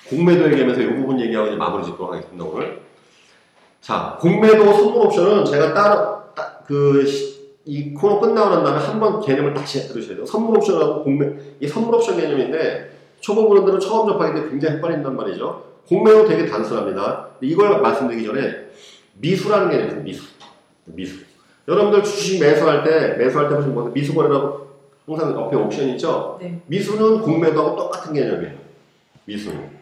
공매도 0.10 0.46
얘기하면서 0.52 0.82
이 0.82 0.88
부분 0.96 1.20
얘기하고 1.20 1.48
이제 1.48 1.56
마무리 1.58 1.84
짓도록 1.84 2.14
하겠습니다 2.14 2.44
오늘 2.46 2.82
자 3.82 4.18
공매도 4.20 4.74
선물 4.74 5.06
옵션은 5.06 5.46
제가 5.46 5.74
따로 5.74 6.22
그이 6.66 7.94
코너 7.94 8.20
끝나고 8.20 8.56
난 8.56 8.64
다음에 8.64 8.80
한 8.80 9.00
번 9.00 9.22
개념을 9.22 9.54
다시 9.54 9.88
들으셔야 9.88 10.16
돼요 10.16 10.26
선물 10.26 10.58
옵션하고 10.58 11.04
공매 11.04 11.32
이 11.60 11.68
선물 11.68 11.96
옵션 11.96 12.18
개념인데 12.18 12.98
초보 13.20 13.48
분들은 13.50 13.80
처음 13.80 14.08
접하기 14.08 14.34
때문에 14.34 14.52
굉장히 14.52 14.76
헷갈린단 14.78 15.16
말이죠 15.16 15.64
공매도 15.88 16.28
되게 16.28 16.46
단순합니다 16.46 17.30
이걸 17.42 17.82
말씀드리기 17.82 18.26
전에 18.26 18.70
미수라는 19.14 19.70
개념이 19.70 20.12
있어요 20.12 20.28
미수 20.86 21.16
미수 21.16 21.26
여러분들 21.68 22.04
주식 22.04 22.40
매수할 22.40 22.84
때 22.84 23.16
매수할 23.18 23.50
때 23.50 23.56
보시면 23.56 23.74
뭐 23.76 23.90
미수거래라고 23.90 24.66
항상 25.08 25.36
옆에 25.36 25.56
옵션 25.56 25.90
있죠? 25.90 26.38
네. 26.42 26.60
미수는 26.68 27.22
공매도하고 27.22 27.76
똑같은 27.76 28.14
개념이에요. 28.14 28.54
미수는. 29.26 29.76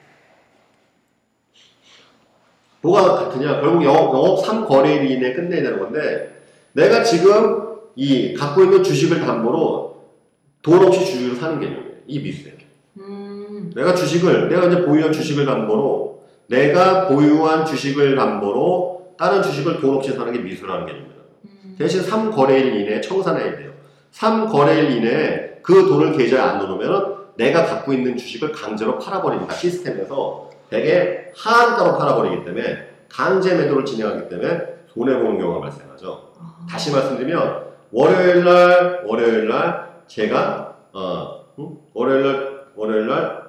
뭐가 2.82 3.16
같으냐? 3.16 3.62
결국 3.62 3.84
영업, 3.86 4.14
영업 4.14 4.44
3거래일 4.44 5.10
이내에 5.10 5.34
끝내야 5.34 5.64
되는 5.64 5.80
건데 5.80 6.44
내가 6.74 7.04
지금 7.04 7.78
이 7.96 8.34
갖고 8.34 8.64
있는 8.64 8.84
주식을 8.84 9.22
담보로 9.22 10.04
돈 10.62 10.86
없이 10.86 11.00
주식을 11.06 11.38
사는 11.38 11.60
개념이에요. 11.60 11.94
이 12.08 12.20
미수예요. 12.20 12.63
음. 13.74 13.76
내가 13.76 13.96
주식을 13.96 14.50
내가 14.50 14.68
이제 14.68 14.86
보유한 14.86 15.12
주식을 15.12 15.46
담보로 15.46 16.24
내가 16.48 17.08
보유한 17.08 17.66
주식을 17.66 18.16
담보로 18.16 19.16
다른 19.18 19.42
주식을 19.42 19.80
돈 19.80 19.96
없이 19.96 20.12
사는 20.14 20.32
게 20.32 20.40
미수라는 20.40 20.86
개념입니다. 20.86 21.22
음. 21.46 21.76
대신 21.78 22.02
3거래일 22.02 22.76
이내에 22.76 23.02
청산해야 23.02 23.58
돼요. 23.58 23.72
3거래일 24.14 24.92
이내에 24.92 25.60
그 25.62 25.88
돈을 25.88 26.18
계좌에 26.18 26.40
안 26.40 26.60
넣으면 26.60 27.24
내가 27.36 27.66
갖고 27.66 27.94
있는 27.94 28.16
주식을 28.16 28.52
강제로 28.52 29.00
팔아버립니다. 29.00 29.54
시스템에서 29.54 30.50
되게 30.70 31.32
하한가로 31.36 31.98
팔아버리기 31.98 32.46
때문에 32.46 32.90
강제 33.10 33.56
매도를 33.56 33.86
진행하기 33.86 34.30
때문에 34.30 34.60
손해보는 34.94 35.40
경우가 35.40 35.62
발생하죠. 35.62 36.34
아. 36.40 36.66
다시 36.70 36.92
말씀드리면 36.92 37.64
월요일날 37.92 39.04
월요일날 39.06 39.94
제가 40.08 40.76
어, 40.94 41.46
응? 41.60 41.78
월요일날 41.94 42.66
월요일날 42.76 43.43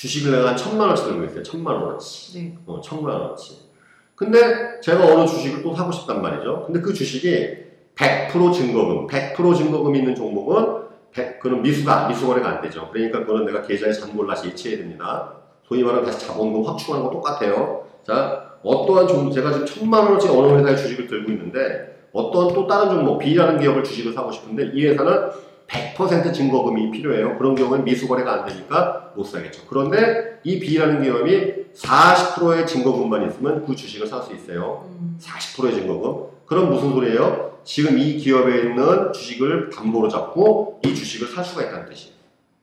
주식을 0.00 0.32
내가 0.32 0.48
한 0.48 0.56
천만 0.56 0.88
원치 0.88 1.04
들고 1.04 1.24
있어요. 1.24 1.42
천만 1.42 1.76
원어치. 1.76 2.38
네. 2.38 2.56
어, 2.64 2.80
천만 2.80 3.20
원어치. 3.20 3.68
근데 4.14 4.80
제가 4.80 5.04
어느 5.04 5.26
주식을 5.26 5.62
또 5.62 5.74
사고 5.76 5.92
싶단 5.92 6.22
말이죠. 6.22 6.64
근데 6.64 6.80
그 6.80 6.94
주식이 6.94 7.58
100% 7.96 8.52
증거금, 8.54 9.06
100% 9.06 9.56
증거금 9.56 9.94
있는 9.94 10.14
종목은 10.14 10.88
100, 11.12 11.40
그는 11.40 11.60
미수가, 11.60 12.08
미수거래가 12.08 12.48
안 12.48 12.60
되죠. 12.62 12.88
그러니까 12.90 13.20
그거는 13.20 13.44
내가 13.44 13.60
계좌에 13.60 13.92
잔고를 13.92 14.26
다시 14.34 14.48
예치해야 14.48 14.78
됩니다. 14.78 15.34
소위 15.68 15.82
말하는 15.82 16.06
다시 16.06 16.26
자본금 16.26 16.64
확충하는 16.64 17.06
거 17.06 17.12
똑같아요. 17.12 17.84
자, 18.02 18.54
어떠한 18.62 19.06
종목, 19.06 19.32
제가 19.32 19.52
지금 19.52 19.66
천만 19.66 20.04
원어치 20.04 20.28
어느 20.28 20.58
회사의 20.58 20.78
주식을 20.78 21.08
들고 21.08 21.30
있는데 21.32 22.08
어떠한 22.14 22.54
또 22.54 22.66
다른 22.66 22.88
종목, 22.88 23.18
B라는 23.18 23.60
기업을 23.60 23.84
주식을 23.84 24.14
사고 24.14 24.32
싶은데 24.32 24.70
이 24.72 24.86
회사는 24.86 25.30
100% 25.70 26.34
증거금이 26.34 26.90
필요해요. 26.90 27.38
그런 27.38 27.54
경우는 27.54 27.84
미수거래가 27.84 28.32
안 28.32 28.44
되니까 28.46 29.12
못 29.14 29.24
사겠죠. 29.24 29.62
그런데 29.68 30.40
이 30.42 30.58
B라는 30.58 31.02
기업이 31.02 31.66
40%의 31.74 32.66
증거금만 32.66 33.28
있으면 33.30 33.64
그 33.64 33.76
주식을 33.76 34.06
살 34.06 34.22
수 34.22 34.34
있어요. 34.34 34.88
음. 34.98 35.16
40%의 35.20 35.74
증거금. 35.74 36.30
그럼 36.46 36.70
무슨 36.70 36.90
소리예요? 36.92 37.58
지금 37.62 37.98
이 37.98 38.16
기업에 38.16 38.62
있는 38.62 39.12
주식을 39.12 39.70
담보로 39.70 40.08
잡고 40.08 40.80
이 40.84 40.94
주식을 40.94 41.28
살 41.28 41.44
수가 41.44 41.62
있다는 41.62 41.86
뜻이에요. 41.88 42.14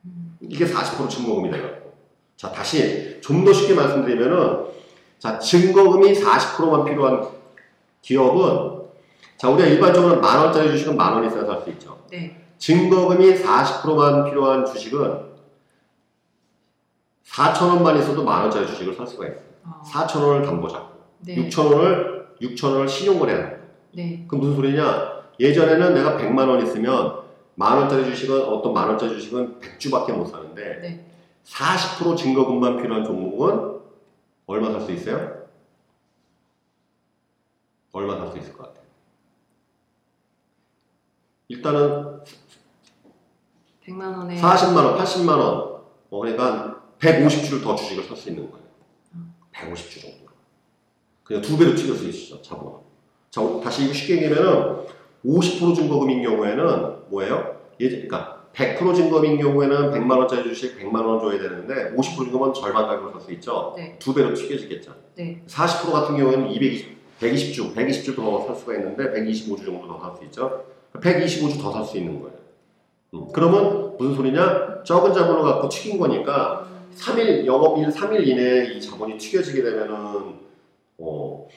음. 0.05 0.37
이게 0.41 0.65
40% 0.65 1.09
증거금이 1.09 1.49
돼갖고. 1.51 1.93
자, 2.35 2.51
다시 2.51 3.17
좀 3.21 3.45
더 3.45 3.51
쉽게 3.53 3.73
말씀드리면은, 3.73 4.65
자, 5.19 5.39
증거금이 5.39 6.13
40%만 6.13 6.85
필요한 6.85 7.27
기업은 8.01 8.77
자, 9.37 9.49
우리가 9.49 9.67
일반적으로 9.69 10.19
만 10.19 10.39
원짜리 10.39 10.69
주식은 10.71 10.97
만원 10.97 11.25
있어야 11.25 11.45
살수 11.45 11.69
있죠. 11.71 11.97
네. 12.11 12.46
증거금이 12.57 13.35
40%만 13.35 14.25
필요한 14.25 14.65
주식은 14.65 15.27
4천 17.25 17.67
원만 17.69 17.97
있어도 17.99 18.23
만 18.23 18.41
원짜리 18.43 18.65
주식을 18.67 18.93
살 18.95 19.05
수가 19.05 19.27
있어요. 19.27 19.41
어, 19.63 19.81
4천 19.85 20.23
원을 20.23 20.45
담보 20.45 20.67
잡고 20.67 20.97
네. 21.19 21.35
6천 21.35 21.65
원을 21.73 22.27
6천 22.41 22.71
원을 22.71 22.87
신용거래하는 22.87 23.49
거예요. 23.49 23.63
네. 23.93 24.25
그 24.27 24.35
무슨 24.35 24.55
소리냐? 24.55 25.17
예전에는 25.39 25.93
내가 25.93 26.17
100만 26.17 26.47
원 26.49 26.61
있으면 26.63 27.21
만 27.55 27.77
원짜리 27.77 28.05
주식은 28.05 28.43
어떤 28.45 28.73
만 28.73 28.87
원짜리 28.87 29.11
주식은 29.11 29.59
100주밖에 29.59 30.11
못 30.13 30.25
사는데 30.25 30.79
네. 30.81 31.11
40% 31.45 32.17
증거금만 32.17 32.81
필요한 32.81 33.03
종목은 33.03 33.77
얼마 34.47 34.71
살 34.71 34.81
수 34.81 34.91
있어요? 34.91 35.37
얼마 37.91 38.17
살 38.17 38.31
수 38.31 38.37
있을 38.37 38.53
것 38.53 38.67
같아요? 38.67 38.85
일단은 41.49 42.19
100만 43.87 44.17
원에 44.17 44.35
40만 44.39 44.75
원, 44.75 44.97
80만 44.97 45.29
원, 45.29 45.77
어, 46.09 46.19
그러니까 46.19 46.81
150주를 46.99 47.63
더 47.63 47.75
주식을 47.75 48.03
살 48.03 48.17
수 48.17 48.29
있는 48.29 48.49
거예요. 48.51 48.65
150주 49.53 50.01
정도. 50.01 50.17
그냥 51.23 51.41
두 51.41 51.57
배로 51.57 51.75
찍을 51.75 51.95
수 51.95 52.07
있으죠, 52.07 52.41
자본. 52.41 52.73
자, 53.29 53.41
다시 53.63 53.85
이거 53.85 53.93
쉽게 53.93 54.15
얘기하면은 54.23 54.85
50% 55.25 55.75
증거금인 55.75 56.23
경우에는 56.23 57.09
뭐예요? 57.09 57.57
예, 57.79 57.89
그러니까 57.89 58.45
100% 58.53 58.95
증거금인 58.95 59.37
경우에는 59.39 59.91
100만 59.91 60.17
원짜리 60.17 60.43
주식 60.43 60.79
100만 60.79 61.05
원 61.05 61.19
줘야 61.19 61.39
되는데 61.39 61.93
50% 61.95 62.15
증거면 62.25 62.53
절반 62.53 62.87
가격으로 62.87 63.11
살 63.11 63.21
수 63.21 63.31
있죠. 63.33 63.73
네. 63.77 63.95
두 63.99 64.13
배로 64.13 64.33
튀겨지겠죠. 64.33 64.93
네. 65.15 65.43
40% 65.47 65.91
같은 65.91 66.17
경우에는 66.17 66.49
220, 66.51 66.97
120주, 67.19 67.75
120주 67.75 68.15
더 68.15 68.45
살 68.47 68.55
수가 68.55 68.75
있는데 68.75 69.03
125주 69.11 69.65
정도 69.65 69.87
더 69.87 69.99
살 69.99 70.17
수 70.17 70.23
있죠. 70.25 70.65
125주 70.93 71.61
더 71.61 71.71
살 71.71 71.83
수 71.85 71.97
있는 71.97 72.19
거예요. 72.21 72.36
음, 73.13 73.27
그러면 73.33 73.95
무슨 73.97 74.15
소리냐? 74.15 74.83
적은 74.83 75.13
자본을 75.13 75.41
갖고 75.43 75.69
튀긴 75.69 75.99
거니까 75.99 76.67
3일 76.95 77.45
영업일 77.45 77.89
3일 77.89 78.27
이내에 78.27 78.73
이 78.73 78.81
자본이 78.81 79.17
튀겨지게 79.17 79.61
되면은 79.63 80.39
어, 80.99 81.47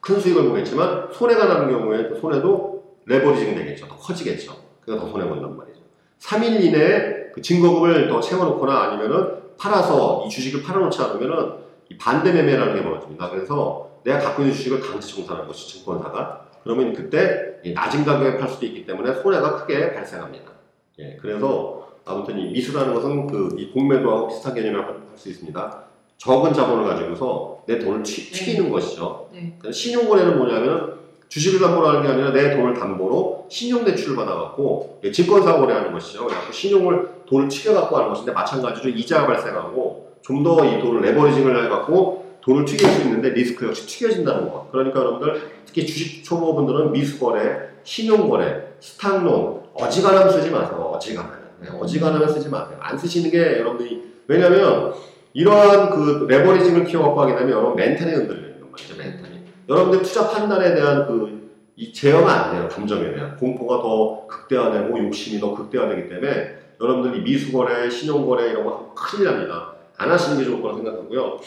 큰 0.00 0.20
수익을 0.20 0.48
보겠지만 0.48 1.08
손해가 1.12 1.46
나는 1.46 1.68
경우에 1.70 2.08
그 2.08 2.18
손해도 2.18 2.96
레버리징 3.04 3.54
되겠죠. 3.54 3.88
더 3.88 3.96
커지겠죠. 3.96 4.56
그래서 4.80 5.04
더 5.04 5.10
손해 5.10 5.28
본단 5.28 5.56
말이죠. 5.56 5.80
3일 6.20 6.62
이내에 6.64 7.30
그 7.34 7.42
증거금을 7.42 8.08
더 8.08 8.20
채워놓거나 8.20 8.80
아니면은 8.84 9.38
팔아서 9.58 10.24
이 10.26 10.30
주식을 10.30 10.62
팔아놓지 10.62 11.00
않으면은 11.00 11.52
이 11.90 11.96
반대 11.96 12.32
매매라는 12.32 12.74
게 12.74 12.82
벌어집니다. 12.82 13.30
그래서 13.30 13.90
내가 14.04 14.18
갖고 14.18 14.42
있는 14.42 14.54
주식을 14.54 14.80
강제 14.80 15.06
청산하는 15.14 15.46
것이 15.46 15.68
증권사가 15.68 16.47
그러면 16.68 16.92
그때 16.92 17.56
이 17.64 17.72
낮은 17.72 18.04
가격에 18.04 18.36
팔 18.36 18.46
수도 18.46 18.66
있기 18.66 18.84
때문에 18.84 19.14
손해가 19.14 19.56
크게 19.56 19.94
발생합니다. 19.94 20.52
예, 20.98 21.16
그래서 21.18 21.88
아무튼 22.04 22.38
이 22.38 22.50
미수라는 22.50 22.92
것은 22.92 23.26
그 23.26 23.56
이 23.58 23.70
공매도하고 23.70 24.28
비슷한 24.28 24.54
개념이라고 24.54 24.86
할 24.92 24.98
수 25.16 25.30
있습니다. 25.30 25.82
적은 26.18 26.52
자본을 26.52 26.84
가지고서 26.84 27.62
내 27.66 27.78
돈을 27.78 28.02
튀, 28.04 28.30
튀기는 28.30 28.70
것이죠. 28.70 29.28
네. 29.32 29.54
그러니까 29.58 29.72
신용거래는 29.72 30.36
뭐냐면 30.38 30.98
주식을 31.28 31.58
담보로 31.58 31.88
하는 31.88 32.02
게 32.02 32.08
아니라 32.08 32.30
내 32.32 32.54
돈을 32.54 32.74
담보로 32.74 33.46
신용대출을 33.48 34.14
받아갖고 34.14 35.00
예, 35.04 35.10
증권사 35.10 35.56
거래하는 35.56 35.90
것이죠. 35.92 36.26
그래서 36.26 36.52
신용을 36.52 37.08
돈을 37.26 37.48
튀겨갖고 37.48 37.96
하는 37.96 38.08
것인데 38.10 38.30
마찬가지로 38.32 38.90
이자가 38.90 39.26
발생하고 39.26 40.12
좀 40.22 40.42
더 40.44 40.64
이 40.66 40.78
돈을 40.80 41.00
레버리징을 41.00 41.64
해갖고 41.64 42.27
돈을 42.48 42.64
튀길 42.64 42.88
수 42.88 43.02
있는데 43.02 43.30
리스크 43.30 43.66
역시 43.66 43.86
튀겨진다는 43.86 44.50
거. 44.50 44.68
그러니까 44.72 45.00
여러분들 45.00 45.42
특히 45.66 45.86
주식 45.86 46.24
초보분들은 46.24 46.92
미수거래, 46.92 47.68
신용거래, 47.84 48.68
스탁론 48.80 49.60
어지간하면 49.74 50.32
쓰지 50.32 50.50
마세요. 50.50 50.92
어지간하면. 50.94 51.38
네, 51.60 51.68
어지간하면 51.78 52.28
쓰지 52.32 52.48
마세요. 52.48 52.78
안 52.80 52.96
쓰시는 52.96 53.30
게 53.30 53.58
여러분들이 53.58 54.02
왜냐면 54.26 54.94
이러한 55.34 55.90
그 55.90 56.26
leveraging을 56.28 56.84
키워갖고 56.84 57.20
하게 57.20 57.34
되면 57.36 57.50
여러분 57.50 57.76
멘탈이 57.76 58.12
흔들린단 58.12 58.70
말이죠. 58.70 58.96
멘탈이. 58.96 59.40
여러분들 59.68 60.02
투자 60.02 60.28
판단에 60.30 60.74
대한 60.74 61.06
그 61.06 61.38
이 61.78 61.92
제어가 61.92 62.46
안 62.46 62.52
돼요. 62.52 62.68
감정에 62.68 63.14
대한 63.14 63.36
공포가 63.36 63.80
더 63.80 64.26
극대화되고 64.26 64.98
욕심이 64.98 65.40
더 65.40 65.54
극대화되기 65.54 66.08
때문에 66.08 66.58
여러분들 66.80 67.20
이 67.20 67.22
미수거래, 67.22 67.88
신용거래 67.88 68.50
이런 68.50 68.64
거 68.64 68.92
큰일 68.96 69.26
납니다. 69.26 69.74
안 69.96 70.10
하시는 70.10 70.38
게 70.38 70.44
좋을 70.44 70.60
거라 70.60 70.74
생각하고요. 70.74 71.38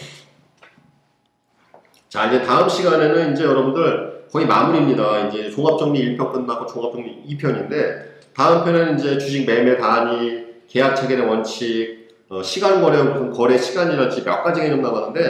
자 2.11 2.25
이제 2.25 2.43
다음 2.43 2.67
시간에는 2.67 3.31
이제 3.31 3.45
여러분들 3.45 4.25
거의 4.33 4.45
마무리입니다. 4.45 5.29
이제 5.29 5.49
종합정리 5.49 6.17
1편 6.17 6.33
끝나고 6.33 6.65
종합정리 6.65 7.23
2편인데 7.29 8.33
다음 8.35 8.65
편에는 8.65 8.99
이제 8.99 9.17
주식 9.17 9.45
매매 9.45 9.77
단위, 9.77 10.43
계약 10.67 10.95
체결의 10.95 11.25
원칙, 11.25 12.09
어, 12.27 12.43
시간 12.43 12.81
거래 12.81 13.01
무슨 13.01 13.31
거래 13.31 13.57
시간이랄지 13.57 14.25
몇 14.25 14.43
가지 14.43 14.59
개념 14.59 14.81
나가는데 14.81 15.21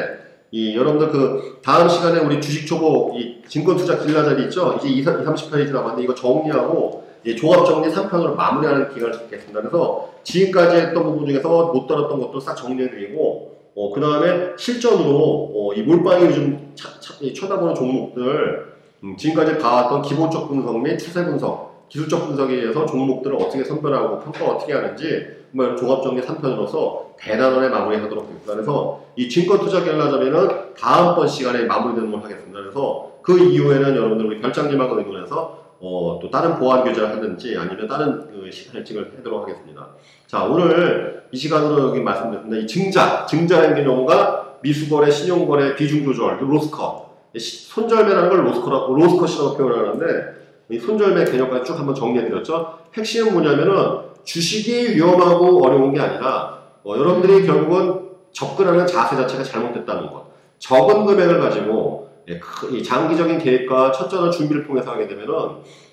이 0.50 0.76
여러분들 0.76 1.10
그 1.10 1.60
다음 1.64 1.88
시간에 1.88 2.20
우리 2.20 2.42
주식 2.42 2.66
초보 2.66 3.14
이 3.16 3.44
증권 3.48 3.78
투자 3.78 4.00
길라자리 4.00 4.46
있죠? 4.46 4.80
이제 4.80 4.88
2, 4.88 5.06
30페이지 5.06 5.72
남았는데 5.72 6.02
이거 6.02 6.16
정리하고 6.16 7.08
이 7.24 7.36
종합 7.36 7.64
정리 7.68 7.90
3편으로 7.90 8.34
마무리하는 8.34 8.90
기간을 8.92 9.20
갖겠습니다. 9.20 9.62
그래서 9.62 10.12
지금까지 10.24 10.78
했던 10.78 11.04
부분 11.04 11.28
중에서 11.28 11.48
못 11.48 11.86
들었던 11.86 12.20
것도 12.20 12.40
싹 12.40 12.56
정리해 12.56 12.90
드리고 12.90 13.61
어, 13.76 13.92
그 13.94 14.02
다음에 14.02 14.52
실전으로 14.58 15.52
어, 15.56 15.74
이 15.74 15.82
몰빵이 15.84 16.26
요즘 16.26 16.72
차- 16.76 17.00
차- 17.00 17.14
이 17.22 17.34
쳐다보는 17.34 17.74
종목들 17.76 18.72
음, 19.04 19.16
지금까지 19.18 19.58
봐왔던 19.58 20.02
기본적 20.04 20.48
분석 20.50 20.80
및 20.82 20.98
추세 20.98 21.24
분석, 21.26 21.88
기술적 21.90 22.28
분석에 22.28 22.54
의해서 22.54 22.86
종목들을 22.86 23.36
어떻게 23.38 23.64
선별하고 23.64 24.20
평가 24.20 24.54
어떻게 24.54 24.74
하는지 24.74 25.26
뭐 25.52 25.66
이런 25.66 25.76
종합정리 25.78 26.22
3편으로서 26.22 27.16
대단원에 27.18 27.70
마무리하도록 27.70 28.24
하겠습니다. 28.24 28.54
그래서 28.54 29.02
이 29.16 29.28
증권 29.28 29.60
투자 29.60 29.84
갤러자리는 29.84 30.74
다음번 30.80 31.28
시간에 31.28 31.64
마무리되는 31.66 32.12
걸 32.12 32.22
하겠습니다. 32.24 32.60
그래서 32.60 33.12
그 33.22 33.38
이후에는 33.40 33.96
여러분들 33.96 34.26
우리 34.26 34.40
별장님하고 34.42 34.98
의논해서 35.00 35.60
어, 35.80 36.20
또 36.22 36.30
다른 36.30 36.58
보안 36.60 36.84
교제를 36.84 37.10
하든지 37.10 37.58
아니면 37.58 37.88
다른 37.88 38.31
그 38.42 38.52
시간을 38.52 39.14
하도록 39.20 39.44
하겠습니다. 39.44 39.88
자 40.26 40.44
오늘 40.46 41.24
이 41.32 41.38
시간으로 41.38 41.90
여기 41.90 42.02
말씀드렸습니다. 42.02 42.58
이 42.58 42.66
증자, 42.68 43.26
증자의 43.26 43.76
개념과 43.76 44.58
미수거래, 44.64 45.12
신용거래, 45.12 45.76
비중조절, 45.76 46.40
로스컷 46.42 47.12
시- 47.38 47.68
손절매라는 47.70 48.30
걸 48.30 48.46
로스컷이라고, 48.48 48.96
로스컷이라고 48.96 49.58
표현하는데 49.58 50.42
이 50.70 50.80
손절매 50.80 51.26
개념까지 51.26 51.66
쭉 51.66 51.78
한번 51.80 51.94
정리해드렸죠. 51.96 52.80
핵심은 52.96 53.34
뭐냐면은 53.34 54.00
주식이 54.24 54.96
위험하고 54.96 55.64
어려운 55.66 55.94
게 55.94 56.00
아니라 56.00 56.60
어, 56.84 56.96
여러분들이 56.98 57.46
결국은 57.46 58.10
접근하는 58.32 58.88
자세 58.88 59.16
자체가 59.16 59.44
잘못됐다는 59.44 60.08
것. 60.08 60.26
적은 60.60 61.06
금액을 61.06 61.40
가지고 61.40 62.10
예, 62.30 62.40
장기적인 62.84 63.40
계획과 63.40 63.92
철저한 63.92 64.32
준비를 64.32 64.66
통해서 64.66 64.92
하게 64.92 65.08
되면은 65.08 65.34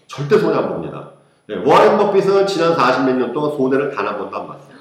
절대 0.07 0.39
손해 0.39 0.57
안 0.59 0.69
봅니다. 0.69 1.11
예, 1.51 1.57
워렌 1.57 1.97
버핏은 1.97 2.47
지난 2.47 2.75
40몇 2.77 3.15
년 3.17 3.33
동안 3.33 3.57
손해를 3.57 3.95
단 3.95 4.07
한 4.07 4.19
번도 4.19 4.37
안 4.37 4.47
봤어요. 4.47 4.77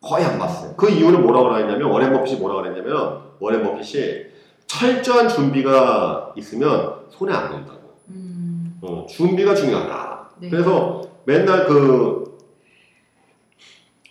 거의 0.00 0.24
안 0.24 0.38
봤어요. 0.38 0.74
그 0.76 0.90
이유는 0.90 1.22
뭐라고 1.22 1.50
그랬냐면 1.50 1.90
워렌 1.90 2.12
버핏이 2.12 2.38
뭐라고 2.38 2.62
그랬냐면 2.62 3.20
워렌 3.38 3.62
버핏이 3.62 4.26
철저한 4.66 5.28
준비가 5.28 6.32
있으면 6.36 6.96
손해 7.10 7.32
안 7.34 7.50
본다고. 7.50 7.96
음, 8.08 8.78
어, 8.82 9.06
준비가 9.08 9.54
중요하다. 9.54 10.30
네. 10.40 10.50
그래서 10.50 11.02
맨날 11.24 11.66
그 11.66 12.36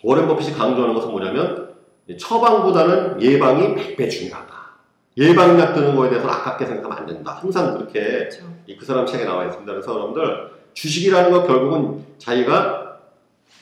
워렌 0.02 0.26
버핏이 0.26 0.52
강조하는 0.52 0.94
것은 0.94 1.10
뭐냐면 1.10 1.74
처방보다는 2.18 3.22
예방이 3.22 3.74
100배 3.74 4.10
중요하다. 4.10 4.54
예방약 5.16 5.74
드는 5.74 5.94
거에 5.94 6.10
대해서 6.10 6.28
아깝게 6.28 6.66
생각하면 6.66 6.98
안 6.98 7.06
된다. 7.06 7.38
항상 7.40 7.74
그렇게 7.74 8.00
그렇죠. 8.02 8.42
이그 8.66 8.84
사람 8.84 9.06
책에 9.06 9.24
나와 9.24 9.44
있습니다. 9.44 9.70
그래서 9.72 9.92
여러분들 9.94 10.50
주식이라는 10.74 11.30
거 11.30 11.46
결국은 11.46 12.04
자기가 12.18 12.98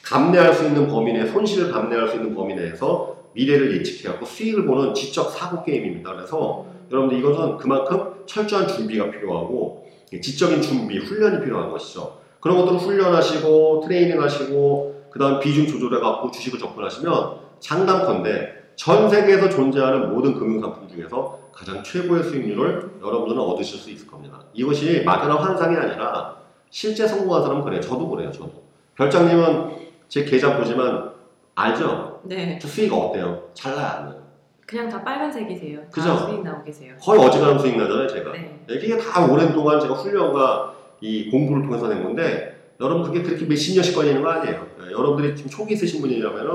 감내할 0.02 0.52
수 0.52 0.64
있는 0.66 0.88
범위 0.88 1.12
내 1.12 1.26
손실을 1.26 1.70
감내할 1.70 2.08
수 2.08 2.16
있는 2.16 2.34
범위 2.34 2.54
내에서 2.54 3.16
미래를 3.34 3.76
예측해갖고 3.78 4.26
수익을 4.26 4.66
보는 4.66 4.94
지적 4.94 5.30
사고 5.30 5.62
게임입니다. 5.62 6.14
그래서 6.14 6.66
여러분들 6.90 7.18
이것은 7.18 7.56
그만큼 7.56 8.12
철저한 8.26 8.68
준비가 8.68 9.10
필요하고 9.10 9.86
지적인 10.20 10.60
준비, 10.60 10.98
훈련이 10.98 11.42
필요한 11.42 11.70
것이죠. 11.70 12.18
그런 12.40 12.58
것들을 12.58 12.78
훈련하시고 12.80 13.84
트레이닝 13.86 14.20
하시고 14.20 15.06
그 15.10 15.18
다음 15.18 15.40
비중 15.40 15.66
조절해갖고 15.66 16.30
주식을 16.30 16.58
접근하시면 16.58 17.36
장담컨대 17.60 18.62
전 18.76 19.08
세계에서 19.08 19.48
존재하는 19.48 20.12
모든 20.12 20.34
금융상품 20.34 20.88
중에서 20.88 21.38
가장 21.52 21.82
최고의 21.82 22.24
수익률을 22.24 22.90
여러분들은 23.02 23.40
얻으실 23.40 23.78
수 23.78 23.90
있을 23.90 24.06
겁니다. 24.06 24.40
이것이 24.54 25.02
막연한 25.04 25.38
환상이 25.38 25.76
아니라 25.76 26.41
실제 26.72 27.06
성공한 27.06 27.42
사람은 27.42 27.62
그래요. 27.64 27.80
저도 27.82 28.08
그래요. 28.08 28.32
저도. 28.32 28.50
별장님은 28.96 29.72
제 30.08 30.24
계좌 30.24 30.56
보지만 30.56 31.10
알죠? 31.54 32.20
네. 32.24 32.58
저 32.60 32.66
수익 32.66 32.90
어때요? 32.92 33.50
잘 33.52 33.74
나요? 33.74 33.86
안 33.86 34.04
나요? 34.06 34.22
그냥 34.66 34.88
다 34.88 35.04
빨간색이세요. 35.04 35.80
다 35.80 35.86
그죠? 35.90 36.16
수익 36.16 36.42
나오 36.42 36.64
계세요. 36.64 36.94
거의 36.98 37.20
어지간한 37.20 37.58
수익 37.58 37.76
나잖아요, 37.76 38.08
제가. 38.08 38.32
네. 38.32 38.58
이게 38.70 38.96
다 38.96 39.26
오랜 39.26 39.52
동안 39.52 39.78
제가 39.78 39.92
훈련과 39.92 40.74
이 41.02 41.30
공부를 41.30 41.64
통해서 41.64 41.88
낸 41.88 42.02
건데 42.02 42.72
여러분 42.80 43.02
그게 43.02 43.22
그렇게 43.22 43.44
몇십 43.44 43.74
년씩 43.74 43.94
걸리는 43.94 44.22
거 44.22 44.30
아니에요. 44.30 44.66
예, 44.80 44.92
여러분들이 44.92 45.36
지금 45.36 45.50
초기 45.50 45.74
있으신 45.74 46.00
분이라면은 46.00 46.50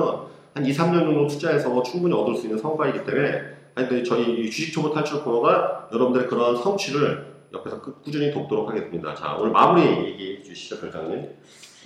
한 0.55 0.65
2, 0.65 0.72
3년 0.72 1.01
정도 1.01 1.28
투자해서 1.28 1.84
충분히 1.84 2.15
얻을 2.15 2.36
수 2.36 2.47
있는 2.47 2.57
성과이기 2.57 3.05
때문에 3.05 3.41
아니, 3.76 4.03
저희 4.03 4.41
이 4.41 4.49
주식 4.49 4.74
초보 4.74 4.91
탈출 4.91 5.22
코너가 5.24 5.89
여러분들의 5.93 6.28
그런 6.28 6.55
성취를 6.57 7.37
옆에서 7.54 7.82
꾸- 7.82 7.93
꾸준히 8.02 8.32
돕도록 8.32 8.70
하겠습니다. 8.70 9.16
자, 9.16 9.36
오늘 9.36 9.52
마무리 9.52 10.06
얘기해 10.06 10.43
주시죠, 10.43 10.80
별장님. 10.82 11.30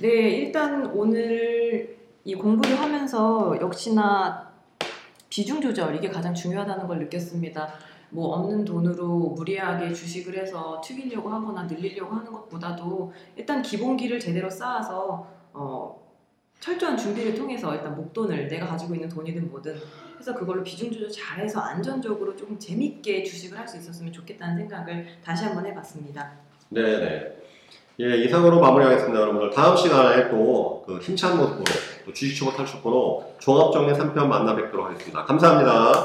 네, 0.02 0.08
일단 0.10 0.86
오늘 0.88 1.98
이 2.24 2.36
공부를 2.36 2.80
하면서 2.80 3.56
역시나 3.60 4.52
비중 5.30 5.62
조절 5.62 5.96
이게 5.96 6.10
가장 6.10 6.34
중요하다는 6.34 6.88
걸 6.88 7.00
느꼈습니다. 7.00 7.74
뭐 8.10 8.36
없는 8.36 8.66
돈으로 8.66 9.08
무리하게 9.38 9.94
주식을 9.94 10.38
해서 10.38 10.82
튀기려고 10.84 11.30
하거나 11.30 11.64
늘리려고 11.64 12.14
하는 12.16 12.32
것보다도 12.32 13.14
일단 13.38 13.62
기본기를 13.62 14.20
제대로 14.20 14.50
쌓아서 14.50 15.26
어, 15.54 16.01
철저한 16.62 16.96
준비를 16.96 17.34
통해서 17.36 17.74
일단 17.76 17.96
목돈을 17.96 18.48
내가 18.48 18.68
가지고 18.68 18.94
있는 18.94 19.10
돈이든 19.10 19.50
뭐든 19.50 19.76
해서 20.20 20.34
그걸로 20.36 20.64
비중 20.64 20.92
조절 20.92 21.10
잘해서 21.10 21.60
안전적으로 21.60 22.36
조금 22.36 22.58
재밌게 22.58 23.24
주식을 23.24 23.58
할 23.58 23.68
수 23.68 23.78
있었으면 23.78 24.14
좋겠다는 24.14 24.58
생각을 24.58 25.08
다시 25.26 25.44
한번 25.46 25.66
해봤습니다. 25.66 26.32
네네. 26.70 27.38
예, 28.00 28.18
이상으로 28.24 28.60
마무리하겠습니다, 28.62 29.20
여러분들. 29.20 29.50
다음 29.52 29.76
시간에 29.76 30.30
또 30.30 30.84
그 30.86 30.98
힘찬 31.00 31.38
모습으로 31.38 31.64
또 32.06 32.14
주식 32.14 32.36
초보 32.36 32.52
탈출 32.56 32.82
코너 32.82 33.24
종합정리 33.40 33.94
3편 33.94 34.26
만나 34.28 34.56
뵙도록 34.56 34.88
하겠습니다. 34.88 35.24
감사합니다. 35.26 36.04